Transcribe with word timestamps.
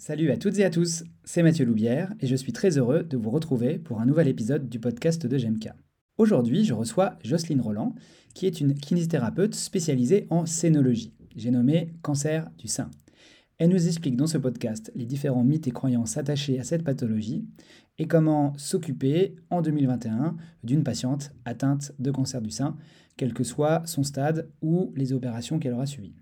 Salut 0.00 0.30
à 0.30 0.38
toutes 0.38 0.58
et 0.58 0.64
à 0.64 0.70
tous, 0.70 1.04
c'est 1.24 1.42
Mathieu 1.42 1.66
Loubière 1.66 2.14
et 2.20 2.26
je 2.26 2.34
suis 2.34 2.54
très 2.54 2.78
heureux 2.78 3.02
de 3.02 3.18
vous 3.18 3.28
retrouver 3.28 3.78
pour 3.78 4.00
un 4.00 4.06
nouvel 4.06 4.28
épisode 4.28 4.66
du 4.66 4.80
podcast 4.80 5.26
de 5.26 5.36
GMK. 5.36 5.68
Aujourd'hui, 6.16 6.64
je 6.64 6.72
reçois 6.72 7.18
Jocelyne 7.22 7.60
Roland, 7.60 7.94
qui 8.32 8.46
est 8.46 8.62
une 8.62 8.72
kinésithérapeute 8.72 9.54
spécialisée 9.54 10.26
en 10.30 10.46
scénologie. 10.46 11.12
J'ai 11.36 11.50
nommé 11.50 11.92
cancer 12.00 12.50
du 12.56 12.66
sein. 12.66 12.90
Elle 13.58 13.68
nous 13.68 13.88
explique 13.88 14.16
dans 14.16 14.26
ce 14.26 14.38
podcast 14.38 14.90
les 14.94 15.04
différents 15.04 15.44
mythes 15.44 15.68
et 15.68 15.70
croyances 15.70 16.16
attachés 16.16 16.58
à 16.58 16.64
cette 16.64 16.82
pathologie 16.82 17.44
et 17.98 18.06
comment 18.06 18.54
s'occuper 18.56 19.36
en 19.50 19.60
2021 19.60 20.34
d'une 20.64 20.82
patiente 20.82 21.30
atteinte 21.44 21.92
de 21.98 22.10
cancer 22.10 22.40
du 22.40 22.50
sein, 22.50 22.78
quel 23.18 23.34
que 23.34 23.44
soit 23.44 23.82
son 23.84 24.02
stade 24.02 24.48
ou 24.62 24.94
les 24.96 25.12
opérations 25.12 25.58
qu'elle 25.58 25.74
aura 25.74 25.84
suivies. 25.84 26.16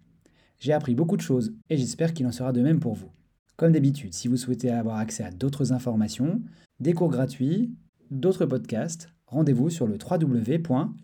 J'ai 0.58 0.72
appris 0.72 0.96
beaucoup 0.96 1.16
de 1.16 1.22
choses 1.22 1.54
et 1.70 1.76
j'espère 1.76 2.12
qu'il 2.12 2.26
en 2.26 2.32
sera 2.32 2.52
de 2.52 2.60
même 2.60 2.80
pour 2.80 2.94
vous. 2.94 3.12
Comme 3.58 3.72
d'habitude, 3.72 4.14
si 4.14 4.28
vous 4.28 4.36
souhaitez 4.36 4.70
avoir 4.70 4.98
accès 4.98 5.24
à 5.24 5.32
d'autres 5.32 5.72
informations, 5.72 6.40
des 6.78 6.92
cours 6.92 7.10
gratuits, 7.10 7.74
d'autres 8.12 8.46
podcasts, 8.46 9.08
rendez-vous 9.26 9.68
sur 9.68 9.88
le 9.88 9.98
www.gem-k.com, 9.98 11.00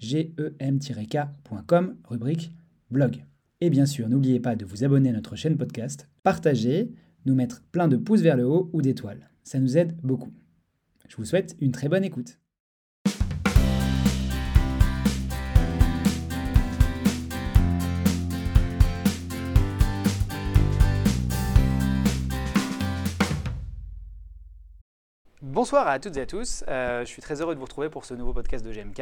rubrique 2.04 2.54
blog. 2.92 3.24
Et 3.60 3.70
bien 3.70 3.86
sûr, 3.86 4.08
n'oubliez 4.08 4.38
pas 4.38 4.54
de 4.54 4.64
vous 4.64 4.84
abonner 4.84 5.08
à 5.08 5.14
notre 5.14 5.34
chaîne 5.34 5.56
podcast, 5.56 6.08
partager, 6.22 6.92
nous 7.27 7.34
mettre 7.34 7.60
plein 7.72 7.88
de 7.88 7.96
pouces 7.96 8.22
vers 8.22 8.36
le 8.36 8.46
haut 8.46 8.70
ou 8.72 8.82
d'étoiles. 8.82 9.30
Ça 9.42 9.58
nous 9.58 9.77
aide 9.77 9.96
beaucoup. 10.05 10.32
Je 11.08 11.16
vous 11.16 11.24
souhaite 11.24 11.56
une 11.60 11.72
très 11.72 11.88
bonne 11.88 12.05
écoute. 12.05 12.38
Bonsoir 25.54 25.86
à 25.86 26.00
toutes 26.00 26.16
et 26.16 26.22
à 26.22 26.26
tous. 26.26 26.64
Euh, 26.66 27.02
je 27.02 27.05
suis 27.05 27.22
très 27.22 27.41
heureux 27.41 27.55
de 27.55 27.60
vous 27.60 27.64
retrouver 27.64 27.88
pour 27.88 28.05
ce 28.05 28.12
nouveau 28.12 28.33
podcast 28.33 28.66
de 28.66 28.72
GMK. 28.72 29.00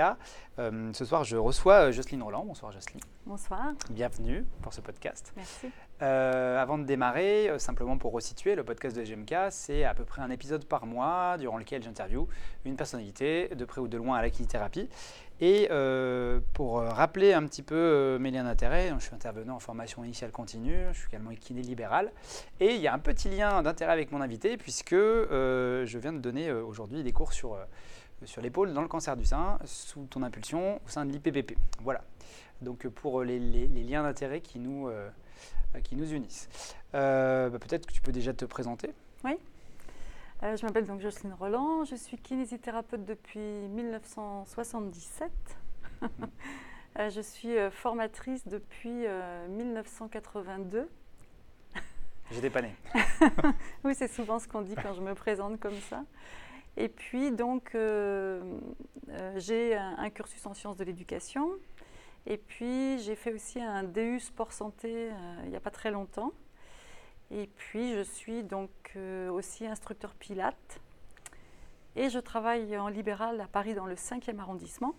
Euh, 0.59 0.93
ce 0.93 1.07
soir, 1.07 1.25
je 1.25 1.39
reçois 1.39 1.89
euh, 1.89 1.93
Jocelyne 1.93 2.23
Roland. 2.23 2.45
Bonsoir 2.45 2.71
Jocelyne. 2.73 3.01
Bonsoir. 3.25 3.73
Bienvenue 3.89 4.45
pour 4.61 4.75
ce 4.75 4.83
podcast. 4.83 5.33
Merci. 5.35 5.71
avant 5.99 6.77
de 6.77 6.85
démarrer, 6.85 7.59
simplement 7.59 7.97
pour 7.97 8.13
resituer, 8.13 8.55
le 8.55 8.65
podcast 8.65 8.95
de 8.95 9.03
GMK, 9.03 9.35
c'est 9.49 9.85
à 9.85 9.95
peu 9.95 10.05
près 10.05 10.21
un 10.21 10.29
épisode 10.29 10.67
par 10.67 10.85
mois 10.85 11.39
durant 11.39 11.57
lequel 11.57 11.83
j'interviewe 11.83 12.27
une 12.67 12.77
personnalité 12.77 13.49
de 13.55 13.65
près 13.65 13.81
ou 13.81 13.89
de 13.89 13.97
loin 13.97 14.19
à 14.19 14.21
la 14.21 14.29
kinésithérapie. 14.29 14.91
Et 15.45 15.69
pour 16.53 16.77
rappeler 16.77 17.33
un 17.33 17.45
petit 17.47 17.63
peu 17.65 18.17
mes 18.21 18.31
liens 18.31 18.45
d'intérêt, 18.45 18.93
je 18.97 19.05
suis 19.05 19.15
intervenant 19.15 19.57
en 19.57 19.59
formation 19.59 20.05
initiale 20.05 20.31
continue, 20.31 20.85
je 20.93 20.99
suis 21.01 21.09
également 21.09 21.35
kiné 21.35 21.63
libéral. 21.63 22.13
Et 22.61 22.77
il 22.77 22.81
y 22.81 22.87
a 22.87 22.95
un 22.95 23.01
petit 23.01 23.29
lien 23.29 23.61
d'intérêt 23.61 23.91
avec 23.91 24.13
mon 24.13 24.21
invité 24.21 24.57
puisque 24.57 24.95
je 24.95 25.99
viens 25.99 26.13
de 26.13 26.21
donner 26.21 26.53
aujourd'hui 26.53 27.03
des 27.03 27.11
cours 27.11 27.33
sur, 27.33 27.59
sur 28.25 28.41
l'épaule 28.41 28.73
dans 28.73 28.83
le 28.83 28.89
cancer 28.89 29.17
du 29.17 29.25
sein, 29.25 29.59
sous 29.65 30.07
ton 30.07 30.23
impulsion 30.23 30.77
au 30.77 30.89
sein 30.89 31.05
de 31.05 31.11
l'IPPP. 31.11 31.59
Voilà. 31.81 32.05
Donc 32.61 32.87
pour 32.87 33.25
les, 33.25 33.41
liens 33.67 34.05
d'intérêt 34.05 34.43
qui, 34.43 34.61
nous 34.61 34.89
qui 35.83 35.97
nous 35.97 36.13
unissent. 36.13 36.49
Bah, 36.93 37.51
peut-être 37.51 37.87
que 37.87 37.93
tu 37.93 38.01
peux 38.01 38.13
déjà 38.13 38.33
te 38.33 38.45
présenter. 38.45 38.95
Oui. 39.25 39.33
Euh, 40.43 40.57
je 40.57 40.67
m'appelle 40.67 40.87
donc 40.87 41.01
Jocelyne 41.01 41.35
Roland, 41.35 41.85
je 41.85 41.95
suis 41.95 42.19
kinésithérapeute 42.19 43.05
depuis 43.05 43.39
1977. 43.41 45.31
Euh, 46.99 47.09
je 47.09 47.23
suis 47.23 47.57
euh, 47.57 47.71
formatrice 47.71 48.47
depuis 48.47 49.07
1982. 49.49 50.91
J'étais 52.31 52.51
pas 52.51 52.61
née. 52.61 52.77
oui, 53.85 53.95
c'est 53.95 54.09
souvent 54.09 54.39
ce 54.39 54.47
qu'on 54.47 54.61
dit 54.61 54.75
quand 54.75 54.93
je 54.93 55.01
me 55.01 55.15
présente 55.15 55.59
comme 55.59 55.81
ça. 55.89 56.05
Et 56.77 56.91
puis 56.91 57.33
donc, 57.33 57.71
j'ai 59.37 59.75
un, 59.75 59.97
un, 59.97 60.11
cursus 60.11 60.45
en 60.45 60.53
sciences 60.53 60.77
de 60.77 60.85
l'éducation. 60.85 61.49
Et 62.27 62.37
puis, 62.37 62.99
j'ai 62.99 63.17
fait 63.17 63.33
aussi 63.33 63.59
un 63.59 63.85
DU 63.85 64.21
sport 64.21 64.53
santé 64.53 65.09
il 65.45 65.49
n'y 65.49 65.57
a 65.57 65.61
pas 65.61 65.71
très 65.71 65.91
longtemps. 65.91 66.35
Et 67.35 67.49
puis, 67.57 67.95
je 67.95 68.03
suis 68.03 68.43
donc 68.43 68.71
euh, 68.97 69.31
aussi 69.31 69.67
instructeur 69.67 70.15
Pilate. 70.15 70.81
Et 71.97 72.11
je 72.11 72.19
travaille 72.19 72.77
en 72.77 72.89
libéral 72.89 73.41
à 73.41 73.47
Paris 73.47 73.75
dans 73.75 73.87
le 73.87 73.95
5e 73.95 74.39
arrondissement. 74.39 74.95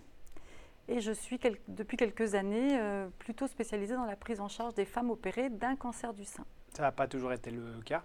Et 0.88 1.00
je 1.00 1.12
suis 1.12 1.40
depuis 1.68 1.96
quelques 1.96 2.34
années 2.34 2.80
euh, 2.80 3.08
plutôt 3.20 3.48
spécialisée 3.48 3.96
dans 3.96 4.06
la 4.06 4.16
prise 4.16 4.42
en 4.42 4.48
charge 4.48 4.74
des 4.74 4.86
femmes 4.86 5.12
opérées 5.12 5.50
d'un 5.50 5.76
cancer 5.76 6.14
du 6.14 6.26
sein. 6.26 6.46
Ça 6.74 6.84
n'a 6.84 6.92
pas 6.92 7.08
toujours 7.08 7.32
été 7.34 7.52
le 7.52 7.80
cas? 7.86 8.04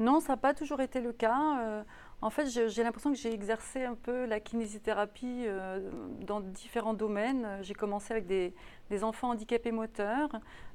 Non, 0.00 0.18
ça 0.18 0.32
n'a 0.32 0.36
pas 0.38 0.54
toujours 0.54 0.80
été 0.80 1.00
le 1.02 1.12
cas. 1.12 1.60
Euh, 1.60 1.82
en 2.22 2.30
fait, 2.30 2.46
j'ai 2.46 2.82
l'impression 2.82 3.12
que 3.12 3.18
j'ai 3.18 3.32
exercé 3.34 3.84
un 3.84 3.94
peu 3.94 4.24
la 4.24 4.40
kinésithérapie 4.40 5.44
euh, 5.46 5.90
dans 6.26 6.40
différents 6.40 6.94
domaines. 6.94 7.46
J'ai 7.60 7.74
commencé 7.74 8.12
avec 8.12 8.26
des, 8.26 8.54
enfants 9.04 9.30
handicapés 9.30 9.72
moteurs. 9.72 10.30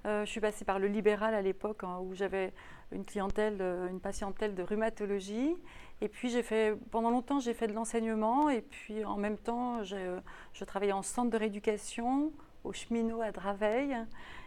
Euh, 0.06 0.26
je 0.26 0.30
suis 0.30 0.40
passée 0.40 0.64
par 0.64 0.78
le 0.78 0.88
libéral 0.88 1.34
à 1.34 1.42
l'époque 1.42 1.84
hein, 1.84 2.00
où 2.04 2.14
j'avais 2.14 2.54
une 2.92 3.06
clientèle, 3.06 3.58
euh, 3.62 3.90
une 3.90 4.00
patientèle 4.00 4.56
de 4.56 4.64
rhumatologie. 4.64 5.56
Et 6.02 6.10
puis 6.10 6.30
j'ai 6.30 6.44
fait, 6.44 6.76
pendant 6.92 7.10
longtemps, 7.10 7.40
j'ai 7.40 7.54
fait 7.54 7.68
de 7.68 7.74
l'enseignement. 7.74 8.50
Et 8.50 8.62
puis 8.62 9.06
en 9.06 9.18
même 9.18 9.38
temps, 9.38 9.84
je 9.84 10.64
travaillais 10.66 10.92
en 10.92 11.04
centre 11.04 11.32
de 11.32 11.38
rééducation, 11.38 12.32
au 12.64 12.74
cheminot 12.74 13.22
à 13.22 13.32
Draveil. 13.32 13.96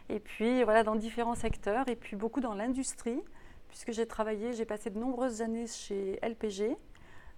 Et 0.08 0.20
puis 0.20 0.62
voilà, 0.64 0.84
dans 0.84 0.96
différents 0.96 1.34
secteurs. 1.34 1.88
Et 1.88 1.96
puis 1.96 2.16
beaucoup 2.16 2.40
dans 2.40 2.54
l'industrie 2.54 3.22
puisque 3.68 3.92
j'ai 3.92 4.06
travaillé, 4.06 4.52
j'ai 4.52 4.64
passé 4.64 4.90
de 4.90 4.98
nombreuses 4.98 5.42
années 5.42 5.66
chez 5.66 6.18
LPG, 6.22 6.76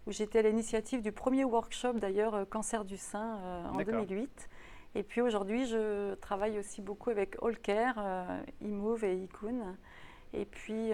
où 0.07 0.13
j'étais 0.13 0.39
à 0.39 0.43
l'initiative 0.43 1.03
du 1.03 1.13
premier 1.13 1.45
workshop 1.45 1.95
d'ailleurs 1.95 2.35
euh, 2.35 2.45
cancer 2.45 2.85
du 2.85 2.97
sein 2.97 3.39
euh, 3.43 3.69
en 3.69 3.83
2008. 3.83 4.49
Et 4.95 5.03
puis 5.03 5.21
aujourd'hui, 5.21 5.67
je 5.67 6.15
travaille 6.15 6.59
aussi 6.59 6.81
beaucoup 6.81 7.11
avec 7.11 7.37
Allcare, 7.43 7.97
euh, 7.99 8.41
eMove 8.63 9.05
et 9.05 9.15
Ikun. 9.23 9.77
Et 10.33 10.45
puis, 10.45 10.91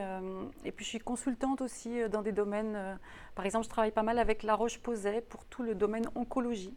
et 0.65 0.73
puis, 0.73 0.85
je 0.85 0.91
suis 0.91 0.99
consultante 0.99 1.61
aussi 1.61 2.09
dans 2.09 2.23
des 2.23 2.33
domaines. 2.33 2.99
par 3.35 3.45
exemple, 3.45 3.65
je 3.65 3.71
travaille 3.71 3.91
pas 3.91 4.03
mal 4.03 4.19
avec 4.19 4.43
La 4.43 4.55
Roche-Posay 4.55 5.21
pour 5.21 5.45
tout 5.45 5.63
le 5.63 5.75
domaine 5.75 6.07
oncologie. 6.15 6.75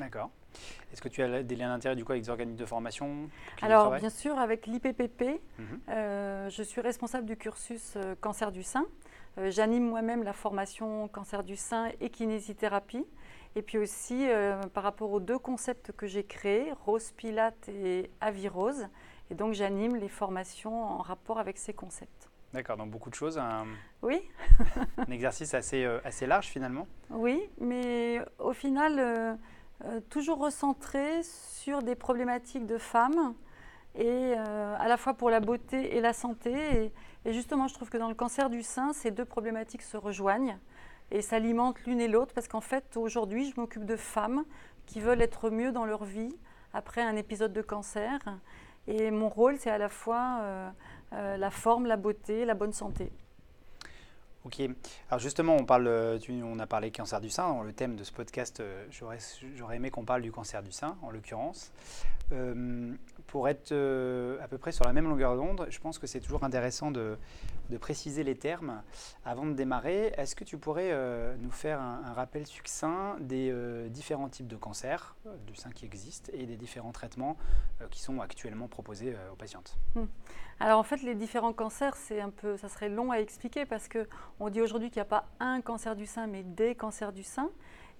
D'accord. 0.00 0.30
Est-ce 0.92 1.02
que 1.02 1.08
tu 1.08 1.22
as 1.22 1.42
des 1.42 1.56
liens 1.56 1.68
d'intérêt 1.68 1.94
du 1.94 2.04
coup 2.04 2.12
avec 2.12 2.24
des 2.24 2.30
organismes 2.30 2.58
de 2.58 2.66
formation 2.66 3.28
Alors 3.62 3.94
bien 3.96 4.10
sûr, 4.10 4.38
avec 4.38 4.66
l'IPPP, 4.66 5.40
mhm. 5.58 5.80
euh, 5.88 6.50
je 6.50 6.62
suis 6.62 6.80
responsable 6.80 7.26
du 7.26 7.36
cursus 7.36 7.94
euh, 7.96 8.14
cancer 8.20 8.50
du 8.50 8.62
sein. 8.62 8.86
Euh, 9.38 9.50
j'anime 9.50 9.88
moi-même 9.88 10.24
la 10.24 10.32
formation 10.32 11.06
cancer 11.08 11.44
du 11.44 11.56
sein 11.56 11.90
et 12.00 12.10
kinésithérapie. 12.10 13.04
Et 13.56 13.62
puis 13.62 13.78
aussi, 13.78 14.28
par 14.74 14.84
rapport 14.84 15.10
aux 15.10 15.18
deux 15.18 15.38
concepts 15.38 15.90
que 15.90 16.06
j'ai 16.06 16.22
créés, 16.22 16.72
Rose 16.84 17.10
Pilate 17.10 17.68
et 17.68 18.08
Avirose. 18.20 18.86
Et 19.30 19.34
donc 19.34 19.54
j'anime 19.54 19.96
les 19.96 20.08
formations 20.08 20.84
en 20.84 20.98
rapport 20.98 21.38
avec 21.38 21.58
ces 21.58 21.72
concepts. 21.72 22.28
D'accord, 22.52 22.76
donc 22.76 22.90
beaucoup 22.90 23.10
de 23.10 23.14
choses. 23.14 23.38
Un, 23.38 23.64
oui. 24.02 24.20
un 24.98 25.12
exercice 25.12 25.54
assez, 25.54 25.84
assez 26.04 26.26
large 26.26 26.46
finalement. 26.46 26.86
Oui, 27.10 27.40
mais 27.60 28.20
au 28.38 28.52
final 28.52 29.38
euh, 29.86 30.00
toujours 30.10 30.38
recentré 30.38 31.22
sur 31.22 31.82
des 31.82 31.94
problématiques 31.94 32.66
de 32.66 32.76
femmes, 32.76 33.34
et 33.94 34.34
euh, 34.36 34.76
à 34.78 34.88
la 34.88 34.98
fois 34.98 35.14
pour 35.14 35.30
la 35.30 35.40
beauté 35.40 35.96
et 35.96 36.00
la 36.00 36.12
santé. 36.12 36.92
Et, 37.24 37.32
justement, 37.32 37.66
je 37.66 37.74
trouve 37.74 37.88
que 37.88 37.96
dans 37.96 38.08
le 38.08 38.14
cancer 38.14 38.50
du 38.50 38.62
sein, 38.62 38.92
ces 38.92 39.10
deux 39.10 39.24
problématiques 39.24 39.82
se 39.82 39.96
rejoignent 39.96 40.58
et 41.10 41.22
s'alimentent 41.22 41.82
l'une 41.86 42.00
et 42.00 42.08
l'autre, 42.08 42.34
parce 42.34 42.46
qu'en 42.46 42.60
fait, 42.60 42.96
aujourd'hui, 42.96 43.50
je 43.50 43.58
m'occupe 43.58 43.84
de 43.86 43.96
femmes 43.96 44.44
qui 44.86 45.00
veulent 45.00 45.22
être 45.22 45.50
mieux 45.50 45.72
dans 45.72 45.86
leur 45.86 46.04
vie 46.04 46.36
après 46.72 47.02
un 47.02 47.16
épisode 47.16 47.52
de 47.52 47.62
cancer. 47.62 48.18
Et 48.90 49.12
mon 49.12 49.28
rôle, 49.28 49.56
c'est 49.56 49.70
à 49.70 49.78
la 49.78 49.88
fois 49.88 50.40
euh, 51.12 51.36
la 51.36 51.50
forme, 51.50 51.86
la 51.86 51.96
beauté, 51.96 52.44
la 52.44 52.54
bonne 52.54 52.72
santé. 52.72 53.12
Ok. 54.46 54.62
Alors 55.10 55.20
justement, 55.20 55.54
on, 55.54 55.66
parle, 55.66 55.86
euh, 55.86 56.18
on 56.42 56.58
a 56.60 56.66
parlé 56.66 56.90
cancer 56.90 57.20
du 57.20 57.28
sein. 57.28 57.62
le 57.62 57.74
thème 57.74 57.94
de 57.96 58.04
ce 58.04 58.12
podcast, 58.12 58.60
euh, 58.60 58.86
j'aurais 58.90 59.76
aimé 59.76 59.90
qu'on 59.90 60.04
parle 60.04 60.22
du 60.22 60.32
cancer 60.32 60.62
du 60.62 60.72
sein, 60.72 60.96
en 61.02 61.10
l'occurrence. 61.10 61.72
Euh, 62.32 62.94
pour 63.26 63.48
être 63.48 63.72
à 64.42 64.48
peu 64.48 64.56
près 64.56 64.72
sur 64.72 64.84
la 64.84 64.92
même 64.92 65.08
longueur 65.08 65.36
d'onde, 65.36 65.66
je 65.68 65.78
pense 65.78 65.98
que 65.98 66.06
c'est 66.06 66.20
toujours 66.20 66.42
intéressant 66.42 66.90
de, 66.90 67.18
préciser 67.80 68.24
les 68.24 68.34
termes. 68.34 68.82
Avant 69.24 69.46
de 69.46 69.52
démarrer, 69.52 70.12
est-ce 70.16 70.34
que 70.34 70.42
tu 70.42 70.58
pourrais 70.58 70.92
nous 71.38 71.52
faire 71.52 71.80
un, 71.80 72.12
rappel 72.14 72.46
succinct 72.46 73.16
des 73.20 73.54
différents 73.90 74.28
types 74.28 74.48
de 74.48 74.56
cancers 74.56 75.14
du 75.46 75.54
sein 75.54 75.70
qui 75.70 75.84
existent 75.84 76.32
et 76.34 76.46
des 76.46 76.56
différents 76.56 76.90
traitements 76.90 77.36
qui 77.90 78.00
sont 78.00 78.20
actuellement 78.20 78.66
proposés 78.66 79.14
aux 79.32 79.36
patientes? 79.36 79.76
Hmm. 79.94 80.06
Alors 80.58 80.78
en 80.78 80.82
fait, 80.82 81.02
les 81.02 81.14
différents 81.14 81.54
cancers, 81.54 81.96
c'est 81.96 82.20
un 82.20 82.28
peu, 82.28 82.56
ça 82.58 82.68
serait 82.68 82.90
long 82.90 83.10
à 83.10 83.16
expliquer 83.16 83.64
parce 83.64 83.88
que 83.88 84.06
on 84.40 84.50
dit 84.50 84.60
aujourd'hui 84.60 84.90
qu'il 84.90 84.98
n'y 84.98 85.02
a 85.02 85.04
pas 85.06 85.26
un 85.38 85.60
cancer 85.60 85.94
du 85.94 86.06
sein, 86.06 86.26
mais 86.26 86.42
des 86.42 86.74
cancers 86.74 87.12
du 87.12 87.22
sein, 87.22 87.50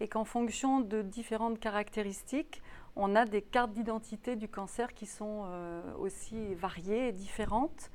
et 0.00 0.08
qu'en 0.08 0.24
fonction 0.24 0.80
de 0.80 1.02
différentes 1.02 1.60
caractéristiques, 1.60 2.62
on 2.96 3.14
a 3.14 3.24
des 3.24 3.42
cartes 3.42 3.72
d'identité 3.72 4.34
du 4.34 4.48
cancer 4.48 4.94
qui 4.94 5.06
sont 5.06 5.44
euh, 5.44 5.82
aussi 5.98 6.54
variées 6.54 7.08
et 7.08 7.12
différentes. 7.12 7.90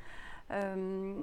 Euh, 0.52 1.16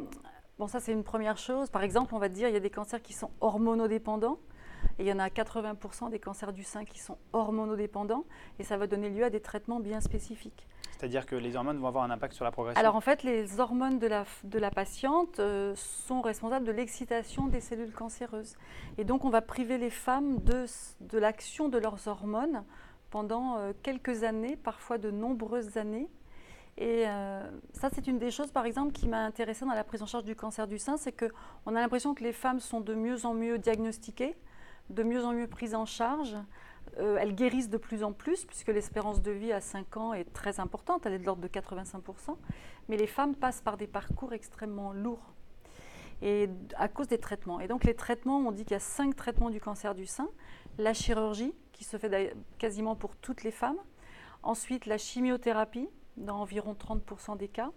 Bon, 0.58 0.68
ça 0.68 0.80
c'est 0.80 0.92
une 0.92 1.02
première 1.02 1.38
chose. 1.38 1.70
Par 1.70 1.82
exemple, 1.82 2.14
on 2.14 2.18
va 2.18 2.28
dire 2.28 2.48
il 2.48 2.54
y 2.54 2.56
a 2.56 2.60
des 2.60 2.70
cancers 2.70 3.02
qui 3.02 3.12
sont 3.12 3.30
hormonodépendants. 3.40 4.38
Et 4.98 5.02
il 5.02 5.06
y 5.08 5.12
en 5.12 5.18
a 5.18 5.28
80% 5.28 6.10
des 6.10 6.18
cancers 6.18 6.52
du 6.52 6.62
sein 6.62 6.84
qui 6.84 6.98
sont 6.98 7.18
hormonodépendants. 7.32 8.24
Et 8.58 8.62
ça 8.62 8.76
va 8.76 8.86
donner 8.86 9.10
lieu 9.10 9.24
à 9.24 9.30
des 9.30 9.40
traitements 9.40 9.80
bien 9.80 10.00
spécifiques. 10.00 10.68
C'est-à-dire 11.02 11.26
que 11.26 11.34
les 11.34 11.56
hormones 11.56 11.78
vont 11.78 11.88
avoir 11.88 12.04
un 12.04 12.10
impact 12.10 12.32
sur 12.32 12.44
la 12.44 12.52
progression 12.52 12.78
Alors 12.78 12.94
en 12.94 13.00
fait, 13.00 13.24
les 13.24 13.58
hormones 13.58 13.98
de 13.98 14.06
la, 14.06 14.24
de 14.44 14.58
la 14.60 14.70
patiente 14.70 15.40
euh, 15.40 15.74
sont 15.74 16.20
responsables 16.20 16.64
de 16.64 16.70
l'excitation 16.70 17.48
des 17.48 17.60
cellules 17.60 17.90
cancéreuses. 17.90 18.54
Et 18.98 19.04
donc 19.04 19.24
on 19.24 19.28
va 19.28 19.42
priver 19.42 19.78
les 19.78 19.90
femmes 19.90 20.38
de, 20.44 20.64
de 21.00 21.18
l'action 21.18 21.68
de 21.68 21.76
leurs 21.76 22.06
hormones 22.06 22.62
pendant 23.10 23.56
euh, 23.56 23.72
quelques 23.82 24.22
années, 24.22 24.54
parfois 24.54 24.96
de 24.96 25.10
nombreuses 25.10 25.76
années. 25.76 26.08
Et 26.78 27.02
euh, 27.08 27.50
ça, 27.72 27.90
c'est 27.92 28.06
une 28.06 28.20
des 28.20 28.30
choses, 28.30 28.52
par 28.52 28.64
exemple, 28.64 28.92
qui 28.92 29.08
m'a 29.08 29.24
intéressée 29.24 29.64
dans 29.64 29.74
la 29.74 29.82
prise 29.82 30.04
en 30.04 30.06
charge 30.06 30.22
du 30.22 30.36
cancer 30.36 30.68
du 30.68 30.78
sein, 30.78 30.98
c'est 30.98 31.10
qu'on 31.10 31.74
a 31.74 31.80
l'impression 31.80 32.14
que 32.14 32.22
les 32.22 32.32
femmes 32.32 32.60
sont 32.60 32.80
de 32.80 32.94
mieux 32.94 33.26
en 33.26 33.34
mieux 33.34 33.58
diagnostiquées, 33.58 34.36
de 34.88 35.02
mieux 35.02 35.24
en 35.24 35.32
mieux 35.32 35.48
prises 35.48 35.74
en 35.74 35.84
charge. 35.84 36.36
Euh, 36.98 37.16
elles 37.20 37.34
guérissent 37.34 37.70
de 37.70 37.78
plus 37.78 38.04
en 38.04 38.12
plus, 38.12 38.44
puisque 38.44 38.68
l'espérance 38.68 39.22
de 39.22 39.30
vie 39.30 39.52
à 39.52 39.60
5 39.60 39.96
ans 39.96 40.12
est 40.12 40.30
très 40.32 40.60
importante, 40.60 41.06
elle 41.06 41.14
est 41.14 41.18
de 41.18 41.24
l'ordre 41.24 41.42
de 41.42 41.48
85%. 41.48 42.36
Mais 42.88 42.96
les 42.96 43.06
femmes 43.06 43.34
passent 43.34 43.62
par 43.62 43.76
des 43.76 43.86
parcours 43.86 44.32
extrêmement 44.32 44.92
lourds 44.92 45.32
et 46.22 46.48
à 46.76 46.88
cause 46.88 47.08
des 47.08 47.18
traitements. 47.18 47.60
Et 47.60 47.66
donc 47.66 47.84
les 47.84 47.94
traitements, 47.94 48.38
on 48.38 48.52
dit 48.52 48.64
qu'il 48.64 48.72
y 48.72 48.76
a 48.76 48.80
cinq 48.80 49.16
traitements 49.16 49.50
du 49.50 49.60
cancer 49.60 49.94
du 49.94 50.06
sein. 50.06 50.28
La 50.78 50.94
chirurgie, 50.94 51.52
qui 51.72 51.84
se 51.84 51.96
fait 51.98 52.34
quasiment 52.58 52.94
pour 52.94 53.16
toutes 53.16 53.42
les 53.42 53.50
femmes. 53.50 53.78
Ensuite, 54.42 54.86
la 54.86 54.98
chimiothérapie, 54.98 55.88
dans 56.16 56.40
environ 56.40 56.74
30% 56.74 57.36
des 57.36 57.48
cas. 57.48 57.70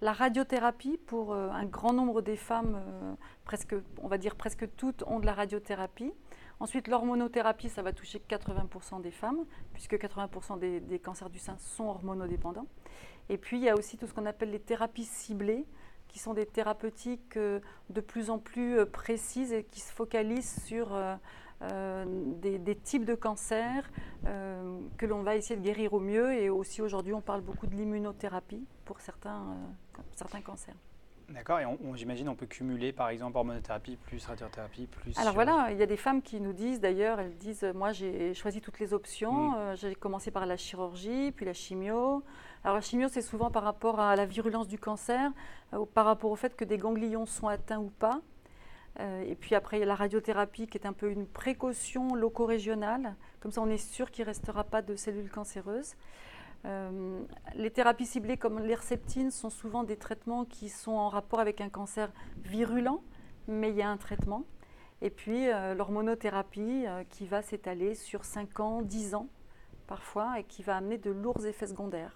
La 0.00 0.12
radiothérapie, 0.12 0.98
pour 1.06 1.32
euh, 1.32 1.50
un 1.50 1.64
grand 1.64 1.92
nombre 1.92 2.20
des 2.20 2.36
femmes, 2.36 2.74
euh, 2.76 3.14
presque, 3.44 3.76
on 4.02 4.08
va 4.08 4.18
dire 4.18 4.34
presque 4.34 4.68
toutes, 4.76 5.04
ont 5.06 5.20
de 5.20 5.26
la 5.26 5.34
radiothérapie. 5.34 6.12
Ensuite, 6.60 6.88
l'hormonothérapie, 6.88 7.68
ça 7.68 7.82
va 7.82 7.92
toucher 7.92 8.20
80% 8.20 9.00
des 9.00 9.10
femmes, 9.10 9.44
puisque 9.72 9.94
80% 9.94 10.58
des, 10.58 10.98
cancers 10.98 11.30
du 11.30 11.38
sein 11.38 11.56
sont 11.58 11.84
hormonodépendants. 11.84 12.66
Et 13.28 13.38
puis, 13.38 13.58
il 13.58 13.62
y 13.62 13.68
a 13.68 13.76
aussi 13.76 13.96
tout 13.96 14.06
ce 14.06 14.14
qu'on 14.14 14.26
appelle 14.26 14.50
les 14.50 14.60
thérapies 14.60 15.04
ciblées, 15.04 15.66
qui 16.08 16.18
sont 16.20 16.34
des 16.34 16.46
thérapeutiques 16.46 17.36
euh, 17.36 17.58
de 17.90 18.00
plus 18.00 18.30
en 18.30 18.38
plus 18.38 18.86
précises 18.86 19.52
et 19.52 19.64
qui 19.64 19.80
se 19.80 19.92
focalisent 19.92 20.62
sur 20.64 20.94
euh, 21.62 22.04
des, 22.42 22.74
types 22.74 23.04
de 23.04 23.14
cancers 23.14 23.88
euh, 24.26 24.78
que 24.98 25.06
l'on 25.06 25.22
va 25.22 25.36
essayer 25.36 25.56
de 25.56 25.64
guérir 25.64 25.94
au 25.94 26.00
mieux. 26.00 26.34
Et 26.34 26.50
aussi 26.50 26.82
aujourd'hui, 26.82 27.14
on 27.14 27.20
parle 27.20 27.40
beaucoup 27.40 27.66
de 27.66 27.74
l'immunothérapie 27.74 28.66
pour 28.84 28.98
euh, 28.98 29.54
certains 30.14 30.40
cancers. 30.42 30.74
D'accord, 31.30 31.60
et 31.60 31.66
on, 31.66 31.94
j'imagine 31.94 32.28
on 32.28 32.34
peut 32.34 32.46
cumuler 32.46 32.92
par 32.92 33.08
exemple 33.08 33.36
hormonothérapie 33.38 33.96
plus 33.96 34.24
radiothérapie 34.26 34.86
plus. 34.86 35.16
Alors 35.18 35.34
voilà, 35.34 35.68
il 35.70 35.78
y 35.78 35.82
a 35.82 35.86
des 35.86 35.96
femmes 35.96 36.20
qui 36.20 36.40
nous 36.40 36.52
disent 36.52 36.80
d'ailleurs, 36.80 37.18
elles 37.18 37.36
disent 37.36 37.66
moi 37.74 37.92
j'ai 37.92 38.34
choisi 38.34 38.60
toutes 38.60 38.78
les 38.78 38.92
options, 38.92 39.50
mm. 39.50 39.76
j'ai 39.76 39.94
commencé 39.94 40.30
par 40.30 40.44
la 40.46 40.56
chirurgie, 40.56 41.32
puis 41.32 41.46
la 41.46 41.54
chimio. 41.54 42.22
Alors 42.62 42.76
la 42.76 42.82
chimio 42.82 43.08
c'est 43.08 43.22
souvent 43.22 43.50
par 43.50 43.62
rapport 43.62 44.00
à 44.00 44.16
la 44.16 44.26
virulence 44.26 44.68
du 44.68 44.78
cancer, 44.78 45.30
ou 45.72 45.86
par 45.86 46.04
rapport 46.04 46.30
au 46.30 46.36
fait 46.36 46.54
que 46.56 46.64
des 46.64 46.78
ganglions 46.78 47.26
sont 47.26 47.48
atteints 47.48 47.80
ou 47.80 47.90
pas. 47.90 48.20
Euh, 49.00 49.24
et 49.26 49.34
puis 49.34 49.54
après, 49.54 49.78
il 49.78 49.80
y 49.80 49.82
a 49.82 49.86
la 49.86 49.94
radiothérapie 49.94 50.66
qui 50.66 50.78
est 50.78 50.86
un 50.86 50.92
peu 50.92 51.10
une 51.10 51.26
précaution 51.26 52.14
loco-régionale. 52.14 53.16
Comme 53.40 53.50
ça, 53.50 53.60
on 53.60 53.68
est 53.68 53.78
sûr 53.78 54.10
qu'il 54.10 54.24
ne 54.24 54.28
restera 54.28 54.64
pas 54.64 54.82
de 54.82 54.94
cellules 54.94 55.30
cancéreuses. 55.30 55.94
Euh, 56.64 57.22
les 57.54 57.70
thérapies 57.70 58.06
ciblées 58.06 58.36
comme 58.36 58.58
l'herceptine 58.58 59.30
sont 59.30 59.50
souvent 59.50 59.84
des 59.84 59.96
traitements 59.96 60.44
qui 60.44 60.68
sont 60.68 60.92
en 60.92 61.08
rapport 61.08 61.40
avec 61.40 61.60
un 61.60 61.68
cancer 61.68 62.10
virulent, 62.42 63.02
mais 63.48 63.70
il 63.70 63.76
y 63.76 63.82
a 63.82 63.88
un 63.88 63.96
traitement. 63.96 64.44
Et 65.02 65.10
puis 65.10 65.48
euh, 65.48 65.74
l'hormonothérapie 65.74 66.86
qui 67.10 67.26
va 67.26 67.42
s'étaler 67.42 67.94
sur 67.94 68.24
5 68.24 68.60
ans, 68.60 68.82
10 68.82 69.14
ans 69.14 69.28
parfois, 69.86 70.40
et 70.40 70.44
qui 70.44 70.62
va 70.62 70.76
amener 70.76 70.98
de 70.98 71.10
lourds 71.10 71.44
effets 71.46 71.66
secondaires. 71.66 72.14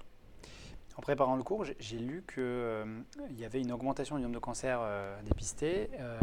En 0.99 1.01
préparant 1.01 1.37
le 1.37 1.45
cours, 1.45 1.65
j'ai 1.79 1.99
lu 1.99 2.25
qu'il 2.27 2.43
euh, 2.43 2.85
y 3.31 3.45
avait 3.45 3.61
une 3.61 3.71
augmentation 3.71 4.17
du 4.17 4.23
nombre 4.23 4.35
de 4.35 4.41
cancers 4.41 4.81
euh, 4.83 5.17
dépistés. 5.23 5.91
Euh, 6.01 6.19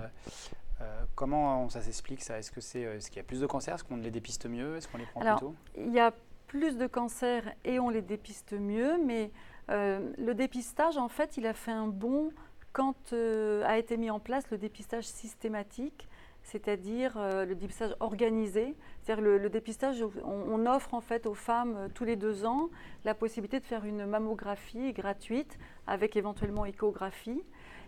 comment 1.16 1.70
ça 1.70 1.82
s'explique 1.82 2.22
ça? 2.22 2.38
Est-ce 2.38 2.52
que 2.52 2.60
c'est 2.60 2.82
est 2.82 3.08
qu'il 3.08 3.16
y 3.16 3.20
a 3.22 3.24
plus 3.24 3.40
de 3.40 3.46
cancers? 3.46 3.76
Est-ce 3.76 3.86
qu'on 3.86 3.96
les 3.96 4.12
dépiste 4.12 4.48
mieux? 4.48 4.76
Est-ce 4.76 4.90
qu'on 4.90 4.98
les 4.98 5.06
prend 5.06 5.22
Alors, 5.22 5.38
plus 5.38 5.48
tôt? 5.48 5.56
Il 5.78 5.94
y 5.94 6.00
a 6.02 6.14
plus 6.48 6.78
de 6.78 6.88
cancers 6.88 7.54
et 7.64 7.80
on 7.80 7.90
les 7.90 8.02
dépiste 8.02 8.54
mieux, 8.54 8.98
mais 9.04 9.32
le 9.70 10.34
dépistage, 10.34 10.98
en 10.98 11.10
fait, 11.10 11.38
il 11.38 11.48
a 11.48 11.54
fait 11.54 11.72
un 11.72 11.88
bond 11.88 12.32
quand 12.72 13.14
a 13.14 13.78
été 13.78 13.98
mis 13.98 14.10
en 14.10 14.20
place 14.20 14.50
le 14.52 14.58
dépistage 14.58 15.06
systématique 15.06 16.08
c'est-à-dire 16.46 17.16
euh, 17.18 17.44
le 17.44 17.56
dépistage 17.56 17.96
organisé. 18.00 18.76
C'est-à-dire 19.02 19.24
le, 19.24 19.50
dépistage, 19.50 20.04
on, 20.24 20.66
offre 20.66 20.94
en 20.94 21.02
fait 21.02 21.26
aux 21.26 21.34
femmes 21.34 21.76
euh, 21.76 21.88
tous 21.94 22.06
les 22.06 22.16
deux 22.16 22.46
ans 22.46 22.70
la 23.04 23.14
possibilité 23.14 23.60
de 23.60 23.66
faire 23.66 23.84
une 23.84 24.06
mammographie 24.06 24.94
gratuite 24.94 25.58
avec 25.88 26.16
éventuellement 26.16 26.66
échographie. 26.66 27.42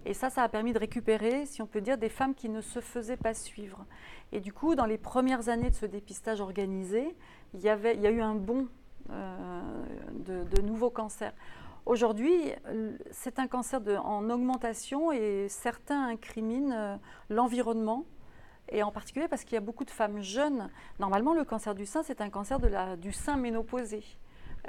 Et 0.05 0.13
ça, 0.13 0.29
ça 0.29 0.43
a 0.43 0.49
permis 0.49 0.73
de 0.73 0.79
récupérer, 0.79 1.45
si 1.45 1.61
on 1.61 1.67
peut 1.67 1.81
dire, 1.81 1.97
des 1.97 2.09
femmes 2.09 2.33
qui 2.33 2.49
ne 2.49 2.61
se 2.61 2.79
faisaient 2.79 3.17
pas 3.17 3.33
suivre. 3.33 3.85
Et 4.31 4.39
du 4.39 4.53
coup, 4.53 4.73
dans 4.73 4.85
les 4.85 4.97
premières 4.97 5.49
années 5.49 5.69
de 5.69 5.75
ce 5.75 5.85
dépistage 5.85 6.41
organisé, 6.41 7.15
il 7.53 7.61
y, 7.61 7.69
avait, 7.69 7.95
il 7.95 8.01
y 8.01 8.07
a 8.07 8.11
eu 8.11 8.21
un 8.21 8.35
bond 8.35 8.67
euh, 9.09 9.61
de, 10.25 10.61
nouveaux 10.61 10.89
cancers. 10.89 11.33
Aujourd'hui, 11.85 12.51
c'est 13.11 13.39
un 13.39 13.47
cancer 13.47 13.79
en 14.03 14.29
augmentation 14.29 15.13
et 15.13 15.47
certains 15.47 16.07
incriminent 16.07 16.99
l'environnement 17.29 18.05
et 18.69 18.83
en 18.83 18.91
particulier 18.91 19.27
parce 19.27 19.43
qu'il 19.43 19.53
y 19.53 19.57
a 19.57 19.61
beaucoup 19.61 19.85
de 19.85 19.91
femmes 19.91 20.21
jeunes. 20.21 20.69
Normalement, 20.99 21.33
le 21.33 21.43
cancer 21.43 21.75
du 21.75 21.85
sein, 21.85 22.03
c'est 22.03 22.21
un 22.21 22.29
cancer 22.29 22.59
de 22.59 22.67
la, 22.67 22.95
du 22.95 23.11
sein 23.11 23.37
ménopausé, 23.37 24.03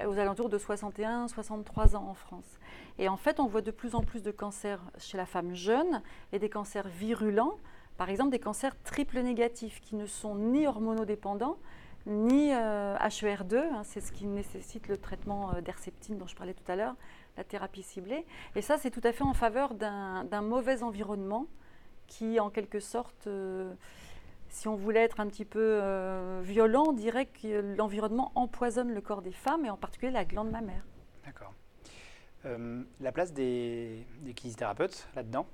euh, 0.01 0.07
aux 0.07 0.19
alentours 0.19 0.49
de 0.49 0.59
61-63 0.59 1.97
ans 1.97 2.07
en 2.09 2.15
France. 2.15 2.59
Et 2.99 3.09
en 3.09 3.17
fait, 3.17 3.41
on 3.41 3.47
voit 3.47 3.63
de 3.63 3.71
plus 3.71 3.95
en 3.95 4.03
plus 4.03 4.23
de 4.23 4.31
cancers 4.31 4.83
chez 4.99 5.17
la 5.17 5.27
femme 5.27 5.55
jeune 5.55 6.03
et 6.33 6.39
des 6.39 6.49
cancers 6.49 6.89
virulents, 6.89 7.57
par 7.97 8.11
exemple 8.11 8.31
des 8.31 8.39
cancers 8.39 8.81
triple 8.83 9.21
négatifs 9.21 9.81
qui 9.81 9.97
ne 9.97 10.07
sont 10.07 10.37
ni 10.37 10.67
hormonodépendants, 10.67 11.59
ni 12.09 12.51
HER2, 12.51 13.55
euh, 13.55 13.71
hein, 13.73 13.83
c'est 13.85 14.01
ce 14.01 14.13
qui 14.13 14.27
nécessite 14.27 14.89
le 14.89 14.97
traitement 14.97 15.55
euh, 15.55 15.61
d'herceptine 15.61 16.17
dont 16.19 16.27
je 16.27 16.35
parlais 16.35 16.55
tout 16.55 16.71
à 16.71 16.77
l'heure, 16.77 16.95
la 17.37 17.45
thérapie 17.45 17.83
ciblée. 17.83 18.25
Et 18.57 18.63
ça, 18.63 18.79
c'est 18.79 18.91
tout 18.91 19.03
à 19.05 19.13
fait 19.13 19.25
en 19.25 19.35
faveur 19.35 19.75
d'un 19.75 20.43
mauvais 20.43 20.83
environnement 20.83 21.47
qui, 22.07 22.41
en 22.41 22.51
quelque 22.51 22.81
sorte, 22.81 23.27
euh, 23.27 23.73
si 24.49 24.67
on 24.67 24.75
voulait 24.75 25.03
être 25.03 25.21
un 25.21 25.27
petit 25.27 25.45
peu 25.45 25.83
violent, 26.43 26.87
on 26.89 26.93
dirait 26.93 27.27
que 27.27 27.77
l'environnement 27.77 28.33
empoisonne 28.35 28.93
le 28.95 29.01
corps 29.03 29.21
des 29.21 29.33
femmes 29.33 29.67
et 29.67 29.71
en 29.71 29.77
particulier 29.77 30.11
la 30.11 30.25
glande 30.25 30.51
mammaire. 30.51 30.87
D'accord. 31.27 31.53
La 32.99 33.13
place 33.13 33.35
des, 33.35 34.07
des 34.21 34.33
kinésithérapeutes 34.33 35.07
là-dedans 35.15 35.47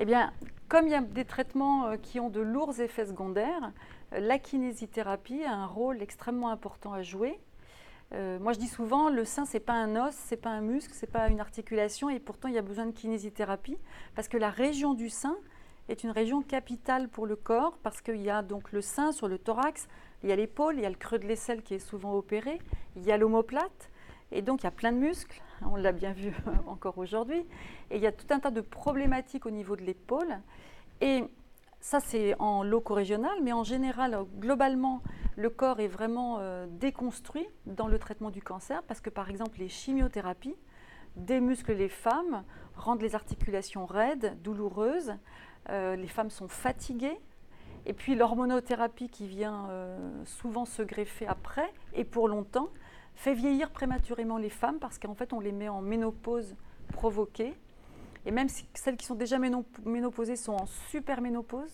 Eh 0.00 0.06
bien, 0.06 0.32
comme 0.68 0.86
il 0.86 0.92
y 0.92 0.94
a 0.94 1.02
des 1.02 1.26
traitements 1.26 1.96
qui 1.98 2.18
ont 2.20 2.30
de 2.30 2.40
lourds 2.40 2.80
effets 2.80 3.04
secondaires, 3.04 3.70
la 4.12 4.38
kinésithérapie 4.38 5.44
a 5.44 5.52
un 5.52 5.66
rôle 5.66 6.02
extrêmement 6.02 6.48
important 6.48 6.94
à 6.94 7.02
jouer. 7.02 7.38
moi, 8.12 8.54
je 8.54 8.58
dis 8.58 8.66
souvent, 8.66 9.10
le 9.10 9.26
sein, 9.26 9.44
c'est 9.44 9.60
pas 9.60 9.74
un 9.74 10.08
os, 10.08 10.14
c'est 10.14 10.38
pas 10.38 10.50
un 10.50 10.62
muscle, 10.62 10.92
c'est 10.94 11.10
pas 11.10 11.28
une 11.28 11.38
articulation, 11.38 12.08
et 12.08 12.18
pourtant, 12.18 12.48
il 12.48 12.54
y 12.54 12.58
a 12.58 12.62
besoin 12.62 12.86
de 12.86 12.92
kinésithérapie 12.92 13.76
parce 14.14 14.26
que 14.26 14.38
la 14.38 14.48
région 14.48 14.94
du 14.94 15.10
sein, 15.10 15.36
est 15.90 16.04
une 16.04 16.10
région 16.10 16.42
capitale 16.42 17.08
pour 17.08 17.26
le 17.26 17.36
corps 17.36 17.76
parce 17.82 18.00
qu'il 18.00 18.22
y 18.22 18.30
a 18.30 18.42
donc 18.42 18.72
le 18.72 18.80
sein 18.80 19.12
sur 19.12 19.28
le 19.28 19.38
thorax, 19.38 19.88
il 20.22 20.28
y 20.28 20.32
a 20.32 20.36
l'épaule, 20.36 20.76
il 20.76 20.82
y 20.82 20.86
a 20.86 20.90
le 20.90 20.94
creux 20.94 21.18
de 21.18 21.26
l'aisselle 21.26 21.62
qui 21.62 21.74
est 21.74 21.78
souvent 21.78 22.14
opéré, 22.14 22.58
il 22.96 23.04
y 23.04 23.12
a 23.12 23.16
l'omoplate, 23.16 23.89
et 24.32 24.42
donc 24.42 24.62
il 24.62 24.64
y 24.64 24.68
a 24.68 24.72
plein 24.72 24.92
de 24.92 24.98
muscles, 24.98 25.40
on 25.62 25.76
l'a 25.76 25.92
bien 25.92 26.12
vu 26.12 26.32
encore 26.66 26.98
aujourd'hui, 26.98 27.44
et 27.90 27.96
il 27.96 28.02
y 28.02 28.06
a 28.06 28.12
tout 28.12 28.26
un 28.30 28.40
tas 28.40 28.50
de 28.50 28.60
problématiques 28.60 29.46
au 29.46 29.50
niveau 29.50 29.76
de 29.76 29.82
l'épaule. 29.82 30.38
Et 31.00 31.24
ça, 31.80 31.98
c'est 31.98 32.34
en 32.38 32.62
loco-régional, 32.62 33.38
mais 33.42 33.52
en 33.52 33.64
général, 33.64 34.24
globalement, 34.38 35.02
le 35.36 35.48
corps 35.48 35.80
est 35.80 35.88
vraiment 35.88 36.36
euh, 36.38 36.66
déconstruit 36.68 37.46
dans 37.64 37.88
le 37.88 37.98
traitement 37.98 38.30
du 38.30 38.42
cancer 38.42 38.82
parce 38.82 39.00
que, 39.00 39.08
par 39.08 39.30
exemple, 39.30 39.58
les 39.58 39.68
chimiothérapies 39.68 40.56
démusclent 41.16 41.72
les 41.72 41.88
femmes, 41.88 42.44
rendent 42.76 43.00
les 43.00 43.14
articulations 43.14 43.86
raides, 43.86 44.36
douloureuses, 44.42 45.14
euh, 45.70 45.96
les 45.96 46.06
femmes 46.06 46.30
sont 46.30 46.48
fatiguées. 46.48 47.18
Et 47.86 47.94
puis 47.94 48.14
l'hormonothérapie 48.14 49.08
qui 49.08 49.26
vient 49.26 49.68
euh, 49.70 50.24
souvent 50.26 50.66
se 50.66 50.82
greffer 50.82 51.26
après 51.26 51.72
et 51.94 52.04
pour 52.04 52.28
longtemps 52.28 52.68
fait 53.14 53.34
vieillir 53.34 53.70
prématurément 53.70 54.38
les 54.38 54.50
femmes 54.50 54.78
parce 54.78 54.98
qu'en 54.98 55.14
fait 55.14 55.32
on 55.32 55.40
les 55.40 55.52
met 55.52 55.68
en 55.68 55.82
ménopause 55.82 56.56
provoquée. 56.92 57.54
Et 58.26 58.30
même 58.30 58.48
si 58.48 58.66
celles 58.74 58.96
qui 58.96 59.06
sont 59.06 59.14
déjà 59.14 59.38
ménopausées 59.38 60.36
sont 60.36 60.52
en 60.52 60.66
superménopause. 60.66 61.72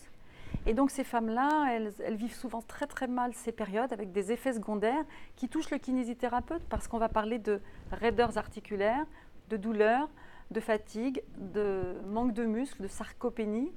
Et 0.65 0.73
donc 0.73 0.91
ces 0.91 1.03
femmes-là, 1.03 1.67
elles, 1.71 1.93
elles, 2.03 2.15
vivent 2.15 2.35
souvent 2.35 2.61
très 2.61 2.87
très 2.87 3.07
mal 3.07 3.33
ces 3.33 3.51
périodes 3.51 3.91
avec 3.91 4.11
des 4.11 4.31
effets 4.31 4.53
secondaires 4.53 5.03
qui 5.35 5.49
touchent 5.49 5.71
le 5.71 5.77
kinésithérapeute 5.77 6.63
parce 6.69 6.87
qu'on 6.87 6.97
va 6.97 7.09
parler 7.09 7.37
de 7.37 7.61
raideurs 7.91 8.37
articulaires, 8.37 9.05
de 9.49 9.57
douleurs, 9.57 10.09
de 10.51 10.59
fatigue, 10.59 11.21
de 11.37 11.95
manque 12.05 12.33
de 12.33 12.45
muscles, 12.45 12.83
de 12.83 12.87
sarcopénie, 12.87 13.71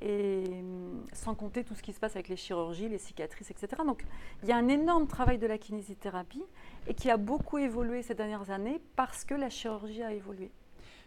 et 0.00 0.44
hum, 0.46 1.04
sans 1.12 1.34
compter 1.34 1.64
tout 1.64 1.74
ce 1.74 1.82
qui 1.82 1.92
se 1.92 2.00
passe 2.00 2.16
avec 2.16 2.28
les 2.28 2.36
chirurgies, 2.36 2.88
les 2.88 2.98
cicatrices, 2.98 3.50
etc. 3.50 3.82
Donc 3.86 4.04
il 4.42 4.48
y 4.48 4.52
a 4.52 4.56
un 4.56 4.68
énorme 4.68 5.06
travail 5.06 5.38
de 5.38 5.46
la 5.46 5.58
kinésithérapie 5.58 6.44
et 6.86 6.94
qui 6.94 7.10
a 7.10 7.16
beaucoup 7.16 7.58
évolué 7.58 8.02
ces 8.02 8.14
dernières 8.14 8.50
années 8.50 8.80
parce 8.96 9.24
que 9.24 9.34
la 9.34 9.50
chirurgie 9.50 10.02
a 10.02 10.12
évolué. 10.12 10.50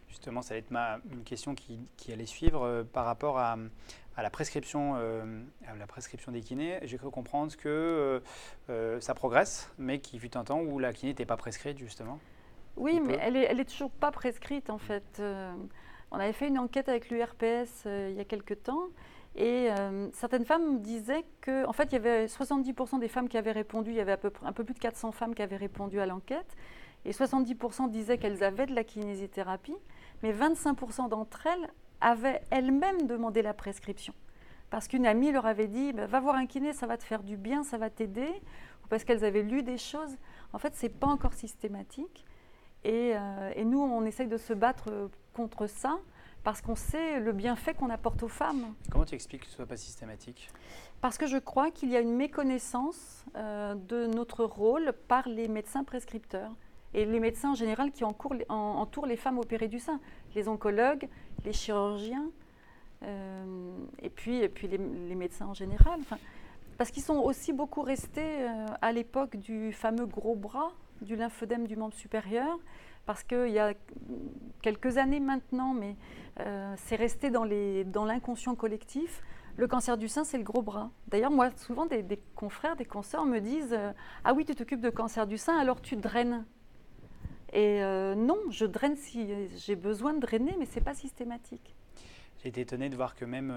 Justement, 0.07 0.43
ça 0.43 0.53
va 0.53 0.59
être 0.59 0.69
ma, 0.69 0.99
une 1.11 1.23
question 1.23 1.55
qui, 1.55 1.87
allait 2.11 2.27
suivre 2.27 2.61
euh, 2.61 2.83
par 2.83 3.05
rapport 3.05 3.39
à, 3.39 3.57
la, 4.15 4.29
prescription, 4.29 4.93
euh, 4.97 5.41
à 5.67 5.75
la 5.75 5.87
prescription 5.87 6.31
des 6.31 6.41
kinés. 6.41 6.77
J'ai 6.83 6.97
cru 6.97 7.09
comprendre 7.09 7.55
que 7.55 8.21
euh, 8.69 8.99
ça 8.99 9.15
progresse, 9.15 9.71
mais 9.79 9.99
qu'il 9.99 10.19
fut 10.19 10.37
un 10.37 10.43
temps 10.43 10.61
où 10.61 10.77
la 10.77 10.93
kiné 10.93 11.13
n'était 11.13 11.25
pas 11.25 11.37
prescrite, 11.37 11.79
justement. 11.79 12.19
Oui, 12.75 12.99
mais 13.03 13.17
elle 13.21 13.33
n'est 13.33 13.45
elle 13.45 13.59
est 13.59 13.65
toujours 13.65 13.89
pas 13.89 14.11
prescrite, 14.11 14.69
en 14.69 14.77
fait. 14.77 15.19
On 16.13 16.19
avait 16.19 16.33
fait 16.33 16.47
une 16.47 16.59
enquête 16.59 16.89
avec 16.89 17.09
l'URPS 17.09 17.83
euh, 17.87 18.09
il 18.11 18.15
y 18.15 18.21
a 18.21 18.25
quelques 18.25 18.61
temps 18.63 18.89
et 19.35 19.69
euh, 19.71 20.09
certaines 20.13 20.45
femmes 20.45 20.79
disaient 20.81 21.25
que, 21.41 21.65
en 21.65 21.73
fait, 21.73 21.85
il 21.85 21.93
y 21.93 21.95
avait 21.95 22.27
70% 22.27 22.99
des 22.99 23.07
femmes 23.07 23.27
qui 23.27 23.37
avaient 23.37 23.51
répondu, 23.51 23.89
il 23.89 23.95
y 23.95 23.99
avait 23.99 24.11
un 24.43 24.51
peu 24.53 24.63
plus 24.63 24.75
de 24.75 24.79
400 24.79 25.11
femmes 25.11 25.33
qui 25.33 25.41
avaient 25.41 25.57
répondu 25.57 25.99
à 25.99 26.05
l'enquête, 26.05 26.55
et 27.03 27.11
70% 27.11 27.89
disaient 27.89 28.19
qu'elles 28.19 28.43
avaient 28.43 28.67
de 28.67 28.75
la 28.75 28.83
kinésithérapie, 28.83 29.75
mais 30.21 30.31
25% 30.31 31.09
d'entre 31.09 31.47
elles 31.47 31.67
avaient 31.99 32.41
elles-mêmes 32.51 33.07
demandé 33.07 33.41
la 33.41 33.55
prescription. 33.55 34.13
Parce 34.69 34.87
qu'une 34.87 35.07
amie 35.07 35.31
leur 35.31 35.47
avait 35.47 35.67
dit, 35.67 35.93
bah, 35.93 36.05
va 36.05 36.19
voir 36.19 36.35
un 36.35 36.45
kiné, 36.45 36.71
ça 36.71 36.85
va 36.85 36.97
te 36.97 37.03
faire 37.03 37.23
du 37.23 37.35
bien, 37.35 37.63
ça 37.63 37.79
va 37.79 37.89
t'aider, 37.89 38.29
ou 38.83 38.87
parce 38.87 39.03
qu'elles 39.03 39.25
avaient 39.25 39.41
lu 39.41 39.63
des 39.63 39.79
choses. 39.79 40.15
En 40.51 40.59
fait, 40.59 40.75
ce 40.75 40.85
n'est 40.85 40.91
pas 40.91 41.07
encore 41.07 41.33
systématique. 41.33 42.23
Euh, 42.85 43.51
et, 43.55 43.65
nous, 43.65 43.81
on 43.81 44.03
essaye 44.05 44.27
de 44.27 44.37
se 44.37 44.53
battre 44.53 45.09
contre 45.33 45.67
ça 45.67 45.99
parce 46.43 46.61
qu'on 46.61 46.75
sait 46.75 47.19
le 47.19 47.31
bienfait 47.31 47.73
qu'on 47.73 47.89
apporte 47.89 48.21
aux 48.23 48.27
femmes. 48.27 48.73
Comment 48.91 49.05
tu 49.05 49.15
expliques 49.15 49.41
que 49.41 49.47
ce 49.47 49.53
ne 49.53 49.55
soit 49.57 49.65
pas 49.65 49.77
systématique? 49.77 50.49
Parce 51.01 51.17
que 51.17 51.25
je 51.25 51.37
crois 51.37 51.71
qu'il 51.71 51.89
y 51.89 51.95
a 51.95 52.01
une 52.01 52.15
méconnaissance 52.15 53.25
euh, 53.35 53.75
de 53.75 54.07
notre 54.07 54.43
rôle 54.43 54.93
par 55.07 55.27
les 55.27 55.47
médecins 55.47 55.83
prescripteurs 55.83 56.51
et 56.93 57.05
les 57.05 57.19
médecins 57.19 57.51
en 57.51 57.55
général 57.55 57.91
qui 57.91 58.03
entourent 58.03 59.07
les 59.07 59.17
femmes 59.17 59.39
opérées 59.39 59.67
du 59.67 59.79
sein, 59.79 59.99
les 60.35 60.47
oncologues, 60.47 61.07
les 61.43 61.53
chirurgiens, 61.53 62.29
euh, 63.03 63.77
et 64.01 64.09
puis, 64.09 64.37
et 64.37 64.49
puis 64.49 64.67
les, 64.67 64.77
médecins 64.77 65.47
en 65.47 65.53
général. 65.53 65.99
parce 66.77 66.91
qu'ils 66.91 67.03
sont 67.03 67.17
aussi 67.17 67.51
beaucoup 67.51 67.81
restés 67.81 68.21
euh, 68.21 68.65
à 68.81 68.91
l'époque 68.91 69.37
du 69.37 69.73
fameux 69.73 70.05
gros 70.05 70.35
bras, 70.35 70.71
du 71.03 71.15
lymphodème 71.15 71.67
du 71.67 71.75
membre 71.75 71.93
supérieur, 71.93 72.59
parce 73.05 73.23
qu'il 73.23 73.49
y 73.49 73.59
a 73.59 73.73
quelques 74.61 74.97
années 74.97 75.19
maintenant, 75.19 75.73
mais 75.73 75.95
euh, 76.39 76.73
c'est 76.77 76.95
resté 76.95 77.29
dans 77.29 78.05
l'inconscient 78.05 78.55
collectif. 78.55 79.21
Le 79.55 79.67
cancer 79.67 79.97
du 79.97 80.07
sein, 80.07 80.23
c'est 80.23 80.37
le 80.37 80.43
gros 80.43 80.63
bras. 80.63 80.89
D'ailleurs, 81.09 81.29
moi, 81.29 81.51
souvent, 81.57 81.85
des, 81.85 82.03
confrères, 82.35 82.75
des 82.75 82.85
consoeurs 82.85 83.25
me 83.25 83.39
disent 83.39 83.73
euh, 83.73 83.91
Ah 84.23 84.33
oui, 84.33 84.45
tu 84.45 84.55
t'occupes 84.55 84.81
de 84.81 84.89
cancer 84.89 85.27
du 85.27 85.37
sein, 85.37 85.57
alors 85.57 85.81
tu 85.81 85.95
draines. 85.95 86.45
Et 87.51 87.83
euh, 87.83 88.15
non, 88.15 88.39
je 88.49 88.65
draine 88.65 88.95
si 88.95 89.29
j'ai 89.57 89.75
besoin 89.75 90.13
de 90.13 90.19
drainer, 90.19 90.55
mais 90.57 90.65
ce 90.65 90.75
n'est 90.75 90.85
pas 90.85 90.95
systématique. 90.95 91.75
J'ai 92.41 92.49
été 92.49 92.61
étonné 92.61 92.89
de 92.89 92.95
voir 92.95 93.15
que 93.15 93.25
même 93.25 93.53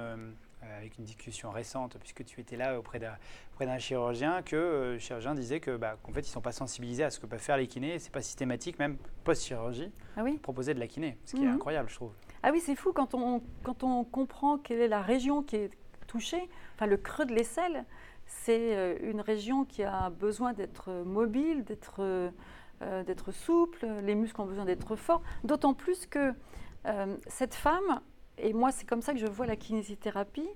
avec 0.62 0.98
une 0.98 1.04
discussion 1.04 1.50
récente, 1.50 1.96
puisque 1.98 2.25
tu 2.25 2.40
étais 2.40 2.56
là 2.56 2.78
auprès 2.78 2.98
d'un 2.98 3.78
chirurgien, 3.78 4.42
que 4.42 4.56
euh, 4.56 4.92
le 4.94 4.98
chirurgien 4.98 5.34
disait 5.34 5.60
que, 5.60 5.76
bah, 5.76 5.96
qu'en 6.02 6.12
fait, 6.12 6.20
ils 6.20 6.25
ne 6.25 6.32
sont 6.32 6.40
pas 6.40 6.52
sensibilisés 6.52 7.04
à 7.04 7.10
ce 7.10 7.20
que 7.20 7.26
peuvent 7.26 7.40
faire 7.40 7.56
les 7.56 7.66
kinés, 7.66 7.98
c'est 7.98 8.12
pas 8.12 8.22
systématique, 8.22 8.78
même 8.78 8.96
post-chirurgie, 9.25 9.90
ah 10.16 10.22
oui. 10.22 10.38
proposer 10.38 10.75
de 10.75 10.80
la 10.80 10.86
kiné, 10.86 11.18
ce 11.25 11.36
qui 11.36 11.42
est 11.42 11.46
mhm. 11.46 11.54
incroyable, 11.54 11.88
je 11.88 11.94
trouve. 11.94 12.12
Ah 12.42 12.50
oui, 12.52 12.60
c'est 12.60 12.76
fou 12.76 12.92
quand 12.92 13.14
on, 13.14 13.42
quand 13.62 13.82
on 13.82 14.04
comprend 14.04 14.58
quelle 14.58 14.80
est 14.80 14.88
la 14.88 15.02
région 15.02 15.42
qui 15.42 15.56
est 15.56 15.70
touchée, 16.06 16.48
enfin 16.75 16.86
le 16.86 16.96
creux 16.96 17.26
de 17.26 17.34
l'aisselle, 17.34 17.84
c'est 18.26 18.76
euh, 18.76 18.96
une 19.02 19.20
région 19.20 19.64
qui 19.64 19.82
a 19.82 20.10
besoin 20.10 20.52
d'être 20.52 20.90
mobile, 21.04 21.64
d'être 21.64 22.32
d'être 23.06 23.32
souple, 23.32 23.86
les 24.02 24.14
muscles 24.14 24.38
ont 24.38 24.44
besoin 24.44 24.66
d'être 24.66 24.96
forts, 24.96 25.22
d'autant 25.44 25.72
plus 25.72 26.04
que 26.04 26.34
cette 27.26 27.54
femme, 27.54 28.02
et 28.38 28.52
moi, 28.52 28.73
c'est 28.73 28.87
comme 28.87 29.02
ça 29.02 29.12
que 29.12 29.19
je 29.19 29.26
vois 29.26 29.47
la 29.47 29.57
kinésithérapie. 29.57 30.49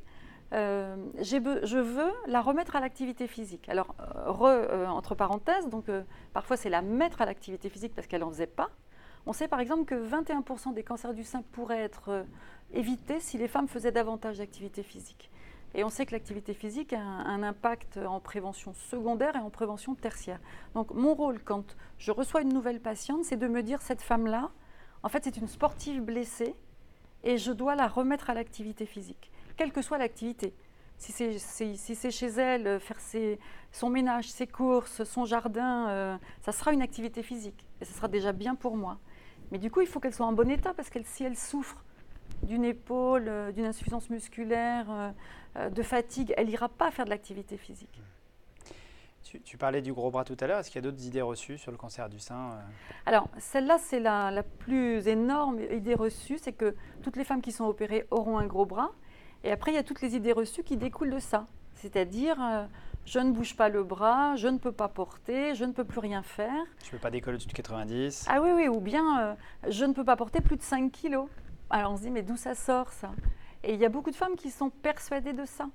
Euh, 0.52 0.96
je 1.20 1.78
veux 1.78 2.12
la 2.26 2.40
remettre 2.40 2.76
à 2.76 2.80
l'activité 2.80 3.26
physique. 3.26 3.68
Alors, 3.68 3.94
euh, 4.00 4.66
euh, 4.70 4.86
entre 4.88 5.14
parenthèses, 5.14 5.68
donc 5.68 5.86
parfois 6.32 6.56
c'est 6.56 6.70
la 6.70 6.82
mettre 6.82 7.22
à 7.22 7.26
l'activité 7.26 7.68
physique 7.68 7.94
parce 7.94 8.06
qu'elle 8.06 8.22
n'en 8.22 8.30
faisait 8.30 8.46
pas. 8.46 8.70
On 9.26 9.32
sait 9.32 9.48
par 9.48 9.60
exemple 9.60 9.84
que 9.84 9.94
21% 9.94 10.72
des 10.72 10.82
cancers 10.82 11.14
du 11.14 11.24
sein 11.24 11.42
pourraient 11.52 11.82
être 11.82 12.24
évités 12.72 13.20
si 13.20 13.38
les 13.38 13.48
femmes 13.48 13.68
faisaient 13.68 13.92
davantage 13.92 14.38
d'activité 14.38 14.82
physique. 14.82 15.30
Et 15.74 15.84
on 15.84 15.88
sait 15.88 16.04
que 16.04 16.12
l'activité 16.12 16.52
physique 16.52 16.94
a 16.94 17.00
un, 17.00 17.44
impact 17.44 17.98
en 17.98 18.18
prévention 18.18 18.72
secondaire 18.72 19.36
et 19.36 19.38
en 19.38 19.50
prévention 19.50 19.94
tertiaire. 19.94 20.40
Donc 20.74 20.92
mon 20.94 21.14
rôle 21.14 21.40
quand 21.44 21.76
je 21.98 22.10
reçois 22.10 22.40
une 22.40 22.52
nouvelle 22.52 22.80
patiente, 22.80 23.24
c'est 23.24 23.36
de 23.36 23.46
me 23.46 23.62
dire 23.62 23.82
cette 23.82 24.02
femme-là, 24.02 24.50
en 25.04 25.08
fait 25.08 25.22
c'est 25.22 25.36
une 25.36 25.46
sportive 25.46 26.02
blessée 26.02 26.56
et 27.24 27.36
je 27.38 27.52
dois 27.52 27.74
la 27.74 27.88
remettre 27.88 28.30
à 28.30 28.34
l'activité 28.34 28.86
physique, 28.86 29.30
quelle 29.56 29.72
que 29.72 29.82
soit 29.82 29.98
l'activité. 29.98 30.54
Si 31.00 31.12
c'est 31.12 32.10
chez 32.10 32.26
elle, 32.26 32.66
euh, 32.66 32.78
faire 32.78 32.98
son 33.72 33.88
ménage, 33.88 34.30
ses 34.30 34.46
courses, 34.46 35.02
son 35.04 35.24
jardin, 35.24 35.88
euh, 35.88 36.16
ça 36.42 36.52
sera 36.52 36.74
une 36.74 36.82
activité 36.82 37.22
physique 37.22 37.66
et 37.80 37.86
ça 37.86 37.94
sera 37.94 38.08
déjà 38.08 38.32
bien 38.32 38.54
pour 38.54 38.76
moi. 38.76 38.98
Mais 39.50 39.56
du 39.56 39.70
coup, 39.70 39.80
il 39.80 39.86
faut 39.86 39.98
qu'elle 39.98 40.12
soit 40.12 40.26
en 40.26 40.32
bon 40.32 40.50
état 40.50 40.74
parce 40.74 40.90
que 40.90 40.98
si 41.02 41.24
elle 41.24 41.36
souffre 41.36 41.82
d'une 42.42 42.64
épaule, 42.64 43.28
euh, 43.28 43.50
d'une 43.50 43.64
insuffisance 43.64 44.10
musculaire, 44.10 45.14
de 45.56 45.82
fatigue, 45.82 46.32
elle 46.36 46.46
n'ira 46.46 46.68
pas 46.68 46.92
faire 46.92 47.06
de 47.06 47.10
l'activité 47.10 47.56
physique. 47.56 48.00
Tu, 49.22 49.56
parlais 49.56 49.80
du 49.80 49.92
gros 49.92 50.10
bras 50.10 50.24
tout 50.24 50.36
à 50.40 50.46
l'heure. 50.46 50.58
Est-ce 50.58 50.70
qu'il 50.70 50.82
y 50.82 50.86
a 50.86 50.90
d'autres 50.90 51.04
idées 51.04 51.22
reçues 51.22 51.56
sur 51.56 51.70
le 51.70 51.76
cancer 51.76 52.08
du 52.08 52.18
sein 52.18 52.52
euh? 52.52 52.60
Alors, 53.06 53.28
celle-là, 53.38 53.78
c'est 53.78 54.00
la, 54.00 54.42
plus 54.58 55.06
énorme 55.06 55.60
idée 55.70 55.94
reçue, 55.94 56.38
c'est 56.38 56.52
que 56.52 56.74
toutes 57.02 57.16
les 57.16 57.24
femmes 57.24 57.40
qui 57.40 57.52
sont 57.52 57.64
opérées 57.64 58.06
auront 58.10 58.38
un 58.38 58.46
gros 58.46 58.66
bras. 58.66 58.90
Et 59.44 59.52
après, 59.52 59.70
il 59.70 59.74
y 59.74 59.78
a 59.78 59.82
toutes 59.82 60.02
les 60.02 60.16
idées 60.16 60.32
reçues 60.32 60.64
qui 60.64 60.76
découlent 60.76 61.12
de 61.12 61.20
ça. 61.20 61.46
C'est-à-dire, 61.74 62.42
euh, 62.42 62.64
je 63.04 63.18
ne 63.18 63.30
bouge 63.30 63.56
pas 63.56 63.68
le 63.68 63.84
bras, 63.84 64.36
je 64.36 64.48
ne 64.48 64.58
peux 64.58 64.72
pas 64.72 64.88
porter, 64.88 65.54
je 65.54 65.64
ne 65.64 65.72
peux 65.72 65.84
plus 65.84 66.00
rien 66.00 66.22
faire. 66.22 66.64
Je 66.82 66.86
ne 66.86 66.90
peux 66.92 66.98
pas 66.98 67.10
décoller 67.10 67.36
au-dessus 67.36 67.48
de 67.48 67.54
90. 67.54 68.26
Ah 68.28 68.40
oui, 68.42 68.50
oui, 68.54 68.68
ou 68.68 68.80
bien 68.80 69.20
euh, 69.20 69.34
je 69.68 69.84
ne 69.84 69.92
peux 69.92 70.04
pas 70.04 70.16
porter 70.16 70.40
plus 70.40 70.56
de 70.56 70.62
5 70.62 70.90
kilos. 70.90 71.28
Alors 71.70 71.92
on 71.92 71.96
se 71.96 72.02
dit, 72.02 72.10
mais 72.10 72.22
d'où 72.22 72.36
ça 72.36 72.54
sort 72.54 72.92
ça? 72.92 73.10
Et 73.62 73.74
il 73.74 73.80
y 73.80 73.84
a 73.84 73.88
beaucoup 73.88 74.10
de 74.10 74.16
femmes 74.16 74.36
qui 74.36 74.50
sont 74.50 74.70
persuadées 74.70 75.32
de 75.32 75.44
ça. 75.44 75.68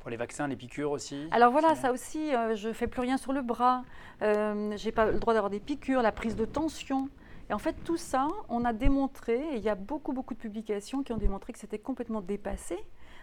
Pour 0.00 0.08
les 0.08 0.16
vaccins, 0.16 0.48
les 0.48 0.56
piqûres 0.56 0.90
aussi 0.90 1.28
Alors 1.30 1.52
voilà, 1.52 1.74
ça 1.74 1.92
aussi, 1.92 2.34
euh, 2.34 2.56
je 2.56 2.68
ne 2.68 2.72
fais 2.72 2.86
plus 2.86 3.02
rien 3.02 3.18
sur 3.18 3.34
le 3.34 3.42
bras, 3.42 3.84
euh, 4.22 4.74
je 4.76 4.84
n'ai 4.84 4.92
pas 4.92 5.10
le 5.10 5.18
droit 5.18 5.34
d'avoir 5.34 5.50
des 5.50 5.60
piqûres, 5.60 6.00
la 6.00 6.12
prise 6.12 6.36
de 6.36 6.46
tension. 6.46 7.10
Et 7.50 7.52
en 7.52 7.58
fait, 7.58 7.76
tout 7.84 7.98
ça, 7.98 8.28
on 8.48 8.64
a 8.64 8.72
démontré, 8.72 9.34
et 9.52 9.56
il 9.56 9.62
y 9.62 9.68
a 9.68 9.74
beaucoup, 9.74 10.12
beaucoup 10.12 10.32
de 10.32 10.38
publications 10.38 11.02
qui 11.02 11.12
ont 11.12 11.18
démontré 11.18 11.52
que 11.52 11.58
c'était 11.58 11.78
complètement 11.78 12.22
dépassé. 12.22 12.78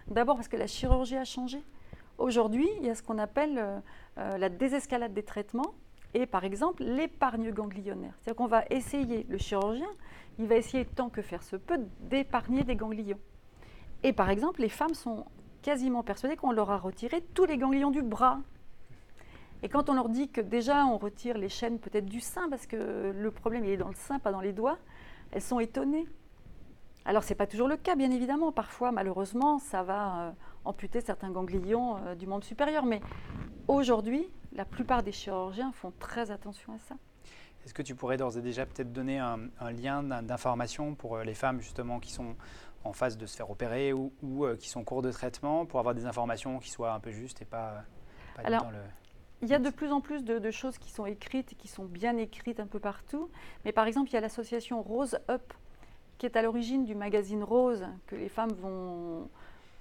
D'abord 0.08 0.36
parce 0.36 0.48
que 0.48 0.56
la 0.56 0.68
chirurgie 0.68 1.18
a 1.18 1.26
changé. 1.26 1.64
Aujourd'hui, 2.20 2.68
il 2.80 2.86
y 2.86 2.90
a 2.90 2.96
ce 2.96 3.02
qu'on 3.02 3.18
appelle 3.18 3.82
euh, 4.18 4.38
la 4.38 4.50
désescalade 4.50 5.14
des 5.14 5.24
traitements 5.24 5.74
et 6.14 6.26
par 6.26 6.44
exemple 6.44 6.84
l'épargne 6.84 7.52
ganglionnaire. 7.52 8.14
C'est-à-dire 8.20 8.38
qu'on 8.38 8.48
va 8.48 8.64
essayer, 8.70 9.26
le 9.30 9.38
chirurgien, 9.38 9.90
il 10.40 10.48
va 10.48 10.56
essayer 10.56 10.86
tant 10.86 11.10
que 11.10 11.22
faire 11.22 11.44
se 11.44 11.56
peut 11.56 11.80
d'épargner 12.02 12.64
des 12.64 12.76
ganglions. 12.76 13.20
Et 14.04 14.14
par 14.14 14.30
exemple, 14.30 14.62
les 14.62 14.70
femmes 14.70 14.94
sont 14.94 15.26
quasiment 15.62 16.04
persuadés 16.04 16.36
qu'on 16.36 16.52
leur 16.52 16.72
a 16.72 16.78
retiré 16.78 17.22
tous 17.34 17.46
les 17.46 17.58
ganglions 17.58 17.92
du 17.92 18.02
bras. 18.02 18.40
Et 19.64 19.70
quand 19.70 19.90
on 19.90 19.94
leur 19.94 20.10
dit 20.10 20.30
que 20.30 20.42
déjà 20.42 20.86
on 20.86 20.98
retire 20.98 21.38
les 21.38 21.50
chaînes 21.50 21.80
peut-être 21.80 22.06
du 22.06 22.20
sein, 22.20 22.50
parce 22.50 22.68
que 22.68 23.12
le 23.16 23.32
problème 23.32 23.66
il 23.66 23.72
est 23.72 23.78
dans 23.78 23.88
le 23.88 23.96
sein, 23.96 24.20
pas 24.20 24.32
dans 24.32 24.42
les 24.42 24.54
doigts, 24.54 24.78
elles 25.32 25.42
sont 25.42 25.60
étonnées. 25.60 26.08
Alors 27.06 27.24
ce 27.24 27.30
n'est 27.30 27.36
pas 27.36 27.48
toujours 27.48 27.68
le 27.68 27.78
cas, 27.78 27.96
bien 27.96 28.12
évidemment. 28.12 28.52
Parfois, 28.52 28.92
malheureusement, 28.92 29.60
ça 29.60 29.82
va 29.82 30.20
euh, 30.20 30.32
amputer 30.66 31.00
certains 31.00 31.32
ganglions 31.32 31.98
euh, 31.98 32.16
du 32.16 32.28
membre 32.28 32.44
supérieur. 32.44 32.86
Mais 32.86 33.02
aujourd'hui, 33.68 34.28
la 34.54 34.66
plupart 34.66 35.04
des 35.04 35.14
chirurgiens 35.14 35.72
font 35.72 35.94
très 36.00 36.32
attention 36.32 36.74
à 36.74 36.80
ça. 36.80 36.96
Est-ce 37.64 37.74
que 37.74 37.82
tu 37.82 37.96
pourrais 37.96 38.18
d'ores 38.18 38.38
et 38.38 38.42
déjà 38.42 38.66
peut-être 38.66 38.92
donner 38.92 39.20
un, 39.20 39.40
un 39.60 39.72
lien 39.72 40.04
d'information 40.04 40.96
pour 40.96 41.16
euh, 41.16 41.24
les 41.24 41.34
femmes 41.34 41.62
justement 41.62 42.00
qui 42.00 42.12
sont 42.12 42.36
en 42.84 42.94
phase 42.94 43.18
de 43.18 43.26
se 43.26 43.36
faire 43.36 43.50
opérer 43.50 43.94
ou, 43.94 44.12
euh, 44.46 44.56
qui 44.56 44.70
sont 44.70 44.82
en 44.82 44.84
cours 44.84 45.02
de 45.02 45.12
traitement 45.12 45.66
pour 45.66 45.80
avoir 45.80 45.96
des 45.96 46.06
informations 46.06 46.60
qui 46.60 46.70
soient 46.70 46.94
un 46.94 47.00
peu 47.00 47.12
justes 47.12 47.42
et 47.42 47.46
pas, 47.46 47.84
Alors, 48.38 48.64
dans 48.64 48.72
le... 48.72 48.80
Il 49.42 49.50
y 49.50 49.54
a 49.54 49.60
de 49.60 49.70
plus 49.70 49.92
en 49.92 50.02
plus 50.02 50.24
de, 50.24 50.52
choses 50.52 50.80
qui 50.80 50.90
sont 50.92 51.06
écrites 51.06 51.56
qui 51.58 51.68
sont 51.68 51.86
bien 51.86 52.18
écrites 52.18 52.60
un 52.60 52.66
peu 52.66 52.80
partout. 52.80 53.30
Mais 53.66 53.72
par 53.72 53.86
exemple, 53.86 54.10
il 54.10 54.14
y 54.14 54.18
a 54.18 54.22
l'association 54.22 54.82
Rose 54.82 55.20
Up 55.30 55.54
qui 56.18 56.26
est 56.26 56.36
à 56.36 56.42
l'origine 56.42 56.86
du 56.86 56.96
magazine 56.96 57.44
Rose 57.44 57.86
que 58.08 58.16
les 58.16 58.30
femmes 58.30 58.54
vont 58.54 59.30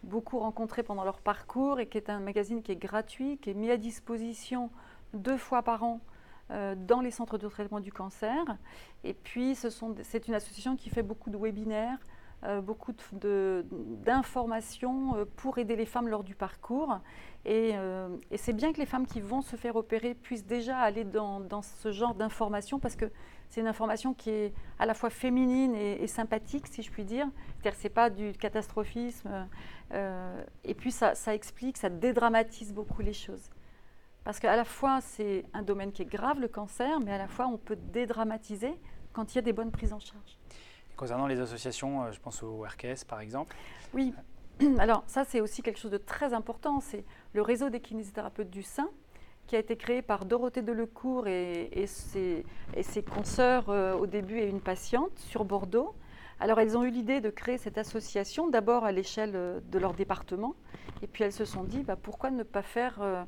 beaucoup 0.03 0.39
rencontrer 0.39 0.83
pendant 0.83 1.05
leur 1.05 1.21
parcours 1.21 1.81
et 1.81 1.89
qui 1.89 1.97
est 1.97 2.11
un 2.11 2.21
magazine 2.21 2.63
qui 2.63 2.73
est 2.73 2.77
gratuit, 2.77 3.39
qui 3.39 3.49
est 3.49 3.55
mis 3.55 3.71
à 3.71 3.79
disposition 3.79 4.71
deux 5.15 5.39
fois 5.39 5.63
par 5.63 5.85
an 5.85 6.01
dans 6.51 7.01
les 7.01 7.11
centres 7.11 7.39
de 7.39 7.49
traitement 7.49 7.81
du 7.81 7.91
cancer. 7.91 8.45
Et 9.05 9.15
puis, 9.15 9.57
c'est 9.57 10.29
une 10.29 10.35
association 10.35 10.77
qui 10.77 10.91
fait 10.91 11.03
beaucoup 11.03 11.31
de 11.31 11.39
webinaires, 11.39 11.99
euh, 11.99 12.16
beaucoup 12.63 12.93
d'informations 13.13 15.17
euh, 15.17 15.25
pour 15.37 15.59
aider 15.59 15.77
les 15.77 15.87
femmes 15.87 16.09
lors 16.09 16.23
du 16.23 16.35
parcours. 16.35 16.99
Euh, 17.47 18.17
et, 18.31 18.37
c'est 18.37 18.53
bien 18.53 18.73
que 18.73 18.79
les 18.79 18.87
femmes 18.87 19.07
qui 19.07 19.21
vont 19.21 19.43
se 19.43 19.57
faire 19.57 19.77
opérer 19.77 20.15
puissent 20.15 20.47
déjà 20.47 20.79
aller 20.79 21.05
dans, 21.05 21.63
ce 21.63 21.93
genre 21.93 22.15
d'informations 22.15 22.79
parce 22.79 22.97
que 22.97 23.07
c'est 23.49 23.61
une 23.61 23.69
information 23.69 24.15
qui 24.15 24.31
est 24.31 24.53
à 24.79 24.87
la 24.87 24.95
fois 24.95 25.11
féminine 25.11 25.75
et, 25.75 26.07
sympathique, 26.07 26.67
si 26.67 26.83
je 26.83 26.91
puis 26.91 27.05
dire. 27.05 27.29
C'est-à-dire 27.63 27.91
pas 27.91 28.11
du 28.11 28.33
catastrophisme. 28.33 29.47
et 29.93 30.75
puis 30.75 30.91
ça, 30.91 31.15
ça 31.15 31.35
explique, 31.35 31.77
ça 31.77 31.89
dédramatise 31.89 32.73
beaucoup 32.73 33.03
les 33.03 33.13
choses. 33.13 33.51
Parce 34.25 34.41
qu'à 34.41 34.57
la 34.57 34.65
fois, 34.65 35.01
c'est 35.01 35.45
un 35.55 35.63
domaine 35.63 35.93
qui 35.93 36.03
est 36.03 36.11
grave, 36.11 36.41
le 36.41 36.49
cancer, 36.49 36.99
mais 36.99 37.13
à 37.13 37.19
la 37.19 37.29
fois, 37.29 37.47
on 37.47 37.57
peut 37.57 37.77
dédramatiser 37.77 38.75
quand 39.13 39.33
il 39.33 39.37
y 39.37 39.39
a 39.39 39.43
des 39.43 39.53
bonnes 39.53 39.71
prises 39.71 39.93
en 39.93 40.01
charge. 40.01 40.37
Concernant 40.97 41.27
les 41.27 41.41
associations, 41.41 42.05
euh, 42.05 42.13
je 42.13 42.21
pense 42.21 42.43
au 42.43 42.63
RKS 42.63 43.05
par 43.07 43.21
exemple. 43.21 43.55
Oui, 43.93 44.15
alors 44.79 45.05
ça 45.07 45.25
c'est 45.25 45.43
aussi 45.43 45.63
quelque 45.63 45.79
chose 45.79 45.91
de 45.91 45.99
très 45.99 46.33
important, 46.33 46.81
c'est 46.81 47.05
le 47.35 47.43
réseau 47.43 47.69
des 47.69 47.81
kinésithérapeutes 47.81 48.51
du 48.51 48.63
sein 48.63 48.89
qui 49.47 49.57
a 49.57 49.59
été 49.59 49.77
créé 49.77 50.03
par 50.03 50.25
Dorothée 50.25 50.63
Delecourt 50.63 51.29
et, 51.29 51.85
ses, 51.87 52.45
et 52.75 53.03
consoeurs 53.03 53.69
euh, 53.69 53.95
au 53.95 54.07
début 54.07 54.39
et 54.39 54.49
une 54.49 54.61
patiente 54.61 55.17
sur 55.19 55.45
Bordeaux. 55.45 55.95
Alors 56.41 56.59
elles 56.59 56.77
ont 56.77 56.83
eu 56.83 56.91
l'idée 56.91 57.21
de 57.21 57.31
créer 57.31 57.57
cette 57.57 57.79
association 57.79 58.49
d'abord 58.49 58.85
à 58.85 58.91
l'échelle 58.91 59.33
euh, 59.37 59.61
de 59.71 59.79
leur 59.79 59.93
département 59.93 60.57
et 61.03 61.07
puis 61.07 61.25
elles 61.25 61.33
se 61.33 61.45
sont 61.45 61.63
dit 61.63 61.83
bah, 61.83 61.97
pourquoi 61.97 62.31
ne 62.31 62.43
pas 62.43 62.63
faire 62.63 63.27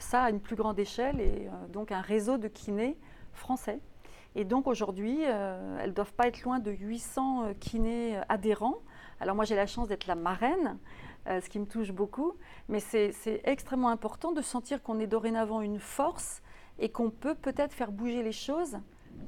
ça 0.00 0.24
à 0.24 0.30
une 0.30 0.40
plus 0.40 0.56
grande 0.56 0.78
échelle 0.80 1.20
et 1.20 1.48
donc 1.72 1.92
un 1.92 2.00
réseau 2.00 2.38
de 2.38 2.48
kinés 2.48 2.98
français. 3.32 3.78
Et 4.36 4.44
donc 4.44 4.66
aujourd'hui, 4.66 5.20
euh, 5.24 5.78
elles 5.80 5.90
ne 5.90 5.94
doivent 5.94 6.12
pas 6.12 6.26
être 6.26 6.42
loin 6.42 6.58
de 6.58 6.70
800 6.72 7.44
euh, 7.44 7.54
kinés 7.54 8.16
euh, 8.16 8.22
adhérents. 8.28 8.78
Alors 9.20 9.36
moi 9.36 9.44
j'ai 9.44 9.54
la 9.54 9.66
chance 9.66 9.88
d'être 9.88 10.06
la 10.06 10.16
marraine, 10.16 10.78
ce 11.26 11.48
qui 11.48 11.58
me 11.58 11.66
touche 11.66 11.92
beaucoup, 11.92 12.34
mais 12.68 12.80
c'est 12.80 13.40
extrêmement 13.44 13.88
important 13.88 14.32
de 14.32 14.42
sentir 14.42 14.82
qu'on 14.82 14.98
est 14.98 15.06
dorénavant 15.06 15.62
une 15.62 15.78
force 15.78 16.42
et 16.78 16.90
qu'on 16.90 17.10
peut 17.10 17.36
peut-être 17.36 17.72
faire 17.72 17.92
bouger 17.92 18.22
les 18.22 18.32
choses 18.32 18.76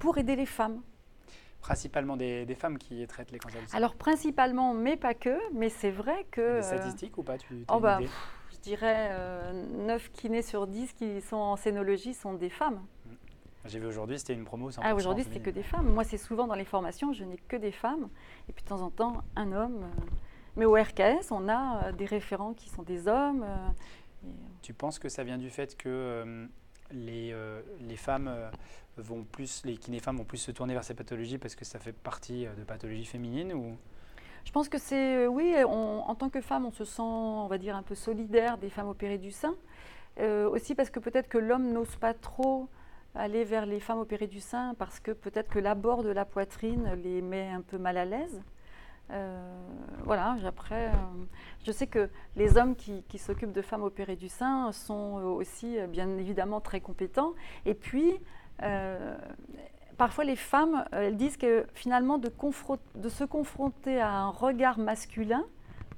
pour 0.00 0.18
aider 0.18 0.34
les 0.34 0.44
femmes. 0.44 0.82
Principalement 1.60 2.16
des, 2.16 2.54
femmes 2.58 2.76
qui 2.76 3.06
traitent 3.06 3.30
les 3.30 3.38
cancers 3.38 3.62
Alors 3.72 3.94
principalement, 3.94 4.75
mais 4.75 4.96
pas 4.96 5.14
que, 5.14 5.38
mais 5.54 5.70
c'est 5.70 5.92
vrai 5.92 6.26
que... 6.32 6.56
Des 6.56 6.62
statistiques 6.62 7.16
ou 7.16 7.22
pas? 7.22 7.38
Tu, 7.38 7.64
oh 7.72 7.78
bah, 7.78 8.00
Je 8.52 8.58
dirais 8.58 9.52
9 9.54 10.10
kinés 10.10 10.42
sur 10.42 10.66
10 10.66 10.92
qui 10.94 11.22
sont 11.22 11.36
en 11.36 11.56
scénologie 11.56 12.12
sont 12.12 12.34
des 12.34 12.50
femmes. 12.50 12.84
J'ai 13.68 13.78
vu 13.78 13.87
aujourd'hui, 13.87 14.18
c'était 14.18 14.35
une 14.35 14.44
promo 14.44 14.70
Ah, 14.82 14.94
aujourd'hui, 14.94 15.25
c'était 15.25 15.40
que 15.40 15.50
des 15.50 15.62
femmes. 15.62 15.92
Moi, 15.92 16.04
c'est 16.04 16.18
souvent 16.18 16.46
dans 16.46 16.54
les 16.54 16.64
formations, 16.64 17.12
je 17.12 17.25
n'ai 17.25 17.37
que 17.37 17.56
des 17.56 17.73
femmes. 17.73 18.08
Et 18.49 18.52
puis, 18.52 18.62
de 18.62 18.68
temps 18.68 18.80
en 18.80 18.90
temps, 18.90 19.23
un 19.35 19.52
homme. 19.52 19.82
Euh. 19.82 20.02
Mais 20.56 20.64
au 20.64 20.75
RKS, 20.75 21.32
on 21.32 21.49
a 21.49 21.87
euh, 21.87 21.92
des 21.92 22.06
référents 22.06 22.54
qui 22.54 22.68
sont 22.68 22.82
des 22.82 23.08
hommes. 23.08 23.44
Euh, 23.44 24.28
tu 24.62 24.73
penses 24.73 24.99
que 24.99 25.08
ça 25.08 25.25
vient 25.25 25.38
du 25.38 25.50
fait 25.50 25.76
que 25.76 26.49
les, 26.90 27.35
les 27.80 27.96
femmes 27.96 28.32
vont 28.96 29.23
plus, 29.23 29.64
les 29.64 29.76
kinés-femmes 29.76 30.16
vont 30.16 30.25
plus 30.25 30.38
se 30.38 30.50
tourner 30.50 30.73
vers 30.73 30.82
ces 30.82 30.94
pathologies 30.94 31.38
parce 31.38 31.54
que 31.54 31.64
ça 31.64 31.78
fait 31.78 31.92
partie 31.92 32.46
de 32.46 32.64
pathologies 32.64 33.04
féminines 33.04 33.52
ou? 33.52 33.76
Je 34.44 34.50
pense 34.50 34.68
que 34.68 34.78
c'est, 34.78 35.26
oui, 35.28 35.54
en 35.64 36.14
tant 36.16 36.28
que 36.28 36.40
femme, 36.40 36.66
on 36.66 36.73
se 36.73 36.85
sent, 36.85 37.02
on 37.02 37.46
va 37.46 37.58
dire, 37.58 37.76
un 37.76 37.82
peu 37.82 37.94
solidaire 37.94 38.58
des 38.58 38.70
femmes 38.70 38.88
opérées 38.88 39.18
du 39.18 39.30
sein. 39.30 39.54
aussi 40.18 40.75
parce 40.75 40.90
que 40.90 40.99
peut-être 40.99 41.28
que 41.28 41.38
l'homme 41.38 41.73
n'ose 41.73 41.94
pas 41.96 42.14
trop 42.14 42.68
aller 43.16 43.44
vers 43.44 43.66
les 43.66 43.80
femmes 43.80 43.99
opérées 43.99 44.26
du 44.26 44.40
sein 44.40 44.75
parce 44.78 45.00
que 45.00 45.11
peut-être 45.12 45.50
que 45.50 45.58
l'abord 45.58 46.02
de 46.02 46.11
la 46.11 46.25
poitrine 46.25 46.99
les 47.02 47.23
met 47.23 47.49
un 47.49 47.62
peu 47.62 47.78
mal 47.78 47.96
à 47.96 48.04
l'aise. 48.04 48.42
Euh, 49.12 49.38
voilà, 50.04 50.37
après, 50.46 50.87
euh, 50.87 50.92
je 51.64 51.70
sais 51.70 51.87
que 51.87 52.08
les 52.35 52.56
hommes 52.56 52.75
qui, 52.75 53.18
s'occupent 53.18 53.52
de 53.52 53.62
femmes 53.62 53.82
opérées 53.82 54.16
du 54.16 54.28
sein 54.28 54.73
sont 54.73 55.14
aussi 55.23 55.78
bien 55.88 56.18
évidemment 56.18 56.61
très 56.61 56.80
compétents. 56.80 57.34
Et 57.64 57.75
puis, 57.75 58.19
euh, 58.62 59.17
parfois 59.97 60.25
les 60.25 60.36
femmes, 60.36 60.84
elles 60.93 61.17
disent 61.17 61.36
que 61.36 61.67
finalement 61.75 62.19
de, 62.19 62.30
se 63.08 63.25
confronter 63.25 64.00
à 64.00 64.12
un 64.12 64.30
regard 64.30 64.78
masculin 64.78 65.45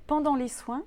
pendant 0.07 0.37
les 0.37 0.49
soins 0.49 0.83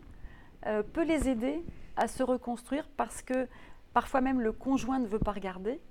peut 0.93 1.03
les 1.03 1.27
aider 1.27 1.63
à 1.95 2.07
se 2.07 2.21
reconstruire 2.21 2.87
parce 2.95 3.23
que 3.23 3.47
parfois 3.93 4.21
même 4.21 4.41
le 4.41 4.51
conjoint 4.51 4.99
ne 4.99 5.07
veut 5.07 5.19
pas 5.19 5.31
regarder 5.31 5.81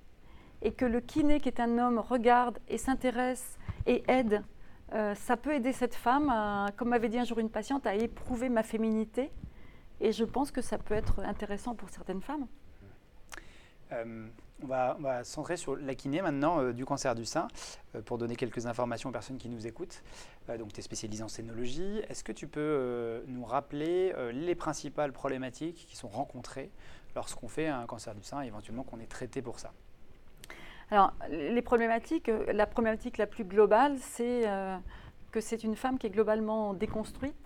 et 0.63 0.73
que 0.73 0.85
le 0.85 1.01
kiné, 1.01 1.41
qui 1.41 1.49
est 1.49 1.61
un 1.61 1.79
homme, 1.79 1.99
regarde 1.99 2.59
et 2.69 2.79
s'intéresse 2.79 3.59
et 3.87 4.03
aide, 4.09 4.43
euh, 4.93 5.15
ça 5.15 5.37
peut 5.37 5.55
aider 5.55 5.73
cette 5.73 5.95
femme, 5.95 6.33
comme 6.77 6.89
m'avait 6.89 7.09
dit 7.09 7.19
un 7.19 7.25
jour 7.25 7.39
une 7.39 7.51
patiente, 7.51 7.87
à 7.87 7.95
éprouver 7.95 8.49
ma 8.49 8.63
féminité. 8.63 9.31
Et 10.01 10.13
je 10.13 10.25
pense 10.25 10.51
que 10.51 10.63
ça 10.63 10.79
peut 10.79 10.95
être 10.95 11.21
intéressant 11.21 11.75
pour 11.75 11.91
certaines 11.91 12.23
femmes. 12.23 12.47
Euh, 13.93 14.29
on, 14.63 14.67
va, 14.67 14.97
on, 15.03 15.25
centrer 15.25 15.57
sur 15.57 15.77
la 15.77 15.95
kiné 15.95 16.23
maintenant 16.23 16.61
euh, 16.61 16.73
du 16.73 16.85
cancer 16.85 17.15
du 17.15 17.25
sein 17.25 17.49
pour 18.05 18.19
donner 18.19 18.37
quelques 18.37 18.67
informations 18.67 19.09
aux 19.09 19.13
personnes 19.13 19.39
qui 19.39 19.49
nous 19.49 19.67
écoutent. 19.67 20.03
donc, 20.59 20.73
tu 20.73 20.81
es 20.81 20.83
spécialisée 20.83 21.25
en 21.25 21.29
scénologie. 21.29 22.03
Est-ce 22.09 22.25
que 22.25 22.33
tu 22.33 22.47
peux 22.47 23.23
nous 23.27 23.45
rappeler 23.45 24.13
les 24.33 24.55
principales 24.55 25.13
problématiques 25.13 25.87
qui 25.89 25.97
sont 25.97 26.09
rencontrées 26.09 26.71
lorsqu'on 27.15 27.49
fait 27.49 27.69
un 27.69 27.87
cancer 27.87 28.15
du 28.15 28.23
sein 28.23 28.43
et 28.43 28.47
éventuellement 28.47 28.85
qu'on 28.85 29.01
est 29.01 29.11
traité 29.11 29.43
pour 29.43 29.59
ça? 29.59 29.73
Alors, 30.91 31.13
les 31.31 31.63
problématiques, 31.63 32.29
euh, 32.29 32.53
la 32.53 32.67
problématique 32.67 33.17
la 33.17 33.27
plus 33.27 33.45
globale, 33.45 33.97
c'est 33.99 34.49
euh, 34.49 34.77
que 35.31 35.41
c'est 35.41 35.63
une 35.63 35.77
femme 35.77 35.99
qui 35.99 36.09
est 36.09 36.11
globalement 36.11 36.75
déconstruite, 36.75 37.37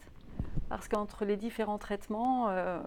parce 0.71 0.89
qu'entre 0.89 1.27
les 1.27 1.37
différents 1.37 1.77
traitements, 1.77 2.49
euh, 2.49 2.81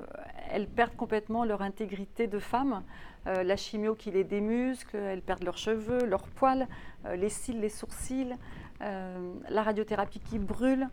elles 0.50 0.68
perdent 0.68 0.96
complètement 0.96 1.46
leur 1.46 1.62
intégrité 1.62 2.28
de 2.28 2.40
femme. 2.40 2.84
la 3.26 3.58
chimio 3.58 3.94
qui 3.94 4.10
les 4.10 4.24
démuscle, 4.24 4.96
elles 4.96 5.22
perdent 5.22 5.44
leurs 5.44 5.58
cheveux, 5.58 6.06
leurs 6.06 6.30
poils, 6.30 6.66
les 7.14 7.28
cils, 7.28 7.60
les 7.60 7.70
sourcils, 7.70 8.34
la 8.80 9.64
radiothérapie 9.64 10.22
qui 10.22 10.40
brûle. 10.40 10.88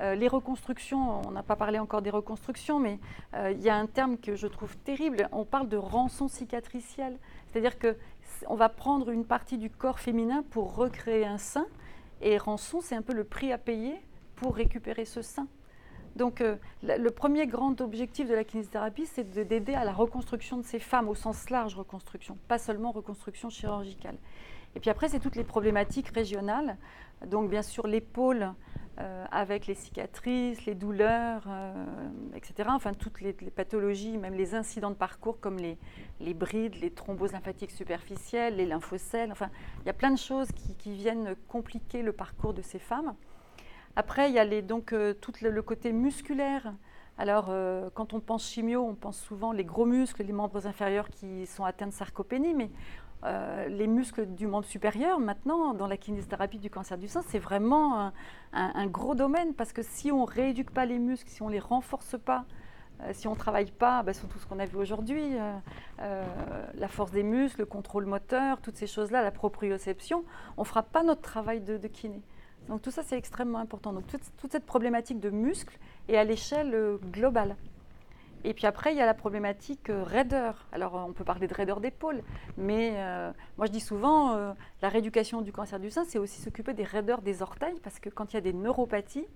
Les 0.00 0.28
reconstructions, 0.28 1.20
on 1.26 1.30
n'a 1.30 1.42
pas 1.42 1.56
parlé 1.56 1.78
encore 1.78 2.02
des 2.02 2.10
reconstructions, 2.10 2.78
mais 2.78 2.98
il 3.34 3.60
y 3.60 3.68
a 3.68 3.76
un 3.76 3.86
terme 3.86 4.16
que 4.16 4.34
je 4.34 4.46
trouve 4.46 4.76
terrible, 4.78 5.28
on 5.32 5.44
parle 5.44 5.68
de 5.68 5.76
rançon 5.76 6.28
cicatricielle. 6.28 7.18
C'est-à-dire 7.48 7.78
que 7.78 7.96
on 8.48 8.54
va 8.54 8.68
prendre 8.68 9.10
une 9.10 9.24
partie 9.24 9.58
du 9.58 9.70
corps 9.70 9.98
féminin 9.98 10.42
pour 10.50 10.74
recréer 10.74 11.26
un 11.26 11.38
sein, 11.38 11.66
et 12.22 12.38
rançon, 12.38 12.80
c'est 12.80 12.94
un 12.94 13.02
peu 13.02 13.14
le 13.14 13.24
prix 13.24 13.52
à 13.52 13.58
payer 13.58 13.94
pour 14.36 14.54
récupérer 14.54 15.04
ce 15.04 15.22
sein. 15.22 15.46
Donc 16.16 16.40
euh, 16.40 16.56
le 16.82 17.08
premier 17.10 17.46
grand 17.46 17.80
objectif 17.80 18.28
de 18.28 18.34
la 18.34 18.44
kinésithérapie, 18.44 19.06
c'est 19.06 19.30
d'aider 19.30 19.74
à 19.74 19.84
la 19.84 19.92
reconstruction 19.92 20.56
de 20.56 20.62
ces 20.62 20.78
femmes, 20.78 21.08
au 21.08 21.14
sens 21.14 21.50
large 21.50 21.76
reconstruction, 21.76 22.36
pas 22.48 22.58
seulement 22.58 22.90
reconstruction 22.90 23.48
chirurgicale. 23.48 24.16
Et 24.74 24.80
puis 24.80 24.90
après, 24.90 25.08
c'est 25.08 25.20
toutes 25.20 25.36
les 25.36 25.44
problématiques 25.44 26.08
régionales. 26.08 26.76
Donc 27.26 27.50
bien 27.50 27.62
sûr 27.62 27.86
l'épaule, 27.86 28.52
euh, 28.98 29.24
avec 29.30 29.66
les 29.66 29.74
cicatrices, 29.74 30.66
les 30.66 30.74
douleurs, 30.74 31.44
euh, 31.48 31.72
etc. 32.34 32.68
Enfin, 32.72 32.92
toutes 32.92 33.20
les, 33.20 33.32
pathologies, 33.32 34.18
même 34.18 34.34
les 34.34 34.54
incidents 34.54 34.90
de 34.90 34.96
parcours 34.96 35.40
comme 35.40 35.56
les, 35.56 35.78
les, 36.20 36.34
brides, 36.34 36.74
les 36.74 36.90
thromboses 36.90 37.32
lymphatiques 37.32 37.70
superficielles, 37.70 38.56
les 38.56 38.66
lymphocèles. 38.66 39.32
Enfin, 39.32 39.48
il 39.82 39.86
y 39.86 39.90
a 39.90 39.94
plein 39.94 40.10
de 40.10 40.18
choses 40.18 40.48
qui, 40.52 40.92
viennent 40.92 41.34
compliquer 41.48 42.02
le 42.02 42.12
parcours 42.12 42.52
de 42.52 42.62
ces 42.62 42.78
femmes. 42.78 43.14
Après, 43.96 44.28
il 44.28 44.34
y 44.34 44.38
a 44.38 44.62
donc 44.62 44.92
euh, 44.92 45.14
tout 45.14 45.32
le, 45.40 45.62
côté 45.62 45.92
musculaire. 45.92 46.74
Alors, 47.16 47.52
quand 47.92 48.14
on 48.14 48.20
pense 48.20 48.48
chimio, 48.48 48.82
on 48.82 48.94
pense 48.94 49.20
souvent 49.20 49.52
les 49.52 49.64
gros 49.64 49.84
muscles, 49.84 50.22
les 50.22 50.32
membres 50.32 50.66
inférieurs 50.66 51.10
qui 51.10 51.46
sont 51.46 51.64
atteints 51.64 51.88
de 51.88 51.92
sarcopénie, 51.92 52.54
mais 52.54 52.70
euh, 53.24 53.68
les 53.68 53.86
muscles 53.86 54.26
du 54.26 54.46
membre 54.46 54.64
supérieur, 54.64 55.20
maintenant, 55.20 55.74
dans 55.74 55.86
la 55.86 55.96
kinésithérapie 55.96 56.58
du 56.58 56.70
cancer 56.70 56.96
du 56.96 57.08
sein, 57.08 57.22
c'est 57.28 57.38
vraiment 57.38 58.12
un, 58.52 58.86
gros 58.86 59.14
domaine 59.14 59.54
parce 59.54 59.72
que 59.72 59.82
si 59.82 60.10
on 60.10 60.22
ne 60.22 60.30
rééduque 60.30 60.70
pas 60.70 60.86
les 60.86 60.98
muscles, 60.98 61.28
si 61.28 61.42
on 61.42 61.48
ne 61.48 61.52
les 61.52 61.58
renforce 61.58 62.16
pas, 62.18 62.44
euh, 63.02 63.10
si 63.12 63.28
on 63.28 63.32
ne 63.32 63.38
travaille 63.38 63.70
pas 63.70 64.02
bah, 64.02 64.14
sur 64.14 64.28
tout 64.28 64.38
ce 64.38 64.46
qu'on 64.46 64.58
a 64.58 64.64
vu 64.64 64.76
aujourd'hui, 64.76 65.36
euh, 66.00 66.24
la 66.74 66.88
force 66.88 67.12
des 67.12 67.22
muscles, 67.22 67.60
le 67.60 67.66
contrôle 67.66 68.06
moteur, 68.06 68.60
toutes 68.60 68.76
ces 68.76 68.86
choses-là, 68.86 69.22
la 69.22 69.30
proprioception, 69.30 70.24
on 70.56 70.62
ne 70.62 70.66
fera 70.66 70.82
pas 70.82 71.02
notre 71.02 71.22
travail 71.22 71.60
de, 71.60 71.76
kiné. 71.88 72.22
Donc 72.68 72.82
tout 72.82 72.90
ça, 72.90 73.02
c'est 73.02 73.18
extrêmement 73.18 73.58
important. 73.58 73.92
Donc 73.92 74.04
toute 74.06 74.52
cette 74.52 74.66
problématique 74.66 75.20
de 75.20 75.30
muscles 75.30 75.78
est 76.08 76.16
à 76.16 76.24
l'échelle 76.24 76.98
globale. 77.12 77.56
Et 78.44 78.54
puis 78.54 78.66
après, 78.66 78.92
il 78.92 78.96
y 78.96 79.02
a 79.02 79.06
la 79.06 79.14
problématique 79.14 79.90
euh, 79.90 80.02
raideur. 80.02 80.66
Alors, 80.72 80.94
on 80.94 81.12
peut 81.12 81.24
parler 81.24 81.46
de 81.46 81.54
raideur 81.54 81.80
d'épaule, 81.80 82.22
mais 82.56 82.94
euh, 82.96 83.30
moi 83.58 83.66
je 83.66 83.72
dis 83.72 83.80
souvent, 83.80 84.34
euh, 84.34 84.52
la 84.80 84.88
rééducation 84.88 85.42
du 85.42 85.52
cancer 85.52 85.78
du 85.78 85.90
sein, 85.90 86.04
c'est 86.08 86.18
aussi 86.18 86.40
s'occuper 86.40 86.72
des 86.72 86.84
raideurs 86.84 87.20
des 87.20 87.42
orteils, 87.42 87.78
parce 87.82 87.98
que 87.98 88.08
quand 88.08 88.32
il 88.32 88.36
y 88.36 88.38
a 88.38 88.42
des 88.42 88.54
neuropathies, 88.54 89.26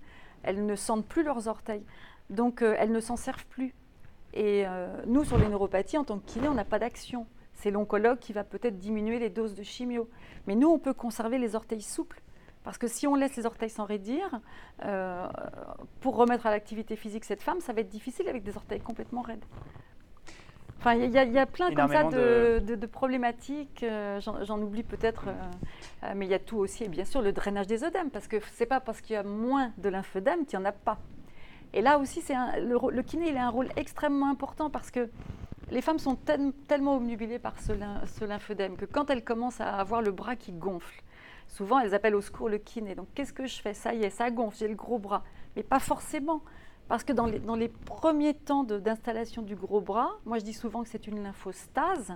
elles 0.43 0.65
ne 0.65 0.75
sentent 0.75 1.05
plus 1.05 1.23
leurs 1.23 1.47
orteils. 1.47 1.83
Donc, 2.31 2.63
elles 2.63 2.91
ne 2.91 2.99
s'en 2.99 3.15
servent 3.15 3.45
plus. 3.45 3.73
Et 4.33 4.65
nous, 5.07 5.23
sur 5.23 5.37
les 5.37 5.47
neuropathies, 5.47 5.97
en 5.97 6.03
tant 6.03 6.19
que 6.19 6.25
kiné, 6.25 6.47
on 6.47 6.53
n'a 6.53 6.65
pas 6.65 6.79
d'action. 6.79 7.25
C'est 7.53 7.71
l'oncologue 7.71 8.19
qui 8.19 8.33
va 8.33 8.43
peut-être 8.43 8.77
diminuer 8.77 9.17
les 9.17 9.29
doses 9.29 9.55
de 9.55 9.63
chimio. 9.63 10.09
Mais 10.45 10.55
nous, 10.55 10.67
on 10.69 10.77
peut 10.77 10.93
conserver 10.93 11.37
les 11.37 11.55
orteils 11.55 11.81
souples. 11.81 12.21
Parce 12.65 12.79
que 12.79 12.87
si 12.87 13.05
on 13.05 13.13
laisse 13.13 13.35
les 13.37 13.45
orteils 13.45 13.69
s'enraidir, 13.69 14.41
euh, 14.83 15.27
pour 16.01 16.15
remettre 16.15 16.47
à 16.47 16.51
l'activité 16.51 16.95
physique 16.95 17.23
cette 17.23 17.43
femme, 17.43 17.61
ça 17.61 17.73
va 17.73 17.81
être 17.81 17.89
difficile 17.89 18.27
avec 18.27 18.43
des 18.43 18.57
orteils 18.57 18.81
complètement 18.81 19.21
raides. 19.21 19.45
Enfin, 20.79 20.95
il 20.95 21.11
y, 21.11 21.17
a 21.17 21.45
plein 21.45 21.73
comme 21.73 21.91
ça 21.91 22.03
de, 22.03 22.85
problématiques. 22.87 23.83
Euh, 23.83 24.19
j'en 24.19 24.61
oublie 24.61 24.83
peut-être, 24.83 25.25
euh, 25.27 26.13
mais 26.15 26.25
il 26.25 26.31
y 26.31 26.35
a 26.35 26.39
tout 26.39 26.57
aussi, 26.57 26.83
et 26.83 26.87
bien 26.87 27.05
sûr, 27.05 27.21
le 27.21 27.31
drainage 27.31 27.67
des 27.67 27.83
œdèmes, 27.83 28.09
parce 28.09 28.27
que 28.27 28.37
c'est 28.53 28.65
pas 28.65 28.79
parce 28.79 28.99
qu'il 29.01 29.13
y 29.13 29.17
a 29.17 29.23
moins 29.23 29.71
de 29.77 29.89
lymphodème 29.89 30.45
qu'il 30.45 30.59
n'y 30.59 30.65
en 30.65 30.69
a 30.69 30.71
pas. 30.71 30.97
Et 31.73 31.81
là 31.81 31.99
aussi, 31.99 32.23
le, 32.57 32.91
le, 32.91 33.01
kiné, 33.03 33.29
il 33.29 33.37
a 33.37 33.45
un 33.45 33.49
rôle 33.49 33.69
extrêmement 33.75 34.29
important 34.29 34.69
parce 34.69 34.91
que 34.91 35.09
les 35.71 35.81
femmes 35.81 35.99
sont 35.99 36.17
tellement 36.67 36.95
obnubilées 36.95 37.39
par 37.39 37.59
ce, 37.59 37.73
ce 38.05 38.25
lymphodème 38.25 38.75
que 38.75 38.85
quand 38.85 39.09
elles 39.09 39.23
commencent 39.23 39.61
à 39.61 39.75
avoir 39.75 40.01
le 40.01 40.11
bras 40.11 40.35
qui 40.35 40.51
gonfle, 40.51 41.03
souvent 41.47 41.79
elles 41.79 41.93
appellent 41.93 42.15
au 42.15 42.21
secours 42.21 42.49
le 42.49 42.57
kiné. 42.57 42.95
Donc 42.95 43.07
qu'est-ce 43.13 43.33
que 43.33 43.45
je 43.45 43.61
fais? 43.61 43.73
Ça 43.73 43.93
y 43.93 44.03
est, 44.03 44.09
ça 44.09 44.29
gonfle, 44.31 44.57
j'ai 44.57 44.67
le 44.67 44.75
gros 44.75 44.99
bras. 44.99 45.23
Mais 45.55 45.63
pas 45.63 45.79
forcément. 45.79 46.41
Parce 46.87 47.03
que 47.03 47.13
dans 47.13 47.25
les, 47.25 47.67
premiers 47.69 48.35
temps 48.35 48.63
d'installation 48.63 49.41
du 49.41 49.55
gros 49.55 49.81
bras, 49.81 50.11
moi 50.25 50.37
je 50.37 50.43
dis 50.43 50.53
souvent 50.53 50.83
que 50.83 50.89
c'est 50.89 51.07
une 51.07 51.23
lymphostase, 51.23 52.15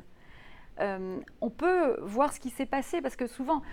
euh, 0.80 1.20
on 1.42 1.50
peut 1.50 2.00
voir 2.04 2.32
ce 2.32 2.40
qui 2.40 2.52
s'est 2.52 2.68
passé 2.68 3.02
parce 3.02 3.16
que 3.16 3.26
souvent, 3.26 3.64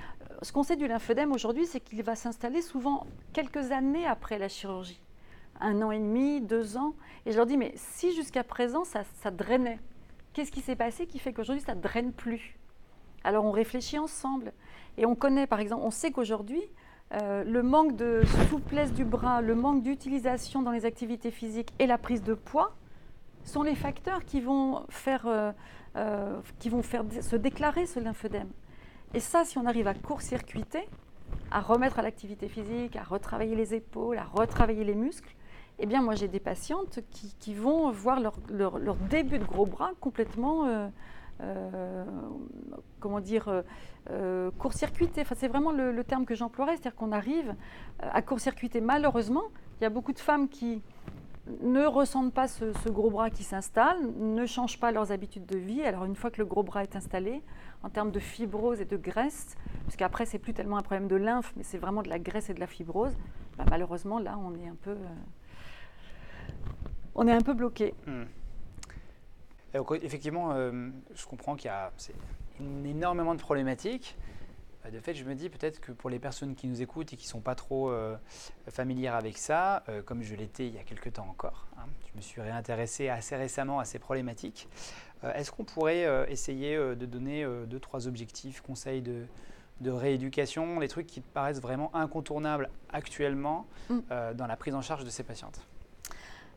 ce 0.41 0.53
qu'on 0.53 0.63
sait 0.63 0.77
du 0.77 0.89
lymphodème 0.89 1.33
aujourd'hui, 1.33 1.67
c'est 1.67 1.81
qu'il 1.81 2.03
va 2.03 2.17
s'installer 2.17 2.63
souvent 2.63 3.07
quelques 3.35 3.73
années 3.73 4.07
après 4.07 4.39
la 4.39 4.49
chirurgie 4.49 5.03
un 5.61 5.83
an 5.83 5.91
et 5.91 5.99
demi, 5.99 6.41
deux 6.41 6.77
ans. 6.77 6.95
Et 7.25 7.33
je 7.33 7.37
leur 7.37 7.47
dis, 7.47 7.57
mais 7.57 7.73
si 7.77 8.15
jusqu'à 8.15 8.45
présent 8.45 8.85
ça, 8.85 9.05
drainait, 9.31 9.81
qu'est-ce 10.33 10.53
qui 10.53 10.61
s'est 10.61 10.77
passé 10.77 11.07
qui 11.07 11.19
fait 11.19 11.33
qu'aujourd'hui 11.33 11.63
ça 11.63 11.75
ne 11.75 11.81
draine 11.81 12.13
plus? 12.13 12.59
Alors 13.25 13.45
on 13.45 13.51
réfléchit 13.51 13.99
ensemble. 13.99 14.53
Et 14.99 15.07
on 15.07 15.15
connaît, 15.15 15.47
par 15.47 15.61
exemple, 15.61 15.83
on 15.85 15.91
sait 15.91 16.11
qu'aujourd'hui, 16.11 16.63
euh, 17.13 17.45
le 17.45 17.63
manque 17.63 17.97
de 17.97 18.23
souplesse 18.49 18.93
du 18.93 19.05
bras, 19.05 19.41
le 19.41 19.55
manque 19.55 19.83
d'utilisation 19.83 20.63
dans 20.63 20.73
les 20.73 20.85
activités 20.85 21.31
physiques 21.31 21.73
et 21.79 21.87
la 21.87 21.99
prise 21.99 22.23
de 22.23 22.35
poids 22.35 22.75
sont 23.45 23.63
les 23.63 23.77
facteurs 23.77 24.25
qui 24.25 24.41
vont 24.41 24.85
faire, 24.89 25.27
euh, 25.27 25.53
euh, 25.97 26.41
qui 26.59 26.69
vont 26.69 26.83
faire 26.83 27.05
se 27.21 27.37
déclarer 27.37 27.87
ce 27.87 28.01
lymphœdème. 28.01 28.49
Et 29.15 29.21
ça, 29.21 29.45
si 29.45 29.57
on 29.57 29.67
arrive 29.67 29.87
à 29.87 29.95
court-circuiter, 29.95 30.89
à 31.53 31.61
remettre 31.61 32.01
à 32.01 32.03
l'activité 32.03 32.49
physique, 32.49 32.97
à 32.97 33.05
retravailler 33.05 33.55
les 33.55 33.75
épaules, 33.75 34.19
à 34.19 34.25
retravailler 34.25 34.83
les 34.83 34.97
muscles, 34.97 35.33
eh 35.79 35.87
bien, 35.87 36.03
moi, 36.03 36.15
j'ai 36.15 36.27
des 36.27 36.41
patientes 36.41 37.01
qui, 37.39 37.55
vont 37.55 37.91
voir 37.91 38.19
leur, 38.19 38.97
début 39.11 39.39
de 39.39 39.45
gros 39.45 39.67
bras 39.67 39.91
complètement, 40.01 40.91
euh, 41.41 41.71
euh, 41.75 42.05
comment 43.01 43.21
dire, 43.21 43.63
euh, 44.11 44.51
court-circuité. 44.59 45.23
Enfin, 45.23 45.35
c'est 45.37 45.49
vraiment 45.49 45.73
le, 45.73 46.05
terme 46.05 46.25
que 46.25 46.35
j'emploierais, 46.35 46.73
c'est-à-dire 46.73 46.95
qu'on 46.95 47.13
arrive 47.13 47.55
à 48.01 48.23
court-circuiter. 48.23 48.81
Malheureusement, 48.81 49.45
il 49.81 49.85
y 49.85 49.87
a 49.87 49.91
beaucoup 49.91 50.13
de 50.13 50.19
femmes 50.19 50.49
qui 50.49 50.83
ne 51.63 51.85
ressentent 51.85 52.33
pas 52.33 52.49
ce, 52.49 52.89
gros 52.89 53.11
bras 53.11 53.31
qui 53.31 53.45
s'installe, 53.45 53.99
ne 54.19 54.47
changent 54.47 54.81
pas 54.81 54.91
leurs 54.91 55.13
habitudes 55.13 55.47
de 55.47 55.59
vie. 55.59 55.83
Alors, 55.83 56.05
une 56.05 56.17
fois 56.17 56.31
que 56.31 56.39
le 56.39 56.47
gros 56.47 56.63
bras 56.63 56.83
est 56.83 56.97
installé, 56.97 57.43
en 57.83 57.91
termes 57.91 58.11
de 58.11 58.19
fibrose 58.19 58.81
et 58.81 58.85
de 58.85 58.97
graisse, 58.97 59.57
parce 59.85 59.97
qu'après, 59.97 60.27
c'est 60.27 60.39
plus 60.39 60.55
tellement 60.55 60.79
un 60.79 60.83
problème 60.83 61.07
de 61.07 61.17
lymphe, 61.17 61.53
mais 61.57 61.63
c'est 61.63 61.79
vraiment 61.79 62.03
de 62.03 62.09
la 62.09 62.19
graisse 62.19 62.51
et 62.51 62.55
de 62.55 62.61
la 62.61 62.67
fibrose, 62.67 63.17
bah, 63.59 63.65
malheureusement, 63.71 64.19
là, 64.19 64.39
on 64.43 64.55
est 64.55 64.67
un 64.69 64.75
peu 64.75 64.97
on 67.17 67.27
est 67.27 67.33
un 67.33 67.41
peu 67.41 67.55
bloqué. 67.55 67.95
Hmm. 68.07 68.25
Effectivement, 70.03 70.53
euh, 70.53 70.91
je 71.15 71.27
comprends 71.27 71.57
qu'il 71.57 71.67
y 71.67 71.75
a 71.75 71.93
énormément 72.85 73.35
de 73.35 73.41
problématiques. 73.41 74.17
Euh, 74.85 74.91
de 74.91 75.01
fait, 75.01 75.15
je 75.15 75.25
me 75.25 75.35
dis 75.35 75.49
peut-être 75.49 75.81
que 75.81 75.93
pour 75.93 76.11
les 76.11 76.19
personnes 76.19 76.55
qui 76.55 76.67
nous 76.67 76.83
écoutent 76.83 77.13
et 77.13 77.17
qui 77.17 77.27
ne 77.27 77.31
sont 77.31 77.41
pas 77.41 77.55
trop 77.55 77.91
euh, 77.91 78.17
familières 78.69 79.15
avec 79.15 79.39
ça, 79.39 79.83
comme 80.05 80.23
je 80.23 80.35
l'étais 80.35 80.67
il 80.67 80.75
y 80.75 80.79
a 80.79 80.83
quelques 80.83 81.15
temps 81.15 81.29
encore, 81.29 81.67
hein, 81.79 81.87
je 82.11 82.17
me 82.17 82.23
suis 82.23 82.41
réintéressé 82.41 83.09
assez 83.09 83.37
récemment 83.37 83.79
à 83.79 83.85
ces 83.85 83.99
problématiques. 83.99 84.69
Est-ce 85.35 85.51
qu'on 85.51 85.65
pourrait 85.65 86.31
essayer 86.31 86.77
de 86.77 87.07
donner 87.07 87.45
deux, 87.67 87.81
trois 87.81 88.07
objectifs, 88.07 88.61
conseils 88.61 89.01
de, 89.01 89.25
de 89.81 89.91
rééducation, 89.91 90.79
les 90.79 90.89
trucs 90.89 91.07
qui 91.07 91.21
paraissent 91.21 91.61
vraiment 91.61 91.91
incontournables 91.97 92.69
actuellement 92.93 93.67
hmm. 93.89 94.01
dans 94.35 94.47
la 94.47 94.57
prise 94.57 94.75
en 94.75 94.83
charge 94.83 95.05
de 95.05 95.11
ces 95.11 95.25
patientes? 95.25 95.67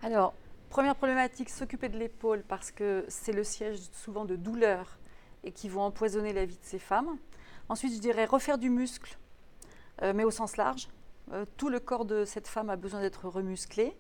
Alors, 0.04 0.34
Première 0.70 0.96
problématique, 0.96 1.50
s'occuper 1.50 1.90
de 1.90 1.98
l'épaule 1.98 2.44
parce 2.48 2.70
que 2.70 3.04
c'est 3.08 3.32
le 3.32 3.44
siège 3.44 3.80
souvent 3.92 4.26
de 4.26 4.36
douleurs 4.36 5.00
et 5.44 5.52
qui 5.52 5.68
vont 5.68 5.82
empoisonner 5.82 6.32
la 6.32 6.46
vie 6.46 6.58
de 6.58 6.64
ces 6.64 6.78
femmes. 6.78 7.18
Ensuite, 7.70 7.96
je 7.96 8.00
dirais 8.00 8.26
refaire 8.26 8.60
du 8.60 8.70
muscle, 8.70 9.18
euh, 10.04 10.14
mais 10.16 10.24
au 10.24 10.30
sens 10.30 10.58
large. 10.58 10.88
Euh, 11.34 11.46
tout 11.58 11.70
le 11.70 11.80
corps 11.80 12.06
de 12.06 12.24
cette 12.24 12.48
femme 12.48 12.70
a 12.70 12.76
besoin 12.76 13.02
d'être 13.02 13.28
remusclé. 13.28 13.98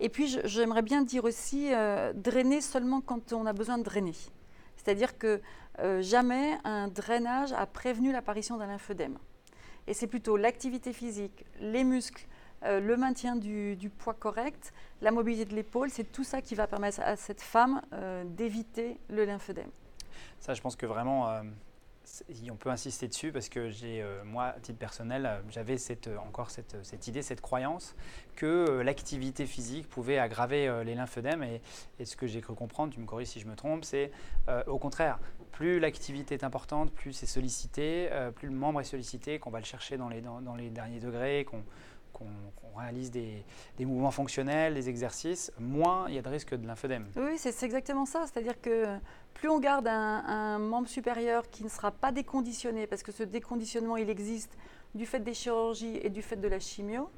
Et 0.00 0.08
puis, 0.08 0.36
j'aimerais 0.42 0.82
bien 0.82 1.02
dire 1.02 1.24
aussi 1.24 1.72
euh, 1.72 2.12
drainer 2.12 2.60
seulement 2.60 3.00
quand 3.00 3.32
on 3.32 3.46
a 3.46 3.52
besoin 3.52 3.78
de 3.78 3.84
drainer. 3.84 4.16
C'est-à-dire 4.76 5.16
que 5.16 5.40
jamais 6.00 6.58
un 6.64 6.88
drainage 6.88 7.52
a 7.52 7.66
prévenu 7.66 8.12
l'apparition 8.12 8.58
d'un 8.58 8.66
lymphœdème. 8.66 9.16
Et 9.86 9.94
c'est 9.94 10.06
plutôt 10.06 10.36
l'activité 10.36 10.92
physique, 10.92 11.44
les 11.60 11.84
muscles, 11.84 12.26
euh, 12.64 12.80
le 12.80 12.96
maintien 12.96 13.36
du, 13.36 13.90
poids 13.98 14.14
correct, 14.14 14.72
la 15.02 15.10
mobilité 15.10 15.44
de 15.44 15.54
l'épaule, 15.54 15.90
c'est 15.90 16.10
tout 16.10 16.24
ça 16.24 16.40
qui 16.40 16.54
va 16.54 16.66
permettre 16.66 17.00
à 17.00 17.16
cette 17.16 17.42
femme 17.42 17.82
euh, 17.92 18.24
d'éviter 18.24 18.98
le 19.08 19.24
lymphœdème. 19.24 19.70
Ça, 20.40 20.54
je 20.54 20.62
pense 20.62 20.76
que 20.76 20.86
vraiment, 20.86 21.28
euh, 21.28 21.42
on 22.50 22.56
peut 22.56 22.70
insister 22.70 23.06
dessus 23.08 23.32
parce 23.32 23.48
que 23.48 23.68
j'ai, 23.68 24.04
moi, 24.24 24.44
à 24.44 24.60
titre 24.60 24.78
personnel, 24.78 25.42
j'avais 25.50 25.76
cette, 25.78 26.08
encore 26.26 26.50
cette, 26.50 27.06
idée, 27.06 27.22
cette 27.22 27.40
croyance 27.40 27.94
que 28.36 28.80
l'activité 28.80 29.46
physique 29.46 29.88
pouvait 29.88 30.18
aggraver 30.18 30.82
les 30.84 30.94
lymphœdèmes. 30.94 31.42
Et, 31.42 32.04
ce 32.04 32.16
que 32.16 32.26
j'ai 32.26 32.40
cru 32.40 32.54
comprendre, 32.54 32.92
tu 32.92 33.00
me 33.00 33.06
corriges 33.06 33.28
si 33.28 33.40
je 33.40 33.46
me 33.46 33.56
trompe, 33.56 33.84
c'est 33.84 34.12
au 34.66 34.78
contraire, 34.78 35.18
plus 35.50 35.80
l'activité 35.80 36.34
est 36.34 36.44
importante, 36.44 36.92
plus 36.92 37.14
c'est 37.14 37.26
sollicité, 37.26 38.10
plus 38.36 38.48
le 38.48 38.54
membre 38.54 38.80
est 38.82 38.84
sollicité, 38.84 39.38
qu'on 39.38 39.50
va 39.50 39.58
le 39.58 39.64
chercher 39.64 39.96
dans 39.96 40.08
les, 40.08 40.20
dans 40.20 40.54
les 40.56 40.68
derniers 40.68 41.00
degrés, 41.00 41.44
qu'on 41.44 41.64
qu'on 42.14 42.78
réalise 42.78 43.10
des, 43.10 43.44
mouvements 43.80 44.10
fonctionnels, 44.10 44.74
des 44.74 44.88
exercices, 44.88 45.52
moins 45.58 46.06
il 46.08 46.14
y 46.14 46.18
a 46.18 46.22
de 46.22 46.28
risque 46.28 46.54
de 46.54 46.66
lymphœdème. 46.66 47.06
Oui, 47.16 47.36
c'est 47.36 47.62
exactement 47.62 48.06
ça. 48.06 48.24
C'est-à-dire 48.26 48.60
que 48.60 48.86
plus 49.34 49.48
on 49.48 49.60
garde 49.60 49.86
un, 49.86 50.58
membre 50.58 50.88
supérieur 50.88 51.50
qui 51.50 51.64
ne 51.64 51.68
sera 51.68 51.90
pas 51.90 52.12
déconditionné, 52.12 52.86
parce 52.86 53.02
que 53.02 53.12
ce 53.12 53.22
déconditionnement, 53.22 53.96
il 53.96 54.08
existe 54.08 54.56
du 54.94 55.06
fait 55.06 55.20
des 55.20 55.34
chirurgies 55.34 55.98
et 56.02 56.08
du 56.08 56.22
fait 56.22 56.36
de 56.36 56.48
la 56.48 56.60
chimio, 56.60 57.10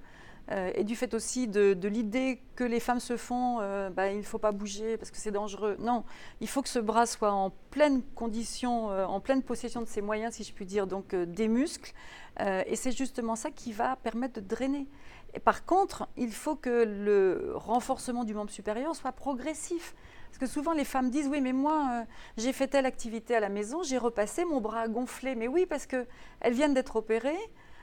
euh, 0.53 0.71
et 0.75 0.85
du 0.85 0.95
fait 0.95 1.13
aussi 1.15 1.49
de, 1.49 1.77
l'idée 1.89 2.41
que 2.55 2.65
les 2.65 2.81
femmes 2.81 3.01
se 3.01 3.17
font, 3.17 3.59
euh, 3.61 3.91
bah, 3.91 4.13
il 4.13 4.19
ne 4.19 4.23
faut 4.23 4.39
pas 4.39 4.53
bouger 4.53 4.97
parce 4.97 5.11
que 5.11 5.17
c'est 5.17 5.33
dangereux. 5.33 5.77
Non, 5.81 6.05
il 6.41 6.49
faut 6.49 6.63
que 6.63 6.69
ce 6.69 6.79
bras 6.79 7.07
soit 7.07 7.33
en 7.33 7.51
pleine 7.71 8.03
condition, 8.15 8.91
euh, 8.91 9.05
en 9.05 9.21
pleine 9.21 9.43
possession 9.43 9.81
de 9.81 9.87
ses 9.87 10.03
moyens, 10.03 10.35
si 10.35 10.45
je 10.45 10.53
puis 10.53 10.65
dire, 10.65 10.87
donc 10.87 11.15
des 11.15 11.49
muscles. 11.49 11.93
et 12.41 12.77
c'est 12.77 12.93
justement 12.93 13.35
ça 13.35 13.51
qui 13.51 13.73
va 13.73 13.97
permettre 13.97 14.35
de 14.35 14.47
drainer. 14.47 14.87
Et 15.35 15.41
par 15.41 15.65
contre, 15.67 16.09
il 16.17 16.33
faut 16.33 16.55
que 16.57 16.85
le 16.85 17.53
renforcement 17.55 18.25
du 18.25 18.35
membre 18.35 18.51
supérieur 18.51 18.95
soit 18.95 19.13
progressif. 19.13 19.95
Parce 20.29 20.39
que 20.39 20.47
souvent 20.47 20.73
les 20.73 20.85
femmes 20.85 21.09
disent 21.09 21.29
oui 21.29 21.41
mais 21.41 21.55
moi 21.55 22.05
j'ai 22.37 22.53
fait 22.53 22.67
telle 22.67 22.85
activité 22.85 23.35
à 23.35 23.41
la 23.41 23.49
maison, 23.49 23.83
j'ai 23.83 23.97
repassé, 23.97 24.45
mon 24.45 24.61
bras 24.61 24.87
gonflé. 24.87 25.35
Mais 25.35 25.49
oui 25.49 25.67
parce 25.67 25.87
qu'elles 25.87 26.07
viennent 26.53 26.75
d'être 26.75 26.97
opérées, 26.97 27.39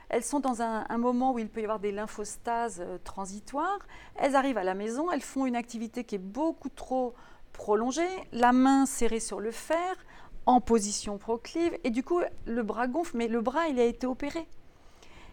elles 0.08 0.24
sont 0.24 0.40
dans 0.40 0.62
un, 0.62 0.98
moment 0.98 1.32
où 1.32 1.38
il 1.38 1.48
peut 1.48 1.60
y 1.60 1.64
avoir 1.64 1.80
des 1.80 1.92
lymphostases 1.92 2.80
euh, 2.80 2.98
transitoires. 3.04 3.78
Elles 4.16 4.36
arrivent 4.36 4.58
à 4.58 4.64
la 4.64 4.74
maison, 4.74 5.10
elles 5.10 5.22
font 5.22 5.46
une 5.46 5.56
activité 5.56 6.04
qui 6.04 6.14
est 6.14 6.18
beaucoup 6.18 6.68
trop 6.68 7.14
prolongée, 7.52 8.08
la 8.32 8.52
main 8.52 8.86
serrée 8.86 9.20
sur 9.20 9.40
le 9.40 9.50
fer, 9.50 9.94
en 10.46 10.60
position 10.60 11.18
proclive, 11.18 11.78
et 11.84 11.90
du 11.90 12.02
coup 12.02 12.20
le 12.46 12.62
bras 12.62 12.86
gonfle, 12.86 13.16
mais 13.16 13.28
le 13.28 13.40
bras 13.40 13.68
il 13.68 13.78
a 13.80 13.84
été 13.84 14.06
opéré. 14.06 14.46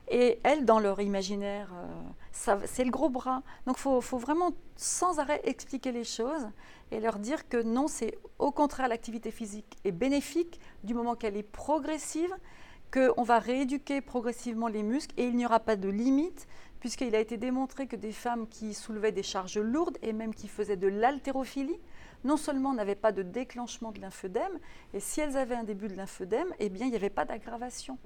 Et 0.10 0.40
elles, 0.44 0.66
dans 0.66 0.80
leur 0.80 1.00
imaginaire, 1.00 1.70
euh, 1.74 2.58
c'est 2.66 2.84
le 2.84 2.92
gros 2.92 3.10
bras. 3.10 3.44
Donc 3.66 3.78
il 3.78 4.02
faut, 4.02 4.18
vraiment 4.18 4.52
sans 4.76 5.20
arrêt 5.20 5.42
expliquer 5.46 5.94
les 5.94 6.04
choses 6.04 6.50
et 6.92 7.00
leur 7.00 7.18
dire 7.18 7.48
que 7.48 7.62
non, 7.62 7.88
c'est 7.88 8.18
au 8.38 8.52
contraire 8.52 8.90
l'activité 8.90 9.32
physique 9.32 9.78
est 9.86 9.92
bénéfique 9.92 10.60
du 10.84 10.94
moment 10.94 11.16
qu'elle 11.16 11.38
est 11.38 11.44
progressive 11.44 12.34
qu'on 12.92 13.24
va 13.24 13.40
rééduquer 13.40 14.02
progressivement 14.02 14.68
les 14.68 14.84
muscles 14.84 15.14
et 15.18 15.26
il 15.26 15.36
n'y 15.36 15.46
aura 15.46 15.60
pas 15.60 15.76
de 15.76 15.90
limite, 15.90 16.48
puisqu'il 16.80 17.16
a 17.16 17.20
été 17.20 17.38
démontré 17.38 17.88
que 17.88 17.96
des 17.96 18.12
femmes 18.12 18.48
qui 18.48 18.74
soulevaient 18.74 19.12
des 19.12 19.24
charges 19.24 19.60
lourdes 19.60 19.98
et 20.02 20.14
même 20.14 20.34
qui 20.34 20.48
faisaient 20.48 20.78
de 20.78 20.88
l'haltérophilie, 20.88 21.80
non 22.24 22.38
seulement 22.38 22.74
n'avaient 22.74 22.96
pas 22.96 23.12
de 23.12 23.24
déclenchement 23.24 23.92
de 23.92 24.02
lymphœdème, 24.02 24.60
et 24.94 25.00
si 25.00 25.22
elles 25.22 25.38
avaient 25.38 25.56
un 25.56 25.64
début 25.64 25.88
de 25.88 25.96
lymphœdème, 25.96 26.48
eh 26.60 26.70
bien, 26.70 26.86
il 26.86 26.90
n'y 26.90 26.96
avait 26.96 27.10
pas 27.10 27.26
d'aggravation. 27.26 27.98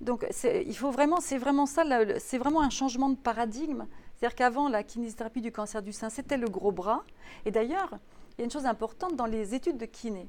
Donc, 0.00 0.26
il 0.44 0.76
faut 0.76 0.90
vraiment, 0.90 1.20
c'est 1.20 1.36
vraiment 1.36 1.66
ça, 1.66 1.84
c'est 2.18 2.38
vraiment 2.38 2.62
un 2.62 2.70
changement 2.70 3.10
de 3.10 3.16
paradigme. 3.16 3.86
C'est-à-dire 4.16 4.34
qu'avant, 4.34 4.68
la 4.68 4.82
kinésithérapie 4.82 5.42
du 5.42 5.52
cancer 5.52 5.82
du 5.82 5.92
sein, 5.92 6.08
c'était 6.08 6.38
le 6.38 6.48
gros 6.48 6.72
bras. 6.72 7.04
Et 7.44 7.50
d'ailleurs, 7.50 7.98
il 8.32 8.40
y 8.40 8.42
a 8.42 8.44
une 8.44 8.50
chose 8.50 8.66
importante 8.66 9.14
dans 9.14 9.26
les 9.26 9.54
études 9.54 9.76
de 9.76 9.84
kiné. 9.84 10.28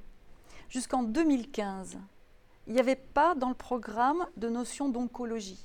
jusqu'en 0.67 1.03
2015, 1.03 1.97
il 2.67 2.73
n'y 2.73 2.79
avait 2.79 2.95
pas 2.95 3.35
dans 3.35 3.49
le 3.49 3.55
programme 3.55 4.25
de 4.37 4.49
notion 4.49 4.89
d'oncologie. 4.89 5.63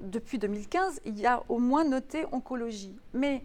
Depuis 0.00 0.38
2015, 0.38 1.00
il 1.04 1.18
y 1.18 1.26
a 1.26 1.42
au 1.48 1.58
moins 1.58 1.84
noté 1.84 2.24
oncologie. 2.32 2.96
Mais 3.14 3.44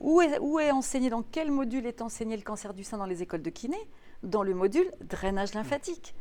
où 0.00 0.20
est, 0.20 0.70
enseigné, 0.70 1.10
dans 1.10 1.22
quel 1.22 1.50
module 1.50 1.86
est 1.86 2.02
enseigné 2.02 2.36
le 2.36 2.42
cancer 2.42 2.74
du 2.74 2.84
sein 2.84 2.98
dans 2.98 3.06
les 3.06 3.22
écoles 3.22 3.42
de 3.42 3.50
kiné? 3.50 3.78
Dans 4.22 4.42
le 4.42 4.54
module 4.54 4.90
drainage 5.00 5.54
lymphatique. 5.54 6.14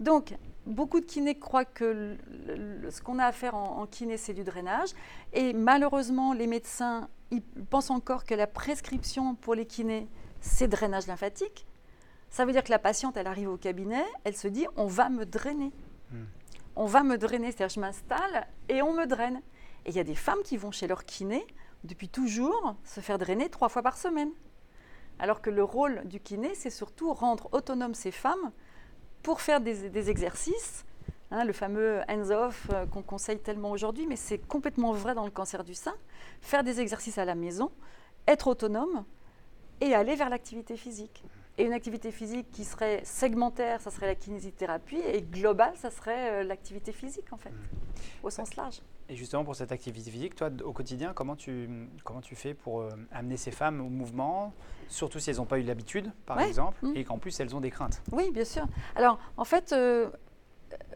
Donc, 0.00 0.34
beaucoup 0.66 1.00
de 1.00 1.06
kinés 1.06 1.38
croient 1.38 1.64
que 1.64 2.16
ce 2.90 3.02
qu'on 3.02 3.18
a 3.18 3.24
à 3.26 3.32
faire 3.32 3.54
en, 3.54 3.86
kiné, 3.86 4.16
c'est 4.16 4.34
du 4.34 4.44
drainage. 4.44 4.90
Et 5.32 5.52
malheureusement, 5.52 6.32
les 6.32 6.46
médecins 6.46 7.08
pensent 7.70 7.90
encore 7.90 8.24
que 8.24 8.34
la 8.34 8.46
prescription 8.46 9.34
pour 9.34 9.54
les 9.54 9.66
kinés, 9.66 10.08
c'est 10.40 10.68
drainage 10.68 11.06
lymphatique. 11.06 11.66
Ça 12.30 12.44
veut 12.44 12.52
dire 12.52 12.62
que 12.62 12.70
la 12.70 12.78
patiente, 12.78 13.16
elle 13.16 13.26
arrive 13.26 13.48
au 13.48 13.56
cabinet, 13.56 14.04
elle 14.24 14.36
se 14.36 14.48
dit 14.48 14.66
on 14.76 14.86
va 14.86 15.08
me 15.08 15.24
drainer. 15.24 15.72
Hmm. 16.10 16.24
On 16.76 16.86
va 16.86 17.02
me 17.02 17.18
drainer, 17.18 17.50
c'est-à-dire 17.50 17.74
je 17.74 17.80
m'installe 17.80 18.46
et 18.68 18.82
on 18.82 18.92
me 18.92 19.06
draine. 19.06 19.40
Et 19.84 19.90
il 19.90 19.96
y 19.96 20.00
a 20.00 20.04
des 20.04 20.14
femmes 20.14 20.42
qui 20.44 20.56
vont 20.56 20.70
chez 20.70 20.86
leur 20.86 21.04
kiné 21.04 21.46
depuis 21.84 22.08
toujours 22.08 22.76
se 22.84 23.00
faire 23.00 23.18
drainer 23.18 23.48
trois 23.48 23.68
fois 23.68 23.82
par 23.82 23.96
semaine. 23.96 24.30
Alors 25.18 25.40
que 25.40 25.50
le 25.50 25.64
rôle 25.64 26.02
du 26.06 26.20
kiné, 26.20 26.54
c'est 26.54 26.70
surtout 26.70 27.12
rendre 27.12 27.48
autonomes 27.52 27.94
ces 27.94 28.10
femmes 28.10 28.52
pour 29.22 29.40
faire 29.40 29.60
des, 29.60 30.10
exercices, 30.10 30.84
hein, 31.30 31.44
le 31.44 31.52
fameux 31.52 32.00
hands-off 32.08 32.68
euh, 32.72 32.86
qu'on 32.86 33.02
conseille 33.02 33.40
tellement 33.40 33.72
aujourd'hui, 33.72 34.06
mais 34.06 34.16
c'est 34.16 34.38
complètement 34.38 34.92
vrai 34.92 35.14
dans 35.14 35.24
le 35.24 35.30
cancer 35.30 35.64
du 35.64 35.74
sein, 35.74 35.94
faire 36.40 36.62
des 36.62 36.80
exercices 36.80 37.18
à 37.18 37.24
la 37.24 37.34
maison, 37.34 37.72
être 38.28 38.46
autonome 38.46 39.04
et 39.80 39.94
aller 39.94 40.14
vers 40.14 40.28
l'activité 40.28 40.76
physique. 40.76 41.24
Et 41.58 41.64
une 41.64 41.72
activité 41.72 42.12
physique 42.12 42.46
qui 42.52 42.64
serait 42.64 43.00
segmentaire, 43.04 43.80
ça 43.80 43.90
serait 43.90 44.06
la 44.06 44.14
kinésithérapie, 44.14 45.00
et 45.04 45.22
globale, 45.22 45.72
ça 45.76 45.90
serait 45.90 46.30
euh, 46.30 46.44
l'activité 46.44 46.92
physique, 46.92 47.32
en 47.32 47.36
fait, 47.36 47.50
mmh. 47.50 48.22
au 48.22 48.30
sens 48.30 48.54
large. 48.54 48.80
Et 49.08 49.16
justement, 49.16 49.44
pour 49.44 49.56
cette 49.56 49.72
activité 49.72 50.08
physique, 50.10 50.36
toi, 50.36 50.50
au 50.64 50.72
quotidien, 50.72 51.12
comment 51.14 51.34
tu, 51.34 51.68
comment 52.04 52.20
tu 52.20 52.36
fais 52.36 52.54
pour 52.54 52.82
euh, 52.82 52.90
amener 53.10 53.36
ces 53.36 53.50
femmes 53.50 53.80
au 53.80 53.88
mouvement, 53.88 54.54
surtout 54.86 55.18
si 55.18 55.30
elles 55.30 55.36
n'ont 55.36 55.46
pas 55.46 55.58
eu 55.58 55.62
l'habitude, 55.62 56.12
par 56.26 56.40
exemple, 56.40 56.78
mmh. 56.82 56.92
et 56.94 57.04
qu'en 57.04 57.18
plus, 57.18 57.40
elles 57.40 57.56
ont 57.56 57.60
des 57.60 57.70
craintes? 57.70 58.02
Oui, 58.12 58.30
bien 58.30 58.44
sûr. 58.44 58.64
Alors, 58.94 59.18
en 59.36 59.44
fait, 59.44 59.72
euh, 59.72 60.10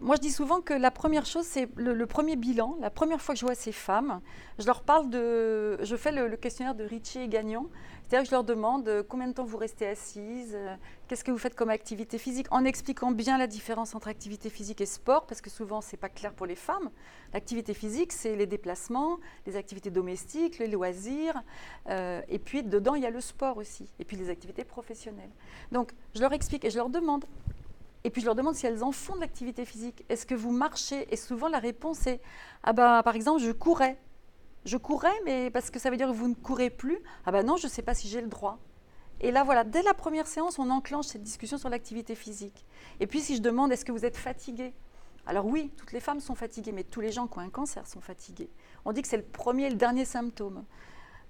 moi, 0.00 0.16
je 0.16 0.20
dis 0.20 0.30
souvent 0.30 0.60
que 0.60 0.74
la 0.74 0.90
première 0.90 1.26
chose, 1.26 1.44
c'est 1.44 1.68
le, 1.76 2.06
premier 2.06 2.36
bilan. 2.36 2.76
La 2.80 2.90
première 2.90 3.20
fois 3.20 3.34
que 3.34 3.40
je 3.40 3.46
vois 3.46 3.54
ces 3.54 3.72
femmes, 3.72 4.20
je 4.58 4.66
leur 4.66 4.82
parle 4.82 5.10
de. 5.10 5.82
Je 5.82 5.96
fais 5.96 6.12
le, 6.12 6.36
questionnaire 6.36 6.74
de 6.74 6.84
Richie 6.84 7.20
et 7.20 7.28
Gagnon. 7.28 7.68
C'est-à-dire 8.12 8.28
que 8.28 8.30
je 8.30 8.34
leur 8.34 8.44
demande 8.44 8.86
euh, 8.88 9.02
combien 9.02 9.26
de 9.26 9.32
temps 9.32 9.46
vous 9.46 9.56
restez 9.56 9.86
assise, 9.86 10.52
euh, 10.54 10.74
qu'est-ce 11.08 11.24
que 11.24 11.30
vous 11.30 11.38
faites 11.38 11.54
comme 11.54 11.70
activité 11.70 12.18
physique, 12.18 12.46
en 12.50 12.62
expliquant 12.66 13.10
bien 13.10 13.38
la 13.38 13.46
différence 13.46 13.94
entre 13.94 14.08
activité 14.08 14.50
physique 14.50 14.82
et 14.82 14.86
sport, 14.86 15.24
parce 15.24 15.40
que 15.40 15.48
souvent, 15.48 15.80
ce 15.80 15.92
n'est 15.92 15.98
pas 15.98 16.10
clair 16.10 16.34
pour 16.34 16.44
les 16.44 16.54
femmes. 16.54 16.90
L'activité 17.32 17.72
physique, 17.72 18.12
c'est 18.12 18.36
les 18.36 18.44
déplacements, 18.44 19.18
les 19.46 19.56
activités 19.56 19.90
domestiques, 19.90 20.58
les 20.58 20.66
loisirs. 20.66 21.42
Euh, 21.88 22.20
et 22.28 22.38
puis, 22.38 22.62
dedans, 22.62 22.96
il 22.96 23.02
y 23.02 23.06
a 23.06 23.10
le 23.10 23.22
sport 23.22 23.56
aussi. 23.56 23.88
Et 23.98 24.04
puis, 24.04 24.18
les 24.18 24.28
activités 24.28 24.64
professionnelles. 24.64 25.32
Donc, 25.70 25.92
je 26.14 26.20
leur 26.20 26.34
explique 26.34 26.66
et 26.66 26.70
je 26.70 26.76
leur 26.76 26.90
demande 26.90 27.24
et 28.04 28.10
puis 28.10 28.20
je 28.20 28.26
leur 28.26 28.34
demande 28.34 28.56
si 28.56 28.66
elles 28.66 28.84
en 28.84 28.92
font 28.92 29.14
de 29.14 29.20
l'activité 29.20 29.64
physique. 29.64 30.04
Est-ce 30.10 30.26
que 30.26 30.34
vous 30.34 30.50
marchez? 30.50 31.06
Et 31.10 31.16
souvent 31.16 31.48
la 31.48 31.60
réponse 31.60 32.06
est 32.08 32.20
ah 32.64 32.72
bah 32.72 33.00
par 33.04 33.14
exemple 33.14 33.40
je 33.40 33.52
courais. 33.52 33.96
Je 34.64 34.76
courais, 34.76 35.12
mais 35.24 35.50
parce 35.50 35.70
que 35.70 35.78
ça 35.78 35.90
veut 35.90 35.96
dire 35.96 36.08
que 36.08 36.12
vous 36.12 36.28
ne 36.28 36.34
courez 36.34 36.70
plus. 36.70 36.98
Ah 37.26 37.32
bah 37.32 37.42
non, 37.42 37.56
je 37.56 37.66
ne 37.66 37.70
sais 37.70 37.82
pas 37.82 37.94
si 37.94 38.08
j'ai 38.08 38.20
le 38.20 38.28
droit. 38.28 38.58
Et 39.20 39.30
là 39.30 39.44
voilà, 39.44 39.64
dès 39.64 39.82
la 39.82 39.94
première 39.94 40.26
séance, 40.26 40.58
on 40.58 40.70
enclenche 40.70 41.06
cette 41.06 41.22
discussion 41.22 41.58
sur 41.58 41.68
l'activité 41.68 42.14
physique. 42.14 42.64
Et 43.00 43.06
puis 43.06 43.20
si 43.20 43.36
je 43.36 43.42
demande 43.42 43.72
est-ce 43.72 43.84
que 43.84 43.92
vous 43.92 44.04
êtes 44.04 44.16
fatigué? 44.16 44.74
Alors 45.26 45.46
oui, 45.46 45.70
toutes 45.76 45.92
les 45.92 46.00
femmes 46.00 46.20
sont 46.20 46.34
fatiguées, 46.34 46.72
mais 46.72 46.84
tous 46.84 47.00
les 47.00 47.12
gens 47.12 47.28
qui 47.28 47.38
ont 47.38 47.42
un 47.42 47.50
cancer 47.50 47.86
sont 47.86 48.00
fatigués. 48.00 48.50
On 48.84 48.92
dit 48.92 49.02
que 49.02 49.08
c'est 49.08 49.16
le 49.16 49.22
premier 49.22 49.66
et 49.66 49.70
le 49.70 49.76
dernier 49.76 50.04
symptôme. 50.04 50.64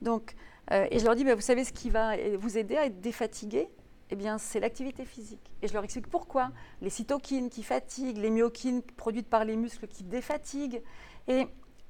Donc, 0.01 0.35
euh, 0.71 0.87
et 0.91 0.99
je 0.99 1.05
leur 1.05 1.15
dis, 1.15 1.25
bah, 1.25 1.35
vous 1.35 1.43
savez 1.43 1.65
ce 1.65 1.73
qui 1.73 1.91
va 1.91 2.17
vous 2.39 2.57
aider 2.57 2.77
à 2.77 2.87
être 2.87 3.01
défatigué 3.01 3.69
eh 4.13 4.15
bien, 4.15 4.37
c'est 4.37 4.61
l'activité 4.61 5.07
physique. 5.07 5.51
Et 5.63 5.69
je 5.69 5.73
leur 5.73 5.85
explique 5.85 6.07
pourquoi. 6.07 6.51
Les 6.83 6.91
cytokines 6.91 7.49
qui 7.49 7.63
fatiguent, 7.63 8.19
les 8.19 8.29
myokines 8.29 8.83
produites 8.83 9.27
par 9.27 9.47
les 9.47 9.57
muscles 9.57 9.89
qui 9.89 10.05
défatiguent. 10.05 10.83
Et, 11.29 11.47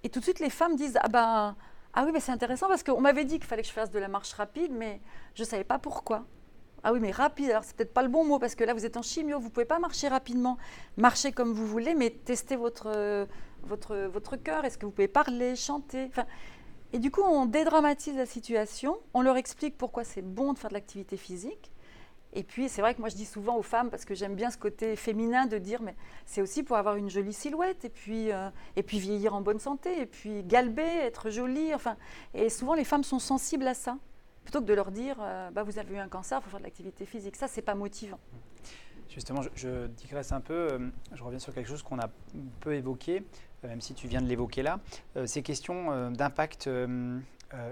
tout 0.09 0.19
de 0.19 0.25
suite, 0.25 0.41
les 0.41 0.51
femmes 0.51 0.77
disent 0.77 0.99
Ah, 1.03 1.09
ben, 1.09 1.57
ah 1.95 2.05
oui, 2.05 2.11
mais 2.13 2.21
c'est 2.21 2.33
intéressant 2.33 2.69
parce 2.69 2.83
qu'on 2.83 3.01
m'avait 3.01 3.25
dit 3.25 3.39
qu'il 3.39 3.47
fallait 3.47 3.63
que 3.63 3.69
je 3.69 3.73
fasse 3.73 3.91
de 3.91 3.99
la 3.99 4.09
marche 4.09 4.33
rapide, 4.33 4.73
mais 4.73 5.01
je 5.35 5.43
ne 5.43 5.47
savais 5.47 5.65
pas 5.65 5.79
pourquoi. 5.79 6.25
Ah 6.85 6.93
oui, 6.93 6.99
mais 7.01 7.13
rapide, 7.13 7.51
alors 7.51 7.63
c'est 7.63 7.77
peut-être 7.77 7.95
pas 7.95 8.03
le 8.03 8.09
bon 8.09 8.25
mot 8.25 8.39
parce 8.41 8.57
que 8.57 8.65
là, 8.65 8.75
vous 8.75 8.85
êtes 8.85 8.97
en 8.97 9.03
chimio, 9.03 9.39
vous 9.39 9.47
ne 9.47 9.51
pouvez 9.51 9.67
pas 9.67 9.79
marcher 9.79 10.09
rapidement. 10.09 10.59
Marchez 10.97 11.31
comme 11.31 11.53
vous 11.53 11.67
voulez, 11.67 11.95
mais 11.95 12.11
testez 12.11 12.57
votre, 12.57 13.29
votre, 13.63 13.97
votre 14.13 14.37
cœur. 14.37 14.65
Est-ce 14.65 14.79
que 14.79 14.87
vous 14.87 14.93
pouvez 14.93 15.07
parler, 15.09 15.55
chanter? 15.55 16.07
Enfin, 16.09 16.27
Et 16.93 16.99
du 16.99 17.13
coup, 17.13 17.23
on 17.23 17.47
dédramatise 17.47 18.17
la 18.17 18.27
situation, 18.27 18.99
on 19.15 19.23
leur 19.23 19.37
explique 19.37 19.79
pourquoi 19.79 20.03
c'est 20.03 20.23
bon 20.23 20.55
de 20.55 20.59
faire 20.59 20.71
de 20.71 20.75
l'activité 20.75 21.17
physique. 21.17 21.71
Et 22.35 22.43
puis, 22.43 22.69
c'est 22.69 22.81
vrai 22.81 22.95
que 22.95 23.01
moi, 23.01 23.11
je 23.11 23.17
dis 23.17 23.27
souvent 23.27 23.57
aux 23.57 23.63
femmes, 23.63 23.91
parce 23.91 24.05
que 24.05 24.15
j'aime 24.15 24.35
bien 24.35 24.51
ce 24.51 24.57
côté 24.57 24.97
féminin 24.97 25.47
de 25.47 25.59
dire, 25.59 25.83
mais 25.83 25.95
c'est 26.25 26.41
aussi 26.41 26.63
pour 26.63 26.77
avoir 26.77 26.97
une 26.97 27.11
jolie 27.11 27.35
silhouette, 27.35 27.85
et 27.85 27.91
puis, 27.91 28.33
euh, 28.33 28.49
et 28.77 28.83
puis 28.83 28.99
vieillir 28.99 29.35
en 29.35 29.43
bonne 29.43 29.59
santé, 29.59 30.01
et 30.01 30.07
puis 30.07 30.43
galber, 30.45 30.83
être 30.83 31.29
jolie. 31.29 31.75
Enfin, 31.75 31.97
et 32.33 32.49
souvent, 32.49 32.75
les 32.75 32.85
femmes 32.85 33.05
sont 33.05 33.19
sensibles 33.19 33.67
à 33.67 33.75
ça, 33.75 33.99
plutôt 34.45 34.61
que 34.61 34.67
de 34.67 34.73
leur 34.73 34.91
dire, 34.91 35.17
euh, 35.21 35.51
bah, 35.51 35.63
vous 35.63 35.79
avez 35.79 35.95
eu 35.95 35.99
un 35.99 36.09
cancer, 36.09 36.39
il 36.41 36.45
faut 36.45 36.51
faire 36.51 36.61
de 36.61 36.65
l'activité 36.65 37.05
physique. 37.05 37.37
Ça, 37.37 37.49
c'est 37.49 37.63
pas 37.63 37.75
motivant. 37.75 38.19
Justement, 39.11 39.43
je, 39.55 39.89
digresse 39.89 40.33
un 40.33 40.41
peu, 40.41 40.55
euh, 40.55 40.79
je 41.13 41.23
reviens 41.23 41.39
sur 41.39 41.53
quelque 41.53 41.69
chose 41.69 41.83
qu'on 41.83 41.99
a 41.99 42.09
peu 42.61 42.75
évoqué, 42.75 43.25
même 43.63 43.83
si 43.83 43.93
tu 43.93 44.09
viens 44.09 44.23
de 44.23 44.27
l'évoquer 44.27 44.63
là, 44.63 44.81
ces 45.27 45.43
questions 45.43 46.11
d'impact 46.11 46.69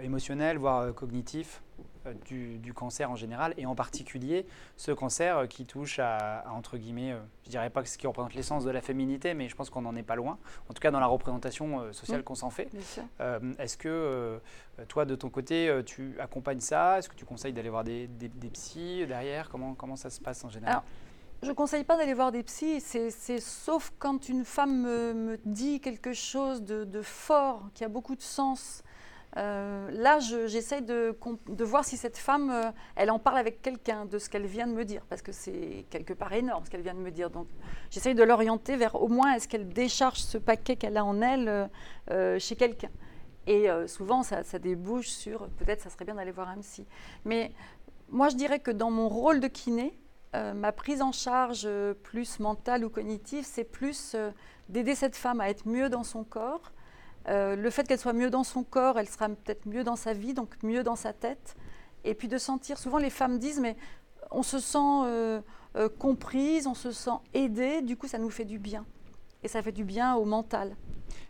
émotionnel, 0.02 0.56
voire 0.56 0.94
cognitif 0.94 1.62
euh, 2.06 2.14
du, 2.24 2.72
cancer 2.72 3.10
en 3.10 3.16
général, 3.16 3.52
et 3.58 3.66
en 3.66 3.74
particulier 3.74 4.46
ce 4.76 4.92
cancer 4.92 5.36
euh, 5.36 5.46
qui 5.46 5.66
touche 5.66 5.98
à, 5.98 6.44
entre 6.50 6.78
guillemets, 6.78 7.12
euh, 7.12 7.18
je 7.44 7.50
dirais 7.50 7.68
pas 7.68 7.84
ce 7.84 7.98
qui 7.98 8.06
représente 8.06 8.34
l'essence 8.34 8.64
de 8.64 8.70
la 8.70 8.80
féminité, 8.80 9.34
mais 9.34 9.48
je 9.48 9.56
pense 9.56 9.68
qu'on 9.68 9.82
n'en 9.82 9.94
est 9.96 10.02
pas 10.02 10.14
loin, 10.14 10.38
en 10.68 10.72
tout 10.72 10.80
cas 10.80 10.90
dans 10.90 11.00
la 11.00 11.06
représentation 11.06 11.92
sociale 11.92 12.20
mmh. 12.20 12.24
qu'on 12.24 12.34
s'en 12.34 12.50
fait. 12.50 12.70
Est-ce 13.58 13.76
que 13.76 14.40
toi, 14.88 15.04
de 15.04 15.14
ton 15.14 15.28
côté, 15.28 15.82
tu 15.84 16.16
accompagnes 16.20 16.60
ça? 16.60 16.98
Est-ce 16.98 17.08
que 17.08 17.16
tu 17.16 17.24
conseilles 17.24 17.52
d'aller 17.52 17.68
voir 17.68 17.84
des, 17.84 18.06
des, 18.06 18.50
psys 18.50 19.06
derrière? 19.06 19.50
Comment, 19.50 19.74
comment 19.74 19.96
ça 19.96 20.10
se 20.10 20.20
passe 20.20 20.44
en 20.44 20.48
général? 20.48 20.82
Je 21.42 21.48
ne 21.48 21.54
conseille 21.54 21.84
pas 21.84 21.96
d'aller 21.96 22.14
voir 22.14 22.32
des 22.32 22.42
psys, 22.42 22.80
c'est 22.80 23.40
sauf 23.40 23.92
quand 23.98 24.28
une 24.28 24.44
femme 24.44 24.82
me, 24.82 25.38
dit 25.44 25.80
quelque 25.80 26.12
chose 26.12 26.62
de, 26.62 26.84
de 26.84 27.02
fort, 27.02 27.68
qui 27.74 27.84
a 27.84 27.88
beaucoup 27.88 28.14
de 28.14 28.22
sens, 28.22 28.82
euh, 29.36 29.90
là, 29.92 30.18
j'essaye 30.18 30.82
de, 30.82 31.16
voir 31.60 31.84
si 31.84 31.96
cette 31.96 32.18
femme, 32.18 32.50
euh, 32.50 32.70
elle 32.96 33.10
en 33.10 33.18
parle 33.18 33.38
avec 33.38 33.62
quelqu'un 33.62 34.04
de 34.04 34.18
ce 34.18 34.28
qu'elle 34.28 34.46
vient 34.46 34.66
de 34.66 34.72
me 34.72 34.84
dire, 34.84 35.02
parce 35.08 35.22
que 35.22 35.32
c'est 35.32 35.86
quelque 35.90 36.12
part 36.12 36.32
énorme 36.32 36.64
ce 36.64 36.70
qu'elle 36.70 36.82
vient 36.82 36.94
de 36.94 37.00
me 37.00 37.10
dire. 37.10 37.30
Donc, 37.30 37.46
j'essaye 37.90 38.14
de 38.14 38.24
l'orienter 38.24 38.76
vers 38.76 39.00
au 39.00 39.08
moins 39.08 39.34
est-ce 39.34 39.46
qu'elle 39.46 39.68
décharge 39.68 40.18
ce 40.18 40.38
paquet 40.38 40.76
qu'elle 40.76 40.96
a 40.96 41.04
en 41.04 41.20
elle 41.20 41.70
euh, 42.10 42.38
chez 42.38 42.56
quelqu'un. 42.56 42.90
Et 43.46 43.68
souvent, 43.88 44.22
ça, 44.22 44.44
ça, 44.44 44.60
débouche 44.60 45.08
sur 45.08 45.48
peut-être 45.48 45.80
ça 45.80 45.90
serait 45.90 46.04
bien 46.04 46.14
d'aller 46.14 46.30
voir 46.30 46.50
un 46.50 46.58
psy. 46.58 46.86
Mais 47.24 47.52
moi, 48.08 48.28
je 48.28 48.36
dirais 48.36 48.60
que 48.60 48.70
dans 48.70 48.92
mon 48.92 49.08
rôle 49.08 49.40
de 49.40 49.48
kiné, 49.48 49.98
ma 50.34 50.70
prise 50.70 51.02
en 51.02 51.10
charge 51.10 51.68
plus 52.04 52.38
mentale 52.38 52.84
ou 52.84 52.90
cognitive, 52.90 53.44
c'est 53.44 53.64
plus 53.64 54.14
d'aider 54.68 54.94
cette 54.94 55.16
femme 55.16 55.40
à 55.40 55.48
être 55.48 55.66
mieux 55.66 55.88
dans 55.88 56.04
son 56.04 56.22
corps 56.22 56.70
euh, 57.28 57.56
le 57.56 57.70
fait 57.70 57.86
qu'elle 57.86 57.98
soit 57.98 58.12
mieux 58.12 58.30
dans 58.30 58.44
son 58.44 58.62
corps, 58.62 58.98
elle 58.98 59.08
sera 59.08 59.28
peut-être 59.28 59.66
mieux 59.66 59.84
dans 59.84 59.96
sa 59.96 60.12
vie, 60.12 60.34
donc 60.34 60.54
mieux 60.62 60.82
dans 60.82 60.96
sa 60.96 61.12
tête. 61.12 61.56
Et 62.04 62.14
puis 62.14 62.28
de 62.28 62.38
sentir, 62.38 62.78
souvent 62.78 62.98
les 62.98 63.10
femmes 63.10 63.38
disent, 63.38 63.60
mais 63.60 63.76
on 64.30 64.42
se 64.42 64.58
sent 64.58 64.78
euh, 64.78 65.40
euh, 65.76 65.88
comprise, 65.88 66.66
on 66.66 66.74
se 66.74 66.92
sent 66.92 67.10
aidée, 67.34 67.82
du 67.82 67.96
coup 67.96 68.08
ça 68.08 68.18
nous 68.18 68.30
fait 68.30 68.44
du 68.44 68.58
bien. 68.58 68.86
Et 69.42 69.48
ça 69.48 69.62
fait 69.62 69.72
du 69.72 69.84
bien 69.84 70.14
au 70.16 70.24
mental. 70.24 70.76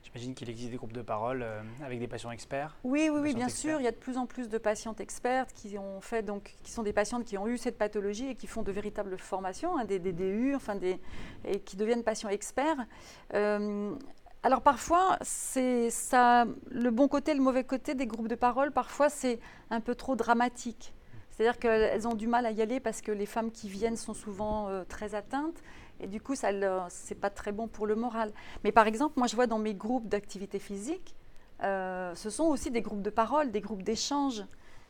J'imagine 0.03 0.35
qu'il 0.35 0.51
existe 0.51 0.73
des 0.73 0.77
groupes 0.77 0.93
de 0.93 1.03
parole 1.03 1.47
avec 1.85 2.01
des 2.01 2.09
patients 2.09 2.33
experts. 2.33 2.77
Oui, 2.83 3.09
oui, 3.13 3.21
oui, 3.23 3.35
bien 3.35 3.49
sûr. 3.49 3.79
Il 3.79 3.85
y 3.85 3.87
a 3.87 3.93
de 3.93 3.97
plus 3.97 4.17
en 4.17 4.27
plus 4.27 4.49
de 4.49 4.59
patientes 4.59 5.01
expertes 5.01 5.53
qui 5.55 5.79
ont 5.79 6.01
fait 6.01 6.25
donc 6.25 6.57
qui 6.65 6.73
sont 6.73 6.83
des 6.83 6.93
patientes 6.93 7.25
qui 7.25 7.39
ont 7.39 7.47
eu 7.47 7.57
cette 7.57 7.79
pathologie 7.79 8.27
et 8.27 8.35
qui 8.35 8.49
font 8.49 8.63
de 8.63 8.73
véritables 8.73 9.17
formations, 9.19 9.79
hein, 9.79 9.85
des, 9.85 10.01
DU, 10.01 10.57
enfin 10.57 10.75
des 10.75 10.99
et 11.45 11.61
qui 11.61 11.77
deviennent 11.77 12.03
patients 12.03 12.29
experts. 12.29 12.85
Alors 14.43 14.63
parfois, 14.63 15.19
c'est 15.21 15.91
ça, 15.91 16.47
le 16.71 16.91
bon 16.91 17.09
côté, 17.09 17.35
le 17.35 17.43
mauvais 17.43 17.63
côté 17.63 17.95
des 17.95 18.07
groupes 18.07 18.29
de 18.29 18.35
parole, 18.35 18.73
parfois 18.73 19.11
c'est 19.11 19.39
un 19.69 19.81
peu 19.81 19.95
trop 19.95 20.17
dramatique. 20.17 20.95
C'est-à-dire 21.31 21.59
qu'elles 21.59 22.09
ont 22.09 22.15
du 22.15 22.27
mal 22.27 22.47
à 22.47 22.51
y 22.51 22.63
aller 22.63 22.81
parce 22.81 23.03
que 23.03 23.13
les 23.13 23.27
femmes 23.27 23.51
qui 23.51 23.69
viennent 23.69 23.97
sont 23.97 24.15
souvent 24.15 24.69
euh, 24.69 24.85
très 24.89 25.15
atteintes 25.15 25.63
et 26.01 26.07
du 26.07 26.23
coup, 26.23 26.35
ce 26.35 26.47
n'est 26.47 27.21
pas 27.21 27.29
très 27.29 27.53
bon 27.53 27.69
pour 27.69 27.87
le 27.87 27.97
moral. 27.97 28.33
Mais 28.65 28.73
par 28.73 28.87
exemple, 28.87 29.19
moi 29.19 29.27
je 29.27 29.37
vois 29.37 29.47
dans 29.47 29.59
mes 29.59 29.75
groupes 29.75 30.09
d'activité 30.09 30.59
physique, 30.59 31.15
euh, 31.63 32.15
ce 32.15 32.31
sont 32.31 32.45
aussi 32.45 32.71
des 32.71 32.81
groupes 32.81 33.03
de 33.03 33.11
parole, 33.11 33.51
des 33.51 33.61
groupes 33.61 33.83
d'échange. 33.83 34.43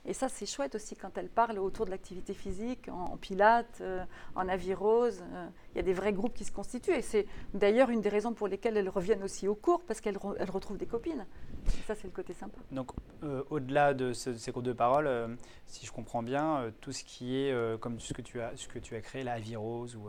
Et 0.07 0.15
ça, 0.15 0.29
c'est 0.29 0.47
chouette 0.47 0.75
aussi 0.75 0.97
quand 0.97 1.17
elles 1.19 1.29
parlent 1.29 1.59
autour 1.59 1.85
de 1.85 1.91
l'activité 1.91 2.33
physique, 2.33 2.89
en, 2.89 3.17
pilates, 3.17 3.81
euh, 3.81 4.03
en 4.35 4.49
avirose. 4.49 5.23
Euh, 5.33 5.47
il 5.75 5.77
y 5.77 5.81
a 5.81 5.83
des 5.83 5.93
vrais 5.93 6.13
groupes 6.13 6.35
qui 6.35 6.45
se 6.45 6.53
constituent. 6.53 6.95
Et 6.95 7.03
c'est 7.03 7.27
d'ailleurs 7.53 7.91
une 7.91 8.01
des 8.01 8.09
raisons 8.09 8.33
pour 8.33 8.49
lesquelles 8.49 8.77
elles 8.77 8.89
reviennent 8.89 9.23
aussi 9.23 9.47
au 9.47 9.55
cours, 9.55 9.83
parce 9.83 10.01
qu'elles 10.01 10.17
retrouvent 10.17 10.79
des 10.79 10.87
copines. 10.87 11.27
Et 11.67 11.83
ça, 11.87 11.95
c'est 11.95 12.05
le 12.05 12.13
côté 12.13 12.33
sympa. 12.33 12.59
Donc, 12.73 12.93
euh, 13.23 13.43
au-delà 13.51 13.93
de, 13.93 14.13
ces 14.13 14.51
groupes 14.51 14.65
de 14.65 14.73
parole, 14.73 15.37
si 15.67 15.85
je 15.85 15.93
comprends 15.93 16.23
bien, 16.23 16.73
tout 16.81 16.93
ce 16.93 17.05
qui 17.05 17.37
est 17.37 17.81
comme 17.81 18.01
ce 18.01 18.15
que 18.15 18.23
tu 18.23 18.41
as, 18.41 18.57
ce 18.57 18.69
que 18.69 18.79
tu 18.79 18.97
as 18.97 19.01
créé, 19.01 19.23
la 19.23 19.35
avirose 19.35 19.97
ou 19.97 20.09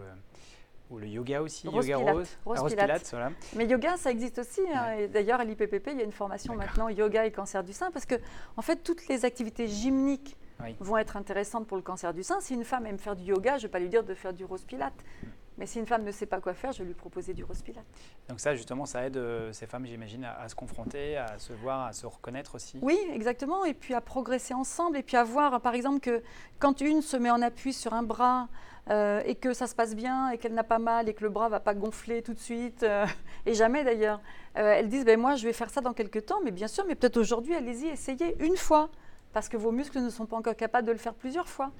ou 0.91 0.99
le 0.99 1.07
yoga 1.07 1.41
aussi, 1.41 1.67
yoga 1.67 1.97
rose, 1.97 2.37
rose, 2.45 2.75
voilà. 3.11 3.31
Mais 3.55 3.65
yoga, 3.65 3.97
ça 3.97 4.11
existe 4.11 4.39
aussi. 4.39 4.61
Hein, 4.73 5.07
d'ailleurs, 5.11 5.39
à 5.39 5.45
l'IPPP, 5.45 5.87
il 5.91 5.97
y 5.97 6.01
a 6.01 6.03
une 6.03 6.11
formation 6.11 6.55
maintenant 6.55 6.89
yoga 6.89 7.25
et 7.25 7.31
cancer 7.31 7.63
du 7.63 7.73
sein 7.73 7.91
parce 7.91 8.05
que, 8.05 8.15
en 8.57 8.61
fait, 8.61 8.83
toutes 8.83 9.07
les 9.07 9.25
activités 9.25 9.67
gymniques 9.67 10.37
vont 10.79 10.97
être 10.97 11.17
intéressantes 11.17 11.65
pour 11.65 11.77
le 11.77 11.83
cancer 11.83 12.13
du 12.13 12.23
sein. 12.23 12.39
Si 12.41 12.53
une 12.53 12.65
femme 12.65 12.85
aime 12.85 12.99
faire 12.99 13.15
du 13.15 13.23
yoga, 13.23 13.57
je 13.57 13.63
ne 13.63 13.67
vais 13.67 13.71
pas 13.71 13.79
lui 13.79 13.89
dire 13.89 14.03
de 14.03 14.13
faire 14.13 14.33
du 14.33 14.45
rose 14.45 14.63
pilate. 14.63 14.93
Hmm. 15.23 15.27
Mais 15.57 15.65
si 15.65 15.79
une 15.79 15.85
femme 15.85 16.03
ne 16.03 16.11
sait 16.11 16.25
pas 16.25 16.39
quoi 16.39 16.53
faire, 16.53 16.71
je 16.71 16.79
vais 16.79 16.85
lui 16.85 16.93
proposer 16.93 17.33
du 17.33 17.43
rose 17.43 17.61
pilate. 17.61 17.85
Donc 18.29 18.39
ça, 18.39 18.55
justement, 18.55 18.85
ça 18.85 19.05
aide 19.05 19.17
euh, 19.17 19.51
ces 19.53 19.67
femmes, 19.67 19.85
j'imagine, 19.85 20.25
à, 20.25 20.47
se 20.47 20.55
confronter, 20.55 21.17
à 21.17 21.37
se 21.37 21.53
voir, 21.53 21.85
à 21.85 21.93
se 21.93 22.05
reconnaître 22.05 22.55
aussi. 22.55 22.79
Oui, 22.81 22.97
exactement. 23.13 23.65
Et 23.65 23.73
puis 23.73 23.93
à 23.93 24.01
progresser 24.01 24.53
ensemble. 24.53 24.97
Et 24.97 25.03
puis 25.03 25.17
à 25.17 25.23
voir, 25.23 25.61
par 25.61 25.73
exemple, 25.73 25.99
que 25.99 26.23
quand 26.59 26.81
une 26.81 27.01
se 27.01 27.17
met 27.17 27.29
en 27.29 27.41
appui 27.41 27.73
sur 27.73 27.93
un 27.93 28.03
bras, 28.03 28.47
euh, 28.91 29.21
et 29.25 29.35
que 29.35 29.53
ça 29.53 29.67
se 29.67 29.75
passe 29.75 29.95
bien 29.95 30.29
et 30.29 30.37
qu'elle 30.37 30.53
n'a 30.53 30.63
pas 30.63 30.79
mal 30.79 31.07
et 31.07 31.13
que 31.13 31.23
le 31.23 31.29
bras 31.29 31.49
va 31.49 31.59
pas 31.59 31.73
gonfler 31.73 32.21
tout 32.21 32.33
de 32.33 32.39
suite, 32.39 32.83
euh, 32.83 33.05
et 33.45 33.53
jamais 33.53 33.83
d'ailleurs. 33.83 34.19
Euh, 34.57 34.73
elles 34.73 34.89
disent, 34.89 35.05
ben 35.05 35.19
moi 35.19 35.35
je 35.35 35.47
vais 35.47 35.53
faire 35.53 35.69
ça 35.69 35.81
dans 35.81 35.93
quelques 35.93 36.25
temps, 36.25 36.41
mais 36.43 36.51
bien 36.51 36.67
sûr, 36.67 36.83
mais 36.87 36.95
peut-être 36.95 37.17
aujourd'hui, 37.17 37.55
allez-y, 37.55 37.87
essayez 37.87 38.35
une 38.43 38.57
fois, 38.57 38.89
parce 39.33 39.47
que 39.47 39.57
vos 39.57 39.71
muscles 39.71 39.99
ne 40.01 40.09
sont 40.09 40.25
pas 40.25 40.35
encore 40.35 40.55
capables 40.55 40.85
de 40.85 40.91
le 40.91 40.97
faire 40.97 41.13
plusieurs 41.13 41.47
fois. 41.47 41.71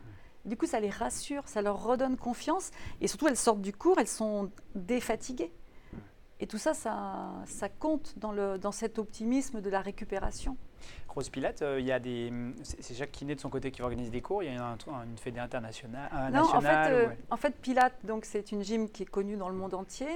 Du 0.45 0.58
coup, 0.58 0.65
ça 0.65 0.80
les 0.80 0.89
rassure, 0.89 1.47
ça 1.47 1.62
leur 1.62 1.84
redonne 1.84 2.17
confiance, 2.17 2.71
et 3.02 3.08
surtout, 3.08 3.28
elles 3.28 3.38
sortent 3.38 3.62
du 3.62 3.74
cours, 3.74 4.00
elles 4.00 4.08
sont 4.08 4.50
défatiguées. 4.74 5.52
Et 6.39 6.47
tout 6.47 6.58
ça, 6.58 6.74
ça, 6.74 7.34
ça 7.45 7.69
compte 7.69 8.17
dans, 8.17 8.32
le, 8.32 8.58
dans 8.58 8.71
cet 8.71 8.97
optimisme 8.97 9.62
de 9.62 9.69
la 9.69 9.82
récupération. 9.82 10.58
Rose 11.13 11.30
Pilate, 11.30 11.62
euh, 11.62 11.80
il 11.80 11.86
y 11.86 11.91
a 11.91 12.00
des, 12.00 12.32
c'est 12.63 12.96
Jacques 12.96 13.12
Kiné 13.12 13.36
de 13.36 13.39
son 13.39 13.50
côté 13.50 13.72
qui 13.72 13.82
organise 13.82 14.12
des 14.12 14.22
cours. 14.22 14.44
Il 14.44 14.54
y 14.54 14.58
a 14.58 14.78
une 15.04 15.17
fédé 15.17 15.39
internationale. 15.39 16.10
non, 16.32 16.44
en 16.44 16.62
fait, 16.62 16.91
euh, 16.91 17.08
en 17.30 17.38
fait, 17.38 17.56
Pilate, 17.62 18.06
donc 18.06 18.26
c'est 18.26 18.52
une 18.52 18.63
gym 18.63 18.89
qui 18.89 19.04
est 19.04 19.10
connue 19.10 19.36
dans 19.36 19.50
le 19.50 19.56
monde 19.56 19.74
entier. 19.74 20.08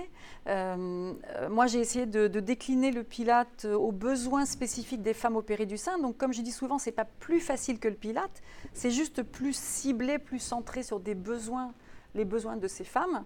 Euh, 0.47 1.13
moi, 1.49 1.67
j'ai 1.67 1.79
essayé 1.79 2.05
de, 2.05 2.27
décliner 2.39 2.91
le 2.91 3.03
Pilate 3.03 3.65
aux 3.65 3.91
besoins 3.91 4.45
spécifiques 4.45 5.01
des 5.01 5.13
femmes 5.13 5.35
opérées 5.35 5.65
du 5.65 5.77
sein. 5.77 5.99
Donc, 5.99 6.17
comme 6.17 6.33
je 6.33 6.41
dis 6.41 6.51
souvent, 6.51 6.77
c'est 6.77 6.91
pas 6.91 7.05
plus 7.05 7.41
facile 7.41 7.79
que 7.79 7.87
le 7.87 7.95
Pilate. 7.95 8.41
C'est 8.73 8.91
juste 8.91 9.23
plus 9.23 9.55
ciblé, 9.55 10.17
plus 10.17 10.39
centré 10.39 10.83
sur 10.83 10.99
des 10.99 11.15
besoins, 11.15 11.73
les 12.13 12.25
besoins 12.25 12.55
de 12.55 12.67
ces 12.67 12.85
femmes. 12.85 13.25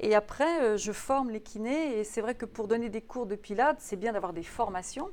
Et 0.00 0.16
après, 0.16 0.76
je 0.76 0.90
forme 0.90 1.30
les 1.30 1.40
kinés. 1.40 2.00
Et 2.00 2.04
c'est 2.04 2.20
vrai 2.20 2.34
que 2.34 2.46
pour 2.46 2.66
donner 2.66 2.88
des 2.88 3.02
cours 3.02 3.26
de 3.26 3.36
Pilate, 3.36 3.76
c'est 3.78 3.96
bien 3.96 4.12
d'avoir 4.12 4.32
des 4.32 4.42
formations. 4.42 5.10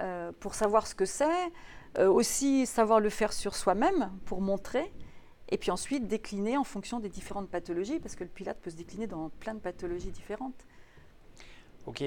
Euh, 0.00 0.30
pour 0.38 0.54
savoir 0.54 0.86
ce 0.86 0.94
que 0.94 1.04
c'est, 1.04 1.50
euh, 1.98 2.08
aussi 2.08 2.66
savoir 2.66 3.00
le 3.00 3.10
faire 3.10 3.32
sur 3.32 3.56
soi-même 3.56 4.12
pour 4.26 4.40
montrer, 4.40 4.92
et 5.48 5.58
puis 5.58 5.72
ensuite 5.72 6.06
décliner 6.06 6.56
en 6.56 6.62
fonction 6.62 7.00
des 7.00 7.08
différentes 7.08 7.48
pathologies, 7.48 7.98
parce 7.98 8.14
que 8.14 8.22
le 8.22 8.30
pilate 8.30 8.60
peut 8.60 8.70
se 8.70 8.76
décliner 8.76 9.08
dans 9.08 9.30
plein 9.40 9.54
de 9.54 9.60
pathologies 9.60 10.12
différentes. 10.12 10.66
Ok, 11.86 12.04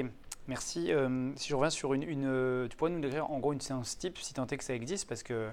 merci. 0.48 0.94
Euh, 0.94 1.32
si 1.36 1.50
je 1.50 1.56
reviens 1.56 1.70
sur 1.70 1.94
une, 1.94 2.04
une, 2.04 2.68
tu 2.70 2.78
pourrais 2.78 2.92
nous 2.92 3.02
décrire 3.02 3.30
en 3.30 3.40
gros 3.40 3.52
une 3.52 3.62
séance 3.62 3.98
type, 3.98 4.18
si 4.20 4.34
tant 4.34 4.48
est 4.48 4.58
que 4.58 4.64
ça 4.64 4.76
existe, 4.76 5.10
parce 5.10 5.24
que 5.24 5.50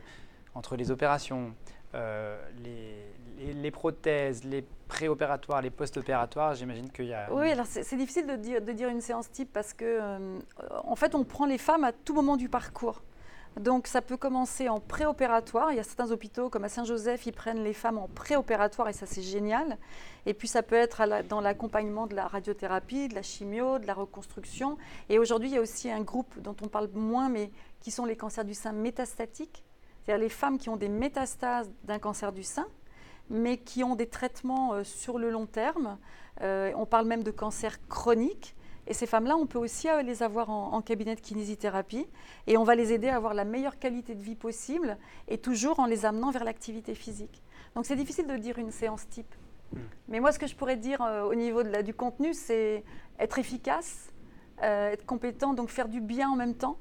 entre 0.55 0.77
les 0.77 0.92
opérations, 0.92 1.55
les, 1.94 3.53
les, 3.55 3.70
prothèses, 3.70 4.44
les 4.44 4.64
préopératoires, 4.88 5.62
les 5.62 5.70
post-opératoires, 5.70 6.55
j'imagine 6.55 6.90
qu'il 6.90 7.07
y 7.07 7.14
a... 7.14 7.33
Oui, 7.33 7.51
alors 7.51 7.66
c'est 7.66 7.96
difficile 7.96 8.27
de 8.27 8.37
dire, 8.37 8.62
de 8.62 8.72
dire, 8.72 8.88
une 8.88 9.01
séance 9.01 9.31
type 9.31 9.53
parce 9.53 9.72
que, 9.72 9.85
euh, 9.85 10.38
en 10.85 10.96
fait, 10.96 11.14
on 11.14 11.24
prend 11.24 11.46
les 11.46 11.59
femmes 11.59 11.85
à 11.85 11.92
tout 11.92 12.14
moment 12.14 12.37
du 12.37 12.48
parcours. 12.48 13.03
Donc 13.59 13.88
ça 13.88 14.03
peut 14.03 14.16
commencer 14.16 14.68
en 14.68 14.79
préopératoire. 14.79 15.72
Il 15.72 15.77
y 15.77 15.81
a 15.81 15.83
certains 15.83 16.12
hôpitaux 16.12 16.48
comme 16.48 16.64
à 16.64 16.68
Saint-Joseph, 16.68 17.27
ils 17.27 17.33
prennent 17.33 17.64
les 17.64 17.72
femmes 17.72 17.98
en 17.98 18.07
préopératoire 18.07 18.88
et 18.88 18.92
ça 18.92 19.05
c'est 19.07 19.22
génial. 19.22 19.79
Et 20.27 20.35
puis 20.35 20.46
ça 20.46 20.62
peut 20.62 20.77
être 20.77 21.03
dans 21.29 21.40
l'accompagnement 21.40 22.07
de 22.07 22.14
la 22.14 22.29
radiothérapie, 22.29 23.09
de 23.09 23.16
la 23.16 23.22
chimio, 23.22 23.81
de 23.81 23.87
la 23.87 23.94
reconstruction. 23.94 24.77
Et 25.09 25.18
aujourd'hui 25.18 25.48
il 25.48 25.55
y 25.55 25.59
a 25.59 25.61
aussi 25.61 25.90
un 25.90 26.03
groupe 26.03 26.38
dont 26.40 26.55
on 26.62 26.68
parle 26.68 26.88
moins 26.94 27.29
mais 27.31 27.51
qui 27.81 27.90
sont 27.90 28.05
les 28.05 28.16
cancers 28.16 28.44
du 28.44 28.55
sein 28.55 28.72
métastatiques. 28.72 29.64
C'est-à-dire 30.09 30.25
les 30.25 30.31
femmes 30.31 30.57
qui 30.57 30.71
ont 30.71 30.79
des 30.79 30.88
métastases 30.88 31.71
d'un 31.85 31.99
cancer 31.99 32.33
du 32.33 32.42
sein 32.42 32.66
mais 33.29 33.59
qui 33.59 33.85
ont 33.85 33.94
des 33.94 34.07
traitements 34.07 34.73
euh, 34.73 34.83
sur 34.83 35.18
le 35.18 35.29
long 35.29 35.44
terme. 35.44 35.99
Euh, 36.40 36.73
on 36.77 36.87
parle 36.87 37.07
même 37.07 37.23
de 37.23 37.31
cancer 37.31 37.87
chronique. 37.88 38.57
Et 38.87 38.94
ces 38.94 39.05
femmes-là, 39.05 39.37
on 39.37 39.44
peut 39.44 39.59
aussi 39.59 39.87
euh, 39.87 40.01
les 40.01 40.23
avoir 40.23 40.49
en, 40.49 40.81
cabinet 40.81 41.14
de 41.14 41.21
kinésithérapie 41.21 42.07
et 42.47 42.57
on 42.57 42.64
va 42.64 42.75
les 42.75 42.94
aider 42.94 43.11
à 43.11 43.16
avoir 43.16 43.35
la 43.35 43.44
meilleure 43.44 43.79
qualité 43.79 44.14
de 44.14 44.23
vie 44.23 44.35
possible 44.35 44.97
et 45.29 45.37
toujours 45.37 45.79
en 45.79 45.85
les 45.85 46.07
amenant 46.07 46.31
vers 46.31 46.44
l'activité 46.44 46.94
physique. 46.94 47.42
Donc 47.75 47.85
c'est 47.85 47.97
difficile 47.97 48.27
de 48.27 48.37
dire 48.38 48.57
une 48.57 48.71
séance 48.71 49.07
type. 49.11 49.35
Hmm. 49.75 49.81
Mais 50.09 50.21
moi, 50.21 50.33
ce 50.33 50.38
que 50.38 50.47
je 50.47 50.57
pourrais 50.57 50.77
dire 50.77 51.03
au 51.03 51.35
niveau 51.35 51.62
de 51.62 51.68
la, 51.68 51.83
du 51.83 51.92
contenu, 51.92 52.33
c'est 52.33 52.83
être 53.18 53.38
efficace, 53.38 54.11
être 54.62 55.05
compétent, 55.05 55.53
donc 55.53 55.68
faire 55.68 55.88
du 55.88 56.01
bien 56.01 56.31
en 56.31 56.37
même 56.37 56.55
temps, 56.55 56.79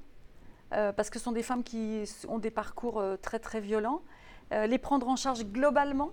parce 0.69 1.09
que 1.09 1.17
ce 1.19 1.25
sont 1.25 1.31
des 1.31 1.43
femmes 1.43 1.63
qui 1.63 2.03
ont 2.27 2.39
des 2.39 2.51
parcours 2.51 3.03
très 3.21 3.39
très 3.39 3.61
violents, 3.61 4.01
les 4.51 4.77
prendre 4.77 5.07
en 5.07 5.15
charge 5.15 5.45
globalement, 5.45 6.11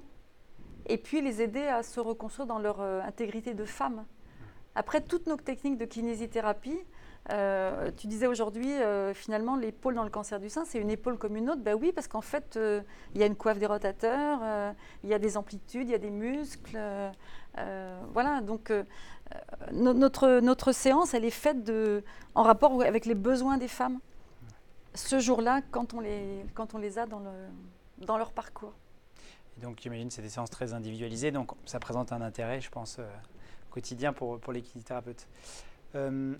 et 0.86 0.98
puis 0.98 1.20
les 1.20 1.42
aider 1.42 1.66
à 1.66 1.82
se 1.82 2.00
reconstruire 2.00 2.46
dans 2.46 2.58
leur 2.58 2.80
euh, 2.80 3.00
intégrité 3.02 3.54
de 3.54 3.64
femme. 3.64 4.04
Après, 4.74 5.00
toutes 5.00 5.26
nos 5.26 5.36
techniques 5.36 5.78
de 5.78 5.84
kinésithérapie, 5.84 6.78
euh, 7.32 7.90
tu 7.96 8.06
disais 8.06 8.26
aujourd'hui, 8.26 8.70
euh, 8.70 9.14
finalement, 9.14 9.56
l'épaule 9.56 9.94
dans 9.94 10.04
le 10.04 10.10
cancer 10.10 10.40
du 10.40 10.50
sein, 10.50 10.64
c'est 10.64 10.78
une 10.78 10.90
épaule 10.90 11.16
comme 11.16 11.36
une 11.36 11.48
autre. 11.48 11.62
Ben 11.62 11.74
oui, 11.74 11.92
parce 11.92 12.08
qu'en 12.08 12.20
fait, 12.20 12.58
il 13.14 13.20
y 13.20 13.22
a 13.22 13.26
une 13.26 13.36
coiffe 13.36 13.58
des 13.58 13.66
rotateurs, 13.66 14.40
il 15.04 15.10
y 15.10 15.14
a 15.14 15.18
des 15.18 15.36
amplitudes, 15.36 15.88
il 15.88 15.92
y 15.92 15.94
a 15.94 15.98
des 15.98 16.10
muscles. 16.10 16.78
voilà, 18.12 18.40
donc 18.42 18.72
notre, 19.72 20.40
notre 20.40 20.72
séance, 20.72 21.14
elle 21.14 21.24
est 21.24 21.30
faite 21.30 21.62
de, 21.62 22.02
en 22.34 22.42
rapport 22.42 22.82
avec 22.82 23.06
les 23.06 23.14
besoins 23.14 23.56
des 23.56 23.68
femmes. 23.68 24.00
Ce 24.94 25.18
jour-là, 25.18 25.60
quand, 25.70 25.92
on 25.94 26.00
les, 26.00 26.46
quand 26.54 26.74
on 26.74 26.78
les 26.78 26.98
a 26.98 27.06
dans, 27.06 27.18
le, 27.18 28.06
dans 28.06 28.16
leur 28.16 28.32
parcours. 28.32 28.72
Et 29.58 29.60
donc, 29.60 29.78
j'imagine 29.82 30.08
que 30.08 30.14
c'est 30.14 30.22
des 30.22 30.28
séances 30.28 30.50
très 30.50 30.72
individualisées, 30.72 31.32
donc 31.32 31.52
ça 31.64 31.80
présente 31.80 32.12
un 32.12 32.22
intérêt, 32.22 32.60
je 32.60 32.70
pense, 32.70 32.98
euh, 32.98 33.06
quotidien 33.70 34.12
pour, 34.12 34.38
pour 34.38 34.52
les 34.52 34.62
kinésithérapeutes. 34.62 35.26
Euh, 35.96 36.36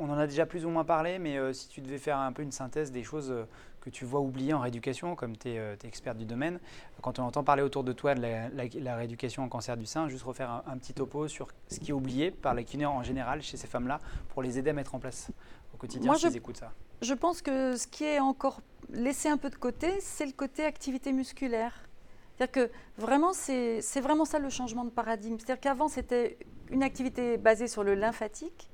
on 0.00 0.10
en 0.10 0.18
a 0.18 0.26
déjà 0.26 0.46
plus 0.46 0.64
ou 0.64 0.70
moins 0.70 0.84
parlé, 0.84 1.18
mais 1.18 1.36
euh, 1.36 1.52
si 1.52 1.68
tu 1.68 1.80
devais 1.80 1.98
faire 1.98 2.18
un 2.18 2.32
peu 2.32 2.42
une 2.42 2.52
synthèse 2.52 2.92
des 2.92 3.02
choses 3.02 3.34
que 3.80 3.90
tu 3.90 4.04
vois 4.04 4.20
oubliées 4.20 4.54
en 4.54 4.60
rééducation, 4.60 5.14
comme 5.14 5.36
tu 5.36 5.48
es, 5.48 5.76
experte 5.84 6.18
du 6.18 6.24
domaine, 6.24 6.58
quand 7.00 7.18
on 7.20 7.24
entend 7.24 7.44
parler 7.44 7.62
autour 7.62 7.84
de 7.84 7.92
toi 7.92 8.14
de 8.14 8.22
la, 8.22 8.96
rééducation 8.96 9.44
en 9.44 9.48
cancer 9.48 9.76
du 9.76 9.86
sein, 9.86 10.08
juste 10.08 10.24
refaire 10.24 10.62
un, 10.66 10.78
petit 10.78 10.94
topo 10.94 11.26
sur 11.28 11.48
ce 11.68 11.78
qui 11.78 11.90
est 11.90 11.94
oublié 11.94 12.30
par 12.30 12.54
les 12.54 12.64
kinés 12.64 12.86
en 12.86 13.02
général 13.02 13.42
chez 13.42 13.56
ces 13.56 13.66
femmes-là 13.66 14.00
pour 14.30 14.42
les 14.42 14.58
aider 14.58 14.70
à 14.70 14.72
mettre 14.72 14.94
en 14.94 15.00
place 15.00 15.30
au 15.74 15.76
quotidien 15.76 16.06
Moi, 16.06 16.16
je, 16.16 16.28
écoutent 16.28 16.58
ça. 16.58 16.72
Je 17.00 17.14
pense 17.14 17.42
que 17.42 17.76
ce 17.76 17.86
qui 17.86 18.04
est 18.04 18.18
encore 18.18 18.60
laissé 18.90 19.28
un 19.28 19.36
peu 19.36 19.50
de 19.50 19.56
côté, 19.56 20.00
c'est 20.00 20.26
le 20.26 20.32
côté 20.32 20.64
activité 20.64 21.12
musculaire. 21.12 21.88
C'est-à-dire 22.36 22.68
que 22.68 22.70
vraiment, 22.96 23.32
c'est 23.32 24.00
vraiment 24.00 24.24
ça 24.24 24.38
le 24.38 24.50
changement 24.50 24.84
de 24.84 24.90
paradigme. 24.90 25.36
C'est-à-dire 25.38 25.60
qu'avant, 25.60 25.88
c'était 25.88 26.38
une 26.70 26.82
activité 26.82 27.36
basée 27.36 27.68
sur 27.68 27.84
le 27.84 27.94
lymphatique, 27.94 28.70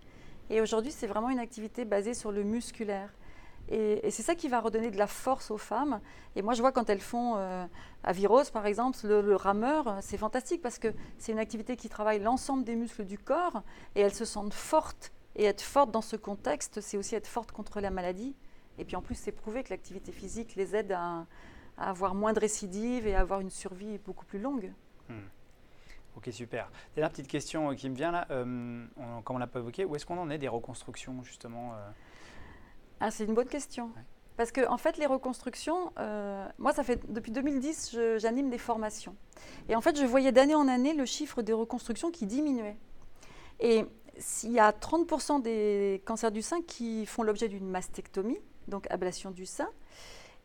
et 0.51 0.61
aujourd'hui, 0.61 0.93
c'est 0.93 1.07
vraiment 1.07 1.31
une 1.31 1.39
activité 1.39 1.85
basée 1.85 2.15
sur 2.15 2.33
le 2.33 2.43
musculaire. 2.43 3.11
Et, 3.71 4.11
c'est 4.11 4.23
ça 4.23 4.35
qui 4.35 4.49
va 4.49 4.61
redonner 4.61 4.91
de 4.91 4.99
la 4.99 5.07
force 5.07 5.51
aux 5.51 5.59
femmes. 5.59 6.01
Et 6.37 6.43
moi, 6.43 6.53
je 6.53 6.61
vois 6.61 6.73
quand 6.73 6.91
elles 6.91 7.01
font 7.01 7.37
euh, 7.37 7.65
à 8.03 8.13
par 8.53 8.67
exemple, 8.67 8.99
le, 9.05 9.37
rameur, 9.37 9.97
c'est 10.03 10.19
fantastique 10.19 10.61
parce 10.61 10.79
que 10.79 10.89
c'est 11.19 11.33
une 11.33 11.39
activité 11.39 11.77
qui 11.77 11.89
travaille 11.89 12.21
l'ensemble 12.21 12.65
des 12.65 12.77
muscles 12.77 13.05
du 13.05 13.19
corps 13.19 13.63
et 13.95 14.01
elles 14.03 14.15
se 14.15 14.27
sentent 14.27 14.53
fortes. 14.53 15.13
Et 15.37 15.45
être 15.45 15.63
forte 15.63 15.91
dans 15.91 16.03
ce 16.03 16.17
contexte, 16.17 16.81
c'est 16.81 16.97
aussi 16.97 17.15
être 17.15 17.27
forte 17.27 17.53
contre 17.53 17.81
la 17.81 17.91
maladie. 17.91 18.35
Et 18.79 18.85
puis 18.85 18.97
en 18.97 19.03
plus, 19.03 19.15
c'est 19.15 19.33
prouvé 19.33 19.63
que 19.63 19.71
l'activité 19.71 20.13
physique 20.13 20.55
les 20.57 20.77
aide 20.77 20.93
à, 20.93 21.27
à 21.77 21.91
avoir 21.91 22.15
moins 22.15 22.33
de 22.33 22.41
récidives 22.41 23.07
et 23.07 23.15
à 23.15 23.21
avoir 23.21 23.41
une 23.41 23.51
survie 23.51 23.99
beaucoup 23.99 24.25
plus 24.25 24.39
longue. 24.39 24.73
Hmm. 25.09 25.27
Ok, 26.17 26.29
super. 26.31 26.71
Dernière 26.95 27.11
petite 27.11 27.27
question 27.27 27.71
euh, 27.71 27.75
qui 27.75 27.89
me 27.91 27.97
vient 27.97 28.13
là, 28.13 28.27
euh, 28.31 28.85
comme 29.25 29.37
on 29.37 29.39
l'a 29.39 29.47
pas 29.47 29.59
évoqué, 29.59 29.85
où 29.85 29.97
est-ce 29.97 30.07
qu'on 30.07 30.19
en 30.19 30.31
est 30.31 30.39
des 30.39 30.49
reconstructions 30.49 31.23
justement 31.25 31.73
euh? 31.75 31.91
Ah, 33.01 33.11
C'est 33.11 33.25
une 33.25 33.35
bonne 33.35 33.49
question. 33.49 33.91
Parce 34.37 34.51
que 34.51 34.67
en 34.69 34.79
fait, 34.79 34.97
les 34.97 35.07
reconstructions, 35.07 35.93
moi, 36.59 36.73
ça 36.73 36.83
fait 36.83 37.01
depuis 37.13 37.31
2010, 37.31 37.97
j'anime 38.17 38.51
des 38.51 38.59
formations. 38.59 39.15
Et 39.69 39.77
en 39.77 39.81
fait, 39.81 39.97
je 39.97 40.05
voyais 40.05 40.33
d'année 40.33 40.57
en 40.57 40.67
année 40.67 40.93
le 40.93 41.05
chiffre 41.05 41.41
des 41.41 41.53
reconstructions 41.53 42.11
qui 42.11 42.27
diminuait. 42.27 42.77
Et 43.61 43.85
s'il 44.19 44.53
y 44.53 44.61
a 44.61 44.71
30% 44.71 45.43
des 45.43 46.03
cancers 46.05 46.31
du 46.31 46.43
sein 46.43 46.63
qui 46.63 47.07
font 47.07 47.23
l'objet 47.23 47.49
d'une 47.49 47.69
mastectomie, 47.69 48.39
donc 48.69 48.87
ablation 48.91 49.31
du 49.31 49.47
sein, 49.47 49.69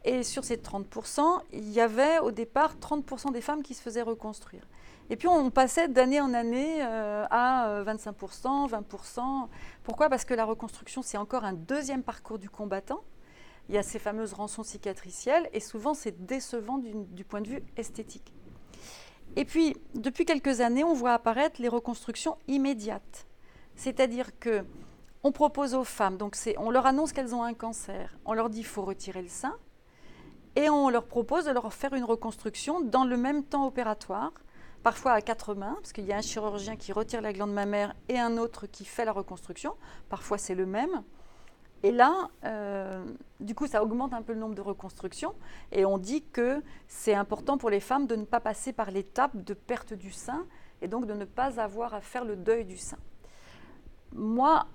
Et 0.06 0.24
sur 0.24 0.46
ces 0.46 0.56
30%, 0.56 1.42
il 1.52 1.70
y 1.70 1.82
avait 1.82 2.20
au 2.20 2.32
départ 2.32 2.76
30% 2.78 3.34
des 3.34 3.42
femmes 3.42 3.64
qui 3.64 3.74
se 3.74 3.82
faisaient 3.82 4.02
reconstruire. 4.02 4.66
Et 5.10 5.16
puis 5.18 5.28
on 5.28 5.50
passait 5.50 5.88
d'année 5.88 6.22
en 6.22 6.34
année 6.34 6.82
euh, 6.82 7.26
à 7.30 7.84
25%, 7.84 8.70
20%. 8.70 9.48
Pourquoi? 9.84 10.08
Parce 10.10 10.24
que 10.24 10.34
la 10.34 10.46
reconstruction, 10.46 11.02
c'est 11.02 11.18
encore 11.18 11.44
un 11.44 11.54
deuxième 11.54 12.04
parcours 12.04 12.40
du 12.40 12.50
combattant. 12.50 13.02
Il 13.68 13.76
y 13.76 13.78
a 13.78 13.84
ces 13.84 14.00
fameuses 14.00 14.34
rançons 14.34 14.64
cicatricielles 14.64 15.50
et 15.54 15.60
souvent 15.60 15.94
c'est 15.94 16.26
décevant 16.26 16.78
du 16.80 17.24
point 17.26 17.42
de 17.42 17.50
vue 17.50 17.64
esthétique. 17.76 18.34
Et 19.36 19.46
puis, 19.46 19.78
depuis 19.94 20.26
quelques 20.26 20.62
années, 20.62 20.84
on 20.84 20.94
voit 20.94 21.14
apparaître 21.14 21.62
les 21.62 21.68
reconstructions 21.68 22.38
immédiates. 22.48 23.28
C'est-à-dire 23.80 24.38
que 24.40 24.66
on 25.24 25.32
propose 25.32 25.74
aux 25.74 25.86
femmes, 25.86 26.18
donc 26.18 26.36
on 26.58 26.70
leur 26.70 26.86
annonce 26.86 27.14
qu'elles 27.14 27.34
ont 27.34 27.44
un 27.44 27.54
cancer, 27.54 28.18
on 28.26 28.34
leur 28.34 28.50
dit 28.50 28.58
qu'il 28.60 28.68
faut 28.68 28.82
retirer 28.82 29.22
le 29.22 29.30
sein, 29.30 29.56
et 30.58 30.70
on 30.70 30.90
leur 30.90 31.06
propose 31.06 31.46
de 31.46 31.52
leur 31.52 31.72
faire 31.72 31.94
une 31.94 32.04
reconstruction 32.04 32.82
dans 32.82 33.06
le 33.06 33.16
même 33.16 33.42
temps 33.42 33.66
opératoire, 33.66 34.34
parfois 34.84 35.14
à 35.14 35.22
quatre 35.22 35.56
mains, 35.56 35.76
parce 35.76 35.94
qu'il 35.94 36.04
y 36.04 36.12
a 36.12 36.18
un 36.18 36.22
chirurgien 36.22 36.76
qui 36.76 36.92
retire 36.92 37.22
la 37.22 37.32
glande 37.32 37.54
mammaire 37.54 37.96
et 38.10 38.20
un 38.20 38.36
autre 38.36 38.68
qui 38.68 38.84
fait 38.84 39.06
la 39.06 39.14
reconstruction, 39.14 39.76
parfois 40.10 40.38
c'est 40.38 40.56
le 40.56 40.66
même. 40.66 41.04
Et 41.82 41.94
là, 41.94 42.28
euh, 42.44 43.06
du 43.40 43.56
coup, 43.56 43.66
ça 43.66 43.82
augmente 43.82 44.14
un 44.14 44.22
peu 44.22 44.34
le 44.34 44.40
nombre 44.40 44.56
de 44.56 44.62
reconstructions. 44.62 45.34
Et 45.72 45.86
on 45.86 45.98
dit 45.98 46.26
que 46.34 46.62
c'est 46.90 47.14
important 47.16 47.58
pour 47.58 47.70
les 47.70 47.80
femmes 47.80 48.08
de 48.08 48.18
ne 48.18 48.26
pas 48.26 48.42
passer 48.42 48.74
par 48.74 48.92
l'étape 48.92 49.38
de 49.38 49.54
perte 49.54 49.94
du 49.94 50.12
sein 50.12 50.46
et 50.82 50.90
donc 50.90 51.06
de 51.06 51.14
ne 51.14 51.24
pas 51.24 51.62
avoir 51.62 51.94
à 51.94 52.02
faire 52.02 52.26
le 52.26 52.36
deuil 52.36 52.66
du 52.66 52.76
sein. 52.76 52.98
Moi, 54.14 54.66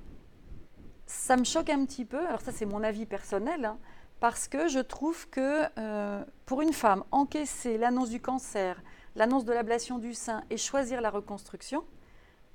ça 1.06 1.36
me 1.36 1.44
choque 1.44 1.70
un 1.70 1.84
petit 1.84 2.04
peu. 2.04 2.26
Alors 2.26 2.40
ça, 2.40 2.52
c'est 2.52 2.66
mon 2.66 2.82
avis 2.82 3.06
personnel. 3.06 3.64
Hein, 3.64 3.78
parce 4.20 4.48
que 4.48 4.68
je 4.68 4.78
trouve 4.78 5.28
que 5.28 5.64
euh, 5.78 6.24
pour 6.46 6.62
une 6.62 6.72
femme, 6.72 7.04
encaisser 7.10 7.76
l'annonce 7.76 8.10
du 8.10 8.20
cancer, 8.20 8.82
l'annonce 9.16 9.44
de 9.44 9.52
l'ablation 9.52 9.98
du 9.98 10.14
sein 10.14 10.42
et 10.50 10.56
choisir 10.56 11.00
la 11.00 11.10
reconstruction, 11.10 11.84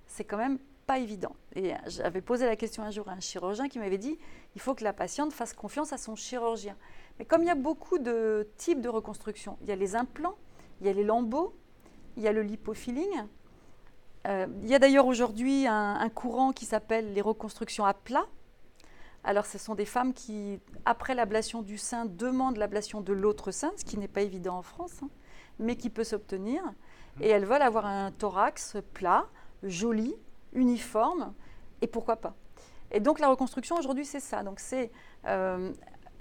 c'est 0.08 0.24
quand 0.24 0.38
même 0.38 0.58
pas 0.88 0.98
évident. 0.98 1.36
Et 1.56 1.74
j'avais 1.86 2.22
posé 2.22 2.48
la 2.48 2.56
question 2.56 2.82
un 2.82 2.90
jour 2.90 3.08
à 3.10 3.12
un 3.12 3.20
chirurgien 3.20 3.70
qui 3.70 3.78
m'avait 3.78 4.00
dit 4.00 4.18
il 4.56 4.62
faut 4.62 4.74
que 4.74 4.84
la 4.84 4.94
patiente 4.94 5.32
fasse 5.32 5.54
confiance 5.54 5.94
à 5.94 6.00
son 6.00 6.16
chirurgien. 6.16 6.76
Mais 7.20 7.26
comme 7.26 7.44
il 7.44 7.48
y 7.48 7.52
a 7.52 7.56
beaucoup 7.56 8.00
de 8.00 8.48
types 8.58 8.82
de 8.82 8.90
reconstruction, 8.90 9.58
il 9.62 9.68
y 9.68 9.72
a 9.72 9.76
les 9.76 9.96
implants, 9.96 10.38
il 10.82 10.88
y 10.88 10.90
a 10.90 10.94
les 10.94 11.04
lambeaux, 11.04 11.56
il 12.18 12.24
y 12.24 12.28
a 12.28 12.32
le 12.32 12.42
lipofilling. 12.42 13.28
Euh, 14.28 14.48
il 14.64 14.70
y 14.70 14.76
a 14.76 14.80
d'ailleurs 14.80 15.08
aujourd'hui 15.08 15.66
un, 15.68 16.10
courant 16.10 16.52
qui 16.52 16.66
s'appelle 16.66 17.14
les 17.14 17.22
reconstructions 17.22 17.86
à 17.86 17.94
plat. 17.94 18.26
Alors, 19.24 19.46
ce 19.46 19.58
sont 19.58 19.76
des 19.76 19.86
femmes 19.86 20.14
qui, 20.14 20.60
après 20.86 21.14
l'ablation 21.14 21.62
du 21.62 21.78
sein, 21.78 22.06
demandent 22.06 22.58
l'ablation 22.58 23.02
de 23.02 23.14
l'autre 23.14 23.52
sein, 23.52 23.72
ce 23.78 23.84
qui 23.84 23.98
n'est 23.98 24.08
pas 24.08 24.22
évident 24.22 24.58
en 24.58 24.62
France, 24.62 25.02
hein, 25.04 25.10
mais 25.60 25.76
qui 25.76 25.90
peut 25.90 26.04
s'obtenir. 26.04 26.62
Et 27.22 27.28
elles 27.28 27.46
veulent 27.46 27.62
avoir 27.62 27.86
un 27.86 28.12
thorax 28.12 28.78
plat, 28.94 29.28
joli, 29.64 30.16
uniforme, 30.54 31.34
et 31.82 31.88
pourquoi 31.88 32.16
pas. 32.18 32.36
Et 32.92 33.00
donc 33.00 33.20
la 33.20 33.28
reconstruction 33.28 33.76
aujourd'hui, 33.76 34.06
c'est 34.06 34.20
ça. 34.20 34.44
Donc 34.44 34.60
c'est 34.60 34.92
euh, 35.26 35.72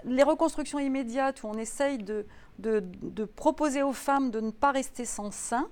les 0.03 0.23
reconstructions 0.23 0.79
immédiates 0.79 1.43
où 1.43 1.47
on 1.47 1.57
essaye 1.57 1.97
de, 1.97 2.25
de, 2.59 3.25
proposer 3.25 3.83
aux 3.83 3.93
femmes 3.93 4.31
de 4.31 4.39
ne 4.39 4.51
pas 4.51 4.71
rester 4.71 5.05
sans 5.05 5.31
sein, 5.31 5.69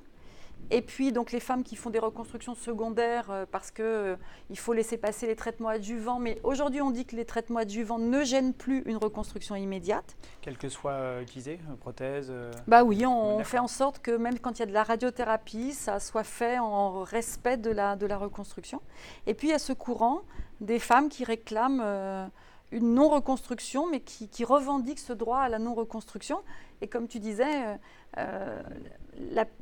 et 0.70 0.82
puis, 0.82 1.14
donc, 1.14 1.32
les 1.32 1.40
femmes 1.40 1.64
qui 1.64 1.76
font 1.76 1.90
des 1.90 2.00
reconstructions 2.00 2.54
secondaires 2.54 3.32
euh, 3.32 3.46
parce 3.50 3.72
qu'il 3.72 3.86
euh, 3.86 4.16
il 4.50 4.60
faut 4.60 4.74
laisser 4.74 4.98
passer 4.98 5.26
les 5.26 5.36
traitements 5.36 5.70
adjuvants. 5.70 6.20
Mais 6.20 6.40
aujourd'hui, 6.44 6.82
on 6.82 6.92
dit 6.92 7.06
que 7.06 7.16
les 7.16 7.24
traitements 7.24 7.60
adjuvants 7.60 8.00
ne 8.00 8.24
gênent 8.24 8.54
plus 8.54 8.82
une 8.86 8.98
reconstruction 8.98 9.56
immédiate. 9.56 10.18
Quel 10.42 10.58
que 10.58 10.68
soit 10.68 10.92
euh, 10.92 11.22
utilisé, 11.22 11.60
prothèse 11.80 12.34
Bah 12.68 12.84
oui, 12.84 13.06
on, 13.06 13.44
fait 13.44 13.60
en 13.60 13.68
sorte 13.68 14.00
que 14.00 14.12
même 14.12 14.40
quand 14.40 14.58
il 14.58 14.60
y 14.60 14.64
a 14.64 14.66
de 14.66 14.74
la 14.74 14.84
radiothérapie, 14.84 15.74
ça 15.74 16.00
soit 16.00 16.26
fait 16.26 16.60
en 16.60 17.02
respect 17.04 17.58
de 17.58 17.72
la, 17.72 17.96
de 17.96 18.06
la 18.06 18.18
reconstruction. 18.18 18.82
Et 19.26 19.34
puis, 19.34 19.48
il 19.48 19.52
y 19.52 19.54
a 19.54 19.60
ce 19.60 19.74
courant 19.74 20.24
des 20.60 20.80
femmes 20.80 21.08
qui 21.08 21.24
réclament 21.24 22.30
une 22.72 22.96
non-reconstruction, 22.96 23.90
mais 23.90 24.02
qui, 24.02 24.28
qui, 24.28 24.44
revendiquent 24.44 25.00
ce 25.00 25.14
droit 25.14 25.40
à 25.40 25.50
la 25.50 25.60
non-reconstruction. 25.60 26.40
Et 26.82 26.88
comme 26.88 27.08
tu 27.08 27.20
disais, 27.20 27.80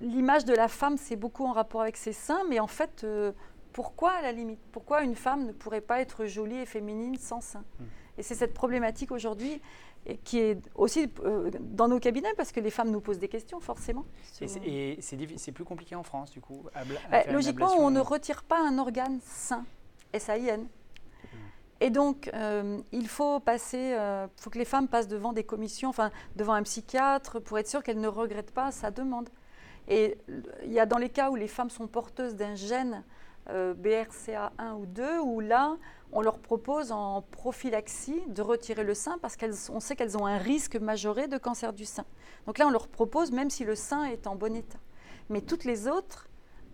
l'image 0.02 0.46
de 0.46 0.54
la 0.54 0.68
femme, 0.68 0.98
c'est 0.98 1.16
beaucoup 1.16 1.46
en 1.46 1.52
rapport 1.52 1.82
avec 1.82 1.98
ses 1.98 2.14
seins, 2.14 2.44
mais 2.50 2.60
en 2.60 2.68
fait, 2.68 3.04
euh, 3.04 3.32
pourquoi 3.74 4.12
à 4.12 4.22
la 4.22 4.32
limite 4.32 4.60
Pourquoi 4.72 5.04
une 5.04 5.16
femme 5.16 5.46
ne 5.46 5.52
pourrait 5.52 5.82
pas 5.82 6.02
être 6.02 6.26
jolie 6.26 6.58
et 6.58 6.66
féminine 6.66 7.16
sans 7.18 7.42
seins? 7.42 7.66
Hmm. 7.80 7.86
Et 8.18 8.24
c'est 8.24 8.36
cette 8.36 8.54
problématique 8.54 9.12
aujourd'hui 9.12 9.62
qui 10.24 10.40
est 10.40 10.60
aussi 10.76 11.10
euh, 11.24 11.50
dans 11.60 11.88
nos 11.88 12.00
cabinets, 12.00 12.34
parce 12.38 12.52
que 12.52 12.60
les 12.60 12.70
femmes 12.70 12.92
nous 12.92 13.02
posent 13.02 13.20
des 13.20 13.28
questions, 13.28 13.60
forcément. 13.60 14.06
Et 14.64 14.98
c'est 15.02 15.52
plus 15.52 15.66
compliqué 15.66 15.96
en 15.96 16.04
France, 16.04 16.32
du 16.32 16.42
coup 16.42 16.64
bah, 17.10 17.24
Logiquement, 17.32 17.74
on 17.80 17.90
ne 17.90 18.00
retire 18.00 18.44
pas 18.44 18.60
un 18.60 18.78
organe 18.78 19.20
sain, 19.24 19.66
S-A-I-N. 20.14 20.68
Et 21.82 21.90
donc, 21.90 22.30
euh, 22.34 22.80
il 22.92 23.08
faut 23.08 23.40
passer, 23.40 23.98
faut 24.38 24.50
que 24.50 24.58
les 24.58 24.66
femmes 24.66 24.88
passent 24.88 25.10
devant 25.10 25.34
des 25.34 25.44
commissions, 25.44 25.90
enfin 25.90 26.12
devant 26.36 26.54
un 26.54 26.64
psychiatre, 26.64 27.42
pour 27.42 27.60
être 27.60 27.68
sûr 27.68 27.84
qu'elles 27.84 28.00
ne 28.00 28.08
regrettent 28.08 28.54
pas 28.54 28.72
sa 28.72 28.92
demande. 28.92 29.30
Et 29.88 30.18
il 30.64 30.72
y 30.72 30.80
a 30.80 30.86
dans 30.86 30.98
les 30.98 31.10
cas 31.10 31.30
où 31.30 31.36
les 31.36 31.48
femmes 31.48 31.70
sont 31.70 31.88
porteuses 31.88 32.36
d'un 32.36 32.56
gène 32.56 33.04
euh, 33.50 33.76
BRCA1 33.76 34.74
ou 34.80 34.86
2, 34.88 35.20
où 35.20 35.40
là, 35.40 35.78
on 36.12 36.22
leur 36.22 36.40
propose 36.40 36.92
en 36.92 37.22
prophylaxie 37.22 38.24
de 38.28 38.42
retirer 38.42 38.84
le 38.84 38.96
sein 38.96 39.18
parce 39.22 39.38
qu'on 39.38 39.80
sait 39.80 39.96
qu'elles 39.96 40.18
ont 40.18 40.26
un 40.26 40.40
risque 40.40 40.78
majoré 40.78 41.28
de 41.28 41.38
cancer 41.38 41.72
du 41.72 41.86
sein. 41.86 42.06
Donc 42.48 42.58
là, 42.58 42.66
on 42.66 42.72
leur 42.72 42.88
propose 42.88 43.32
même 43.32 43.52
si 43.52 43.64
le 43.64 43.76
sein 43.76 44.06
est 44.06 44.26
en 44.26 44.36
bon 44.36 44.56
état. 44.56 44.80
Mais 45.30 45.42
toutes 45.42 45.64
les 45.64 45.88
autres 45.88 46.28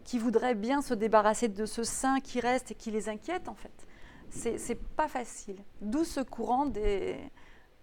qui 0.05 0.17
voudraient 0.17 0.55
bien 0.55 0.81
se 0.81 0.93
débarrasser 0.93 1.49
de 1.49 1.65
ce 1.65 1.83
sein 1.83 2.21
qui 2.21 2.39
reste 2.39 2.71
et 2.71 2.75
qui 2.75 2.89
les 2.89 3.09
inquiète, 3.09 3.49
en 3.49 3.55
fait, 3.55 3.87
c'est 4.31 4.79
pas 4.95 5.07
facile. 5.07 5.57
D'où 5.81 6.03
ce 6.03 6.21
courant 6.21 6.65
des, 6.65 7.17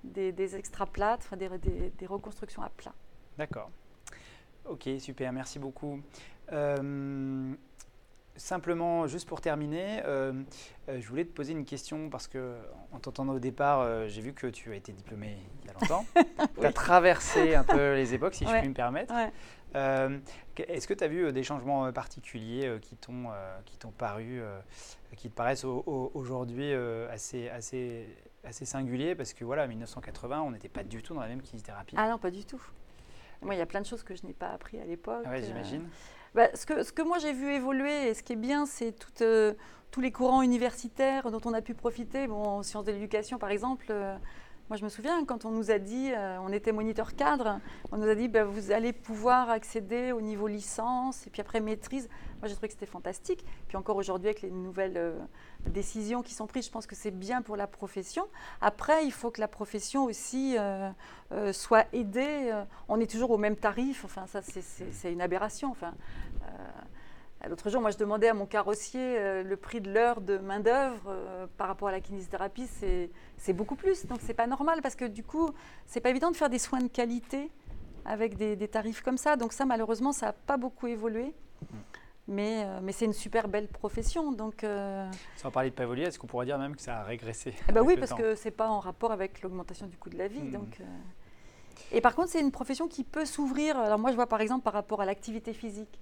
des, 0.03 0.33
des 0.33 0.57
extraplates, 0.57 1.29
des, 1.37 1.49
des 1.91 2.07
reconstructions 2.07 2.63
à 2.63 2.71
plat. 2.71 2.95
D'accord. 3.37 3.71
Ok, 4.69 4.89
super, 4.99 5.33
merci 5.33 5.59
beaucoup. 5.59 6.01
Euh, 6.53 7.55
simplement, 8.37 9.07
juste 9.07 9.27
pour 9.29 9.41
terminer, 9.41 10.03
euh, 10.05 10.33
euh, 10.89 11.01
je 11.01 11.09
voulais 11.09 11.25
te 11.25 11.33
poser 11.33 11.53
une 11.53 11.65
question 11.65 12.11
parce 12.11 12.29
que, 12.29 12.57
en 12.93 12.99
t'entendant 12.99 13.35
au 13.35 13.39
départ, 13.39 14.09
j'ai 14.09 14.21
vu 14.21 14.33
que 14.33 14.47
tu 14.47 14.73
as 14.73 14.77
été 14.77 14.93
diplômé 14.93 15.37
il 15.63 15.67
y 15.67 15.71
a 15.71 15.73
longtemps. 15.75 16.05
Tu 16.59 16.67
as 16.67 16.73
traversé 16.73 17.55
un 17.55 17.63
peu 17.63 17.95
les 17.95 18.15
époques, 18.15 18.35
si 18.35 18.45
je 18.45 18.59
puis 18.59 18.69
me 18.69 18.75
permettre. 18.75 19.15
Est-ce 19.75 20.89
que 20.89 20.95
tu 20.95 21.05
as 21.05 21.09
vu 21.09 21.33
des 21.33 21.43
changements 21.43 21.93
particuliers 21.93 22.79
qui 22.81 22.97
t'ont 22.97 23.93
paru, 23.97 24.41
qui 25.17 25.29
te 25.29 25.35
paraissent 25.35 25.65
aujourd'hui 25.65 26.73
assez, 27.11 27.49
assez, 27.49 28.07
assez 28.45 28.65
singuliers? 28.65 29.15
Parce 29.15 29.33
que 29.33 29.45
voilà, 29.45 29.67
1980, 29.67 30.43
on 30.43 30.51
n'était 30.51 30.69
pas 30.69 30.85
du 30.85 31.03
tout 31.03 31.15
dans 31.15 31.21
la 31.21 31.29
même 31.29 31.43
kinésithérapie. 31.43 31.95
Ah 31.99 32.09
non, 32.09 32.19
pas 32.19 32.31
du 32.31 32.45
tout. 32.45 32.63
Moi, 33.43 33.55
il 33.55 33.59
y 33.59 33.63
a 33.63 33.67
plein 33.67 33.81
de 33.81 33.87
choses 33.87 34.03
que 34.03 34.15
je 34.15 34.27
n'ai 34.27 34.33
pas 34.33 34.49
appris 34.49 34.81
à 34.81 34.85
l'époque. 34.85 35.25
Ah 35.25 35.41
j'imagine. 35.41 35.89
Bah, 36.35 36.49
ce, 36.55 36.67
que, 36.67 36.83
ce 36.83 36.93
que 36.93 37.03
moi 37.03 37.19
j'ai 37.19 37.33
vu 37.33 37.53
évoluer, 37.53 38.09
et 38.09 38.15
ce 38.15 38.23
qui 38.23 38.35
est 38.35 38.37
bien, 38.37 38.67
c'est 38.67 38.95
euh, 39.23 39.55
tous 39.91 40.01
les 40.01 40.13
courants 40.13 40.43
universitaires 40.43 41.31
dont 41.31 41.41
on 41.45 41.55
a 41.55 41.63
pu 41.63 41.75
profiter. 41.75 42.27
Bon, 42.27 42.43
en 42.43 42.63
sciences 42.63 42.85
de 42.85 42.93
l'éducation, 42.93 43.39
par 43.39 43.51
exemple, 43.51 43.87
euh, 43.91 44.17
moi, 44.69 44.77
je 44.77 44.85
me 44.85 44.91
souviens 44.91 45.25
quand 45.25 45.47
on 45.47 45.51
nous 45.51 45.71
a 45.71 45.79
dit, 45.79 46.13
euh, 46.13 46.37
on 46.43 46.53
était 46.53 46.73
moniteur 46.73 47.17
cadre, 47.17 47.59
on 47.91 47.97
nous 47.97 48.07
a 48.07 48.15
dit, 48.15 48.29
bah, 48.29 48.45
vous 48.45 48.71
allez 48.71 48.93
pouvoir 48.93 49.49
accéder 49.49 50.13
au 50.13 50.21
niveau 50.21 50.47
licence 50.47 51.27
et 51.27 51.31
puis 51.31 51.41
après 51.41 51.61
maîtrise. 51.61 52.09
Moi, 52.41 52.49
j'ai 52.49 52.55
trouvé 52.55 52.69
que 52.69 52.75
c'était 52.75 52.87
fantastique. 52.87 53.47
Puis 53.67 53.79
encore 53.79 53.97
aujourd'hui, 53.97 54.29
avec 54.29 54.43
les 54.43 54.51
nouvelles 54.51 54.99
euh, 54.99 55.19
décisions 55.69 56.23
qui 56.23 56.35
sont 56.35 56.47
prises, 56.47 56.67
je 56.67 56.71
pense 56.71 56.87
que 56.87 56.95
c'est 56.95 57.11
bien 57.11 57.41
pour 57.41 57.57
la 57.57 57.67
profession. 57.67 58.27
Après, 58.61 59.07
il 59.07 59.13
faut 59.13 59.31
que 59.31 59.41
la 59.41 59.49
profession 59.49 60.05
aussi 60.05 60.57
euh, 60.59 60.91
soit 61.53 61.87
aidée. 61.95 62.53
On 62.89 63.01
est 63.01 63.11
toujours 63.11 63.31
au 63.31 63.39
même 63.39 63.57
tarif. 63.57 64.05
Enfin, 64.05 64.27
ça, 64.27 64.43
c'est 64.43 65.11
une 65.13 65.23
aberration. 65.23 65.71
Enfin, 65.71 65.95
L'autre 67.47 67.71
jour, 67.71 67.81
moi, 67.81 67.91
je 67.91 67.97
demandais 67.97 68.29
à 68.29 68.35
mon 68.35 68.47
carrossier 68.47 69.01
euh, 69.01 69.43
le 69.45 69.57
prix 69.57 69.81
de 69.81 69.93
l'heure 69.93 70.21
de 70.21 70.39
main-d'œuvre 70.39 71.03
euh, 71.07 71.47
par 71.57 71.69
rapport 71.69 71.89
à 71.89 71.93
la 71.93 72.01
kinésithérapie, 72.01 72.67
c'est 72.67 73.53
beaucoup 73.53 73.77
plus. 73.77 74.07
Donc, 74.07 74.19
c'est 74.23 74.35
pas 74.35 74.49
normal 74.49 74.81
parce 74.83 74.97
que 74.97 75.05
du 75.05 75.23
coup, 75.23 75.51
c'est 75.87 76.01
pas 76.01 76.11
évident 76.11 76.31
de 76.31 76.37
faire 76.37 76.51
des 76.51 76.59
soins 76.59 76.81
de 76.81 76.89
qualité 76.89 77.51
avec 78.05 78.37
des, 78.37 78.69
tarifs 78.69 79.03
comme 79.03 79.19
ça. 79.19 79.37
Donc, 79.37 79.53
ça, 79.53 79.65
malheureusement, 79.67 80.13
ça 80.13 80.27
n'a 80.27 80.33
pas 80.33 80.57
beaucoup 80.57 80.89
évolué. 80.89 81.33
Mais, 82.27 82.65
euh, 82.65 82.81
mais 82.83 82.93
c'est 82.93 83.05
une 83.05 83.15
super 83.15 83.49
belle 83.49 83.69
profession. 83.69 84.33
Donc, 84.33 84.67
Sans 85.37 85.51
parler 85.53 85.71
de 85.71 85.75
pas 85.75 85.85
évoluer, 85.85 86.03
est-ce 86.03 86.19
qu'on 86.19 86.27
pourrait 86.27 86.47
dire 86.47 86.59
même 86.59 86.75
que 86.75 86.83
ça 86.83 86.99
a 86.99 87.05
régressé 87.05 87.55
ben 87.73 87.83
Oui, 87.83 87.97
parce 87.97 88.15
que 88.15 88.35
c'est 88.35 88.51
pas 88.51 88.69
en 88.69 88.81
rapport 88.81 89.13
avec 89.13 89.43
l'augmentation 89.43 89.87
du 89.87 89.97
coût 89.97 90.11
de 90.11 90.19
la 90.19 90.27
vie. 90.27 90.41
Hmm. 90.41 90.51
Donc, 90.51 90.81
et 91.93 92.01
par 92.01 92.17
contre, 92.17 92.31
c'est 92.31 92.41
une 92.41 92.51
profession 92.51 92.89
qui 92.89 93.05
peut 93.05 93.25
s'ouvrir. 93.25 93.79
Alors, 93.79 93.99
moi, 93.99 94.11
je 94.11 94.17
vois 94.17 94.27
par 94.27 94.41
exemple 94.41 94.65
par 94.65 94.73
rapport 94.73 95.01
à 95.01 95.07
l'activité 95.07 95.53
physique. 95.53 96.01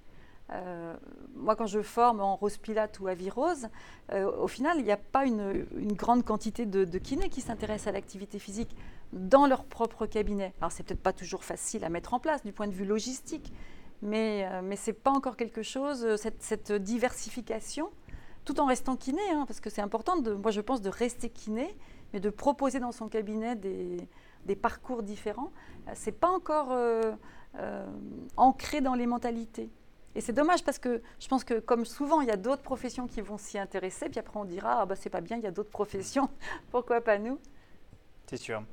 Moi, 1.35 1.55
quand 1.55 1.65
je 1.65 1.81
forme 1.81 2.21
en 2.21 2.35
rose 2.35 2.57
pilate 2.57 2.99
ou 2.99 3.07
à 3.07 3.13
virose, 3.13 3.67
au 4.13 4.47
final, 4.47 4.77
il 4.79 4.83
n'y 4.83 4.91
a 4.91 4.97
pas 4.97 5.25
une, 5.25 5.65
grande 5.93 6.23
quantité 6.23 6.65
de, 6.65 6.97
kinés 6.97 7.29
qui 7.29 7.41
s'intéressent 7.41 7.87
à 7.87 7.91
l'activité 7.91 8.39
physique 8.39 8.75
dans 9.13 9.45
leur 9.45 9.65
propre 9.65 10.05
cabinet. 10.05 10.53
Alors, 10.59 10.71
c'est 10.71 10.83
peut-être 10.83 11.03
pas 11.03 11.13
toujours 11.13 11.43
facile 11.43 11.83
à 11.83 11.89
mettre 11.89 12.13
en 12.13 12.19
place 12.19 12.43
du 12.43 12.53
point 12.53 12.67
de 12.67 12.73
vue 12.73 12.85
logistique, 12.85 13.51
mais, 14.01 14.47
mais 14.63 14.75
ce 14.75 14.91
n'est 14.91 14.95
pas 14.95 15.11
encore 15.11 15.35
quelque 15.35 15.63
chose, 15.63 16.15
cette, 16.15 16.41
cette 16.41 16.71
diversification 16.71 17.89
tout 18.47 18.61
en 18.61 18.65
restant 18.65 18.95
kiné, 18.95 19.29
hein, 19.33 19.43
parce 19.45 19.59
que 19.59 19.69
c'est 19.69 19.81
important, 19.81 20.15
moi 20.21 20.51
je 20.51 20.61
pense, 20.61 20.81
de 20.81 20.89
rester 20.89 21.29
kiné, 21.29 21.75
mais 22.13 22.21
de 22.21 22.29
proposer 22.29 22.79
dans 22.79 22.93
son 22.93 23.09
cabinet 23.09 23.57
des, 23.57 24.55
parcours 24.55 25.03
différents, 25.03 25.51
euh, 25.87 25.91
c'est 25.93 26.13
pas 26.13 26.29
encore 26.29 26.71
euh, 26.71 27.11
euh, 27.55 27.85
ancré 28.37 28.79
dans 28.79 28.93
les 28.93 29.05
mentalités. 29.05 29.69
Et 30.17 30.21
c'est 30.21 30.33
dommage 30.33 30.63
parce 30.63 30.79
que 30.79 31.01
je 31.19 31.27
pense 31.27 31.43
que, 31.43 31.59
comme 31.59 31.85
souvent, 31.85 32.21
il 32.21 32.27
y 32.27 32.31
a 32.31 32.37
d'autres 32.37 32.63
professions 32.63 33.07
qui 33.07 33.21
vont 33.21 33.37
s'y 33.37 33.59
intéresser, 33.59 34.09
puis 34.09 34.19
après 34.19 34.39
on 34.39 34.45
dira, 34.45 34.81
ah 34.81 34.85
bah 34.87 34.95
c'est 34.95 35.11
pas 35.11 35.21
bien, 35.21 35.37
il 35.37 35.43
y 35.43 35.47
a 35.47 35.51
d'autres 35.51 35.69
professions, 35.69 36.27
pourquoi 36.71 37.01
pas 37.01 37.19
nous? 37.19 37.39
C'est 38.25 38.37
sûr. 38.37 38.63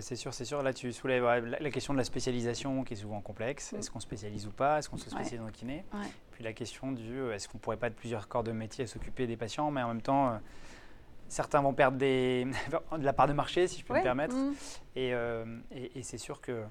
C'est 0.00 0.16
sûr, 0.16 0.32
c'est 0.32 0.44
sûr. 0.44 0.62
Là, 0.62 0.72
tu 0.72 0.92
soulèves 0.92 1.24
la 1.24 1.70
question 1.70 1.92
de 1.92 1.98
la 1.98 2.04
spécialisation 2.04 2.84
qui 2.84 2.94
est 2.94 2.96
souvent 2.96 3.20
complexe. 3.20 3.74
Est-ce 3.74 3.90
qu'on 3.90 4.00
spécialise 4.00 4.46
ou 4.46 4.50
pas? 4.50 4.78
Est-ce 4.78 4.88
qu'on 4.88 4.96
se 4.96 5.10
spécialise 5.10 5.40
dans 5.40 5.46
le 5.46 5.52
kiné 5.52 5.84
puis 6.32 6.42
la 6.42 6.52
question 6.52 6.90
du 6.90 7.20
euh, 7.20 7.32
est-ce 7.32 7.48
qu'on 7.48 7.58
pourrait 7.58 7.76
pas 7.76 7.90
de 7.90 7.94
plusieurs 7.94 8.26
corps 8.26 8.42
de 8.42 8.50
métier 8.50 8.88
s'occuper 8.88 9.28
des 9.28 9.36
patients, 9.36 9.70
mais 9.70 9.82
en 9.82 9.88
même 9.88 10.02
temps, 10.02 10.30
euh, 10.30 10.38
certains 11.28 11.62
vont 11.62 11.72
perdre 11.72 11.96
des, 11.96 12.44
de 12.98 13.04
la 13.04 13.12
part 13.12 13.28
de 13.28 13.32
marché, 13.32 13.68
si 13.68 13.80
je 13.80 13.84
peux 13.84 13.94
me 13.94 14.02
permettre. 14.02 14.34
Mm. 14.34 14.54
Euh, 14.96 15.58
et, 15.70 15.98
et, 15.98 16.02
c'est 16.02 16.18
sûr 16.18 16.40
que, 16.40 16.64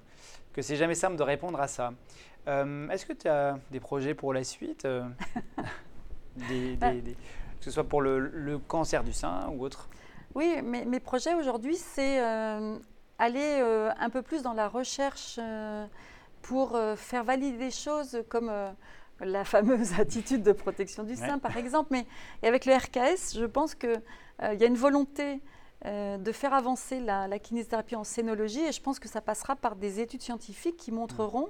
que 0.52 0.62
c'est 0.62 0.76
jamais 0.76 0.96
simple 0.96 1.16
de 1.16 1.24
répondre 1.24 1.62
à 1.62 1.70
ça. 1.70 1.94
Est-ce 2.48 3.06
que 3.06 3.14
tu 3.14 3.28
as 3.28 3.58
des 3.72 3.80
projets 3.80 4.14
pour 4.14 4.34
la 4.34 4.44
suite 4.44 4.88
des, 6.50 6.76
bah. 6.76 6.92
Que 6.92 7.66
ce 7.66 7.72
soit 7.72 7.86
pour 7.86 8.02
le, 8.02 8.20
le, 8.20 8.60
cancer 8.60 9.04
du 9.04 9.14
sein 9.14 9.48
ou 9.50 9.64
autre? 9.64 9.88
Oui, 10.36 10.62
mais 10.64 10.84
mes 10.86 11.00
projets 11.00 11.34
aujourd'hui, 11.34 11.76
c'est 11.76 12.20
aller 13.20 13.94
un 13.98 14.10
peu 14.10 14.22
plus 14.22 14.42
dans 14.42 14.54
la 14.54 14.68
recherche 14.68 15.40
pour 16.42 16.78
faire 16.98 17.24
valider 17.24 17.58
des 17.58 17.72
choses 17.72 18.24
comme 18.30 18.52
la 19.20 19.46
fameuse 19.46 19.94
attitude 20.00 20.44
de 20.44 20.52
protection 20.52 21.04
du 21.04 21.16
sein, 21.16 21.40
par 21.40 21.58
exemple. 21.58 21.90
Mais 21.92 22.06
avec 22.48 22.66
le 22.66 22.76
RKS, 22.76 23.38
je 23.38 23.46
pense 23.46 23.76
qu'il 23.76 24.02
euh, 24.42 24.54
y 24.54 24.64
a 24.64 24.68
une 24.68 24.76
volonté 24.76 25.42
euh, 25.86 26.18
de 26.18 26.32
faire 26.32 26.54
avancer 26.54 27.00
la, 27.00 27.40
kinésithérapie 27.40 27.96
en 27.96 28.04
scénologie 28.04 28.62
et 28.62 28.72
je 28.72 28.82
pense 28.82 29.00
que 29.00 29.10
ça 29.10 29.22
passera 29.22 29.56
par 29.56 29.76
des 29.76 30.00
études 30.00 30.22
scientifiques 30.22 30.78
qui 30.78 30.92
montreront 30.92 31.50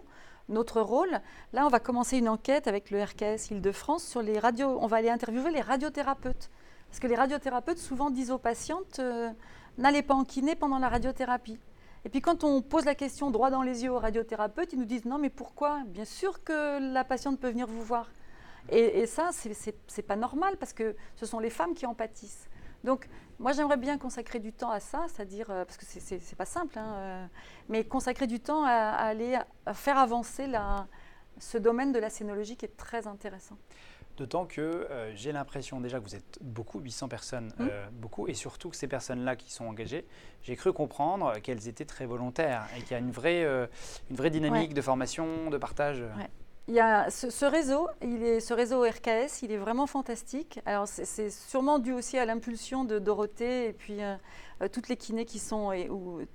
notre 0.50 0.82
rôle. 0.82 1.20
Là, 1.54 1.66
on 1.66 1.70
va 1.70 1.80
commencer 1.80 2.18
une 2.18 2.30
enquête 2.30 2.68
avec 2.68 2.92
le 2.92 3.02
RKS 3.04 3.52
Île-de-France 3.52 4.04
sur 4.04 4.22
les 4.22 4.40
radios. 4.40 4.78
On 4.82 4.88
va 4.88 4.98
aller 4.98 5.10
interviewer 5.10 5.52
les 5.52 5.62
radiothérapeutes. 5.62 6.50
Parce 6.90 7.00
que 7.00 7.08
les 7.08 7.16
radiothérapeutes 7.16 7.80
souvent 7.80 8.10
disent 8.10 8.32
aux 8.32 8.38
patientes 8.38 9.00
euh, 9.00 9.32
n'allez 9.78 10.04
pas 10.04 10.14
en 10.14 10.24
kiné 10.24 10.56
pendant 10.56 10.80
la 10.80 10.90
radiothérapie. 10.90 11.60
Et 12.06 12.10
puis 12.10 12.22
quand 12.22 12.44
on 12.44 12.62
pose 12.62 12.86
la 12.86 12.96
question 12.96 13.32
droit 13.32 13.50
dans 13.50 13.62
les 13.62 13.84
yeux 13.84 13.92
aux 13.92 14.00
radiothérapeutes, 14.00 14.74
ils 14.74 14.80
nous 14.80 14.86
disent 14.86 15.06
non 15.06 15.18
mais 15.18 15.30
pourquoi? 15.30 15.82
Bien 15.88 16.06
sûr 16.06 16.44
que 16.44 16.94
la 16.94 17.04
patiente 17.04 17.40
peut 17.40 17.50
venir 17.50 17.68
vous 17.68 17.82
voir. 17.82 18.10
Et, 18.70 19.00
et 19.00 19.08
ça, 19.08 19.30
c'est 19.32 20.02
pas 20.02 20.16
normal 20.16 20.58
parce 20.58 20.74
que 20.74 20.96
ce 21.16 21.26
sont 21.26 21.40
les 21.40 21.50
femmes 21.50 21.74
qui 21.74 21.86
en 21.86 21.94
pâtissent. 21.94 22.48
Donc 22.84 23.08
moi 23.40 23.52
j'aimerais 23.52 23.78
bien 23.78 23.98
consacrer 23.98 24.40
du 24.40 24.54
temps 24.54 24.70
à 24.70 24.80
ça, 24.80 25.06
c'est-à-dire, 25.08 25.50
euh, 25.50 25.66
parce 25.66 25.78
que 25.78 25.86
c'est 25.86 26.36
pas 26.36 26.46
simple, 26.46 26.78
hein, 26.78 26.94
euh, 26.96 27.26
mais 27.70 27.84
consacrer 27.84 28.28
du 28.28 28.40
temps 28.40 28.64
à, 28.64 28.72
aller 28.72 29.38
à 29.66 29.74
faire 29.74 29.98
avancer 29.98 30.48
la, 30.48 30.88
ce 31.40 31.58
domaine 31.58 31.92
de 31.92 32.00
la 32.00 32.10
scénologie 32.10 32.58
qui 32.58 32.66
est 32.66 32.78
très 32.78 33.08
intéressant. 33.08 33.58
D'autant 34.18 34.46
que 34.46 34.62
euh, 34.62 35.12
j'ai 35.16 35.32
l'impression 35.32 35.82
déjà 35.82 36.00
que 36.00 36.04
vous 36.04 36.16
êtes 36.16 36.38
beaucoup, 36.40 36.80
800 36.80 37.08
personnes, 37.08 37.48
mmh. 37.58 37.68
euh, 37.68 37.88
beaucoup, 37.94 38.28
et 38.28 38.36
surtout 38.36 38.70
que 38.70 38.76
ces 38.76 38.88
personnes-là 38.88 39.36
qui 39.36 39.52
sont 39.52 39.66
engagées, 39.66 40.06
j'ai 40.44 40.56
cru 40.56 40.72
comprendre 40.72 41.34
qu'elles 41.40 41.68
étaient 41.68 41.86
très 41.86 42.06
volontaires 42.06 42.68
et 42.78 42.82
qu'il 42.82 42.92
y 42.92 42.94
a 42.94 43.00
une 43.00 43.12
vraie, 43.12 43.44
euh, 43.44 43.66
une 44.12 44.16
vraie 44.16 44.30
dynamique 44.30 44.76
de 44.76 44.82
formation, 44.82 45.50
de 45.50 45.58
partage. 45.58 46.04
Il 46.70 46.76
y 46.76 46.80
a 46.80 47.10
ce, 47.10 47.46
réseau, 47.46 47.90
ce 48.02 48.54
réseau 48.54 48.84
RKS, 48.84 49.42
il 49.42 49.52
est 49.52 49.58
vraiment 49.58 49.86
fantastique. 49.86 50.62
Alors 50.66 50.88
c'est 50.88 51.30
sûrement 51.30 51.78
dû 51.78 51.92
aussi 51.92 52.18
à 52.18 52.26
l'impulsion 52.26 52.86
de 52.86 53.00
Dorothée 53.00 53.68
et 53.68 53.74
puis 53.74 54.00
toutes 54.72 54.88
les 54.88 54.96
kinés 54.96 55.26
qui 55.26 55.40
sont 55.40 55.72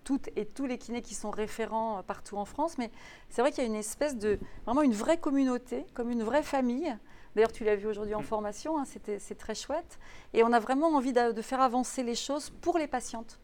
toutes 0.05 0.29
et 0.37 0.45
tous 0.45 0.66
les 0.66 0.76
kinés 0.76 1.01
qui 1.01 1.14
sont 1.14 1.31
référents 1.31 2.03
partout 2.07 2.37
en 2.37 2.45
France. 2.45 2.76
Mais 2.76 2.91
c'est 3.31 3.41
vrai 3.41 3.53
qu'il 3.53 3.64
y 3.64 3.66
a 3.66 3.70
une 3.70 3.74
espèce 3.74 4.16
de 4.18 4.39
vraiment 4.66 4.83
une 4.83 4.93
vraie 4.93 5.16
communauté, 5.16 5.87
comme 5.95 6.11
une 6.11 6.22
vraie 6.22 6.43
famille. 6.43 6.95
D'ailleurs, 7.35 7.53
tu 7.53 7.64
l'as 7.64 7.76
vu 7.76 7.87
aujourd'hui 7.87 8.14
en 8.14 8.22
formation, 8.22 8.79
hein, 8.79 8.85
c'est 8.85 9.39
très 9.39 9.55
chouette. 9.55 9.99
Et 10.35 10.43
on 10.43 10.53
a 10.53 10.59
vraiment 10.59 10.89
envie 10.89 11.12
de, 11.14 11.41
faire 11.41 11.62
avancer 11.62 12.03
les 12.03 12.14
choses 12.14 12.51
pour 12.51 12.76
les 12.76 12.87
patientes. 12.87 13.39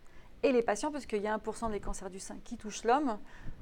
Et 0.44 0.52
les 0.52 0.60
patients, 0.60 0.92
parce 0.92 1.06
qu'il 1.06 1.22
y 1.22 1.26
a 1.26 1.38
1% 1.38 1.70
des 1.70 1.80
cancers 1.80 2.10
du 2.10 2.20
sein 2.20 2.36
qui 2.44 2.58
touchent 2.58 2.84
l'homme. 2.84 3.16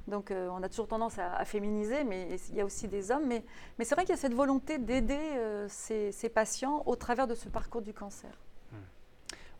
Donc 0.09 0.31
euh, 0.31 0.49
on 0.51 0.61
a 0.63 0.67
toujours 0.67 0.89
tendance 0.89 1.17
à, 1.17 1.45
féminiser, 1.45 2.03
mais 2.03 2.27
il 2.49 2.55
y 2.55 2.61
a 2.61 2.65
aussi 2.65 2.89
des 2.89 3.09
hommes. 3.09 3.25
Mais, 3.25 3.45
c'est 3.79 3.95
vrai 3.95 4.03
qu'il 4.03 4.13
y 4.13 4.17
a 4.17 4.21
cette 4.21 4.33
volonté 4.33 4.79
d'aider 4.79 5.17
euh, 5.17 5.65
ces, 5.69 6.11
patients 6.27 6.83
au 6.85 6.97
travers 6.97 7.25
de 7.25 7.35
ce 7.35 7.47
parcours 7.47 7.81
du 7.81 7.93
cancer. 7.93 8.31
Mm. 8.73 8.75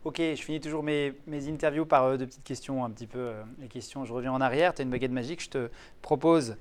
Ok, 0.04 0.18
je 0.18 0.42
finis 0.42 0.60
toujours 0.60 0.82
mes, 0.82 1.14
mes 1.26 1.48
interviews 1.48 1.86
par 1.86 2.04
euh, 2.04 2.16
deux 2.18 2.26
petites 2.26 2.44
questions, 2.44 2.84
un 2.84 2.90
petit 2.90 3.06
peu 3.06 3.32
les 3.58 3.68
questions. 3.68 4.04
Je 4.04 4.12
reviens 4.12 4.32
en 4.34 4.42
arrière, 4.42 4.74
tu 4.74 4.82
as 4.82 4.84
une 4.84 4.90
baguette 4.90 5.10
magique, 5.10 5.42
je 5.42 5.48
te 5.48 5.70
propose 6.02 6.58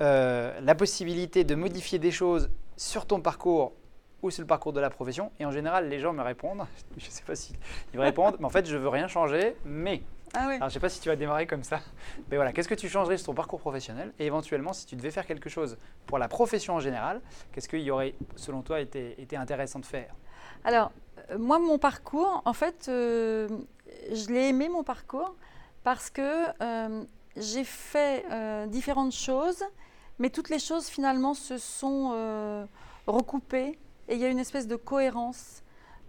la 0.00 0.74
possibilité 0.74 1.44
de 1.44 1.54
modifier 1.54 1.98
des 1.98 2.10
choses 2.10 2.48
sur 2.78 3.04
ton 3.04 3.20
parcours 3.20 3.74
ou 4.26 4.30
sur 4.30 4.42
le 4.42 4.46
parcours 4.46 4.72
de 4.72 4.80
la 4.80 4.90
profession. 4.90 5.30
Et 5.40 5.46
en 5.46 5.50
général, 5.50 5.88
les 5.88 5.98
gens 5.98 6.12
me 6.12 6.22
répondent, 6.22 6.66
je 6.96 7.06
ne 7.06 7.10
sais 7.10 7.22
pas 7.22 7.34
s'ils 7.34 7.56
me 7.94 8.00
répondent, 8.00 8.36
mais 8.38 8.46
en 8.46 8.50
fait, 8.50 8.66
je 8.66 8.76
veux 8.76 8.88
rien 8.88 9.08
changer, 9.08 9.56
mais... 9.64 10.02
Ah 10.34 10.40
Alors, 10.40 10.58
je 10.60 10.64
ne 10.64 10.70
sais 10.70 10.80
pas 10.80 10.88
si 10.88 11.00
tu 11.00 11.08
vas 11.08 11.16
démarrer 11.16 11.46
comme 11.46 11.62
ça. 11.62 11.80
Mais 12.30 12.36
voilà, 12.36 12.52
qu'est-ce 12.52 12.68
que 12.68 12.74
tu 12.74 12.88
changerais 12.88 13.16
sur 13.16 13.26
ton 13.26 13.34
parcours 13.34 13.60
professionnel? 13.60 14.12
Et 14.18 14.26
éventuellement, 14.26 14.72
si 14.72 14.84
tu 14.84 14.96
devais 14.96 15.12
faire 15.12 15.24
quelque 15.24 15.48
chose 15.48 15.78
pour 16.04 16.18
la 16.18 16.28
profession 16.28 16.74
en 16.74 16.80
général, 16.80 17.22
qu'est-ce 17.52 17.68
qu'il 17.68 17.80
y 17.80 17.90
aurait, 17.90 18.14
selon 18.34 18.60
toi, 18.60 18.80
été, 18.80 19.18
été 19.22 19.36
intéressant 19.36 19.78
de 19.78 19.86
faire? 19.86 20.14
Alors, 20.64 20.90
euh, 21.30 21.38
moi, 21.38 21.58
mon 21.58 21.78
parcours, 21.78 22.42
en 22.44 22.52
fait, 22.52 22.86
euh, 22.88 23.48
je 24.12 24.28
l'ai 24.28 24.48
aimé, 24.48 24.68
mon 24.68 24.82
parcours, 24.82 25.36
parce 25.84 26.10
que 26.10 26.46
euh, 26.60 27.04
j'ai 27.36 27.64
fait 27.64 28.26
différentes 28.68 29.12
choses 29.12 29.64
mais 30.18 30.30
toutes 30.30 30.48
les 30.48 30.58
choses 30.58 30.86
finalement 30.86 31.34
se 31.34 31.58
sont 31.58 32.66
recoupées 33.06 33.78
et 34.08 34.14
il 34.14 34.20
y 34.20 34.24
a 34.24 34.28
une 34.28 34.38
espèce 34.38 34.66
de 34.66 34.76
cohérence, 34.76 35.62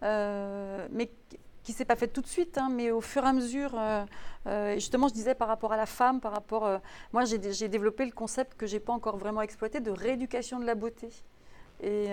euh, 0.03 0.87
mais 0.91 1.09
qui 1.63 1.73
s'est 1.73 1.85
pas 1.85 1.95
faite 1.95 2.13
tout 2.13 2.21
de 2.21 2.27
suite, 2.27 2.57
hein, 2.57 2.69
mais 2.71 2.91
au 2.91 3.01
fur 3.01 3.23
et 3.25 3.27
à 3.27 3.33
mesure. 3.33 3.75
Euh, 4.45 4.73
justement, 4.75 5.09
je 5.09 5.13
disais 5.13 5.35
par 5.35 5.49
rapport 5.49 5.73
à 5.73 5.77
la 5.77 5.85
femme, 5.85 6.21
par 6.21 6.31
rapport, 6.31 6.79
moi 7.11 7.25
j'ai 7.25 7.67
développé 7.67 8.05
le 8.05 8.11
concept 8.11 8.55
que 8.55 8.65
j'ai 8.65 8.79
pas 8.79 8.93
encore 8.93 9.17
vraiment 9.17 9.41
exploité 9.41 9.81
de 9.81 9.91
rééducation 9.91 10.59
de 10.59 10.65
la 10.65 10.75
beauté. 10.75 11.09
Et, 11.83 12.07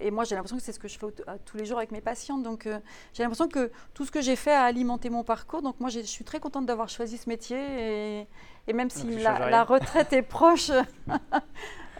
et, 0.00 0.10
moi, 0.10 0.24
j'ai 0.24 0.34
l'impression 0.34 0.58
que 0.58 0.62
c'est 0.62 0.72
ce 0.72 0.78
que 0.78 0.88
je 0.88 0.98
fais 0.98 1.06
tous 1.46 1.56
les 1.56 1.64
jours 1.64 1.78
avec 1.78 1.92
mes 1.92 2.02
patientes. 2.02 2.42
Donc, 2.42 2.68
j'ai 3.14 3.22
l'impression 3.22 3.48
que 3.48 3.70
tout 3.94 4.04
ce 4.04 4.10
que 4.10 4.20
j'ai 4.20 4.36
fait 4.36 4.52
a 4.52 4.64
alimenté 4.64 5.08
mon 5.08 5.22
parcours. 5.22 5.62
Donc, 5.62 5.80
moi, 5.80 5.88
je 5.88 6.00
suis 6.00 6.24
très 6.24 6.40
contente 6.40 6.66
d'avoir 6.66 6.90
choisi 6.90 7.16
ce 7.16 7.28
métier. 7.28 7.56
Et, 7.56 8.26
et 8.68 8.74
même 8.74 8.90
si 8.90 9.06
la, 9.16 9.64
retraite 9.64 10.12
est 10.12 10.22
proche, 10.22 10.68
euh, 10.68 10.82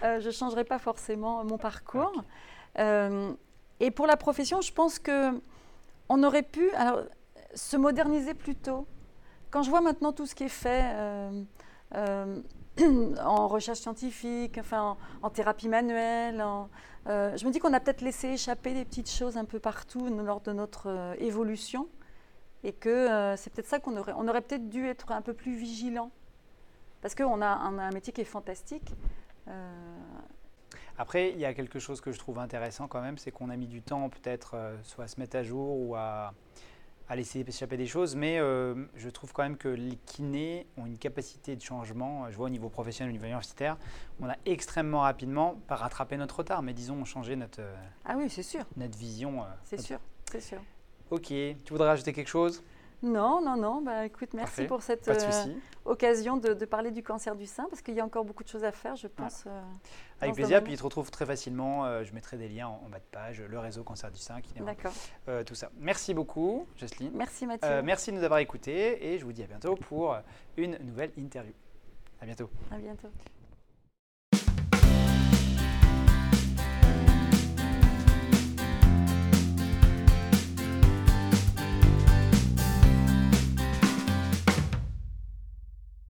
je 0.02 0.26
ne 0.26 0.32
changerai 0.32 0.64
pas 0.64 0.78
forcément 0.78 1.44
mon 1.44 1.58
parcours. 1.58 2.22
Euh, 2.78 3.32
et 3.80 3.90
pour 3.90 4.06
la 4.06 4.16
profession, 4.16 4.60
je 4.60 4.72
pense 4.72 4.98
que 4.98 5.40
on 6.08 6.22
aurait 6.22 6.42
pu 6.42 6.70
se 7.54 7.76
moderniser 7.76 8.34
plus 8.34 8.56
tôt. 8.56 8.86
Quand 9.50 9.62
je 9.62 9.70
vois 9.70 9.80
maintenant 9.80 10.12
tout 10.12 10.26
ce 10.26 10.34
qui 10.34 10.44
est 10.44 10.48
fait 10.48 10.94
euh, 11.94 12.42
en 13.24 13.48
recherche 13.48 13.80
scientifique, 13.80 14.58
enfin 14.58 14.96
en, 15.22 15.30
thérapie 15.30 15.68
manuelle, 15.68 16.44
je 17.06 17.46
me 17.46 17.50
dis 17.50 17.58
qu'on 17.58 17.72
a 17.72 17.80
peut-être 17.80 18.02
laissé 18.02 18.28
échapper 18.28 18.74
des 18.74 18.84
petites 18.84 19.10
choses 19.10 19.36
un 19.36 19.44
peu 19.44 19.58
partout 19.58 20.06
lors 20.08 20.40
de 20.40 20.52
notre 20.52 21.14
évolution 21.18 21.88
et 22.64 22.72
que 22.72 23.34
c'est 23.36 23.52
peut-être 23.52 23.68
ça 23.68 23.78
qu'on 23.78 23.96
aurait, 23.96 24.12
on 24.16 24.28
aurait 24.28 24.42
peut-être 24.42 24.68
dû 24.68 24.86
être 24.86 25.12
un 25.12 25.22
peu 25.22 25.34
plus 25.34 25.54
vigilant 25.54 26.10
parce 27.00 27.14
qu'on 27.14 27.40
a, 27.42 27.46
un 27.46 27.90
métier 27.90 28.12
qui 28.12 28.22
est 28.22 28.24
fantastique. 28.24 28.92
Euh, 29.48 29.74
Après, 30.96 31.30
il 31.30 31.38
y 31.38 31.44
a 31.44 31.54
quelque 31.54 31.78
chose 31.78 32.00
que 32.00 32.12
je 32.12 32.18
trouve 32.18 32.38
intéressant 32.38 32.88
quand 32.88 33.00
même, 33.00 33.18
c'est 33.18 33.30
qu'on 33.30 33.50
a 33.50 33.56
mis 33.56 33.68
du 33.68 33.82
temps 33.82 34.08
peut-être 34.08 34.52
euh, 34.54 34.76
soit 34.82 35.04
à 35.04 35.08
se 35.08 35.20
mettre 35.20 35.36
à 35.36 35.42
jour 35.42 35.78
ou 35.78 35.94
à, 35.94 36.34
laisser 37.14 37.40
échapper 37.40 37.78
des 37.78 37.86
choses, 37.86 38.16
mais 38.16 38.38
euh, 38.38 38.74
je 38.94 39.08
trouve 39.08 39.32
quand 39.32 39.42
même 39.42 39.56
que 39.56 39.68
les 39.68 39.96
kinés 40.04 40.66
ont 40.76 40.84
une 40.84 40.98
capacité 40.98 41.56
de 41.56 41.62
changement, 41.62 42.30
je 42.30 42.36
vois 42.36 42.46
au 42.46 42.50
niveau 42.50 42.68
professionnel, 42.68 43.10
au 43.10 43.12
niveau 43.12 43.24
universitaire, 43.24 43.78
on 44.20 44.28
a 44.28 44.36
extrêmement 44.44 45.00
rapidement, 45.00 45.54
pas 45.68 45.76
rattrapé 45.76 46.18
notre 46.18 46.36
retard, 46.36 46.62
mais 46.62 46.74
disons 46.74 47.02
changé 47.06 47.34
notre, 47.34 47.62
ah 48.04 48.14
oui, 48.18 48.28
c'est 48.28 48.42
sûr. 48.42 48.66
notre 48.76 48.98
vision. 48.98 49.42
c'est 49.64 49.80
sûr, 49.80 50.00
c'est 50.30 50.42
sûr. 50.42 50.58
Ok, 51.10 51.28
tu 51.28 51.56
voudrais 51.70 51.88
ajouter 51.88 52.12
quelque 52.12 52.28
chose? 52.28 52.62
Non, 53.02 53.40
non, 53.40 53.56
non. 53.56 53.80
Bah, 53.82 54.06
écoute, 54.06 54.30
merci 54.34 54.46
Parfait. 54.56 54.66
pour 54.66 54.82
cette 54.82 55.06
de 55.06 55.12
euh, 55.12 55.54
occasion 55.84 56.36
de, 56.36 56.52
de 56.52 56.64
parler 56.64 56.90
du 56.90 57.02
cancer 57.02 57.36
du 57.36 57.46
sein, 57.46 57.66
parce 57.70 57.80
qu'il 57.80 57.94
y 57.94 58.00
a 58.00 58.04
encore 58.04 58.24
beaucoup 58.24 58.42
de 58.42 58.48
choses 58.48 58.64
à 58.64 58.72
faire, 58.72 58.96
je 58.96 59.06
pense. 59.06 59.44
euh, 59.46 59.60
Avec 60.20 60.30
dans 60.30 60.34
ce 60.34 60.34
plaisir. 60.40 60.64
Puis 60.64 60.72
il 60.72 60.78
te 60.78 60.82
retrouve 60.82 61.10
très 61.10 61.24
facilement. 61.24 61.84
euh, 61.84 62.02
je 62.04 62.12
mettrai 62.12 62.36
des 62.36 62.48
liens 62.48 62.68
en, 62.68 62.82
en 62.84 62.88
bas 62.88 62.98
de 62.98 63.04
page, 63.10 63.40
le 63.40 63.58
réseau 63.58 63.84
cancer 63.84 64.10
du 64.10 64.18
sein, 64.18 64.40
qui 64.40 64.52
D'accord. 64.54 64.92
tout 65.46 65.54
ça. 65.54 65.70
Merci 65.78 66.12
beaucoup, 66.12 66.66
Jocelyne. 66.76 67.12
Merci 67.14 67.46
Mathieu. 67.46 67.82
Merci 67.82 68.10
de 68.10 68.16
nous 68.16 68.24
avoir 68.24 68.40
écoutés 68.40 69.12
et 69.12 69.18
je 69.18 69.24
vous 69.24 69.32
dis 69.32 69.42
à 69.42 69.46
bientôt 69.46 69.76
pour 69.76 70.16
une 70.56 70.76
nouvelle 70.78 71.12
interview. 71.16 71.52
À 72.20 72.26
bientôt. 72.26 72.50
À 72.72 72.78
bientôt. 72.78 73.08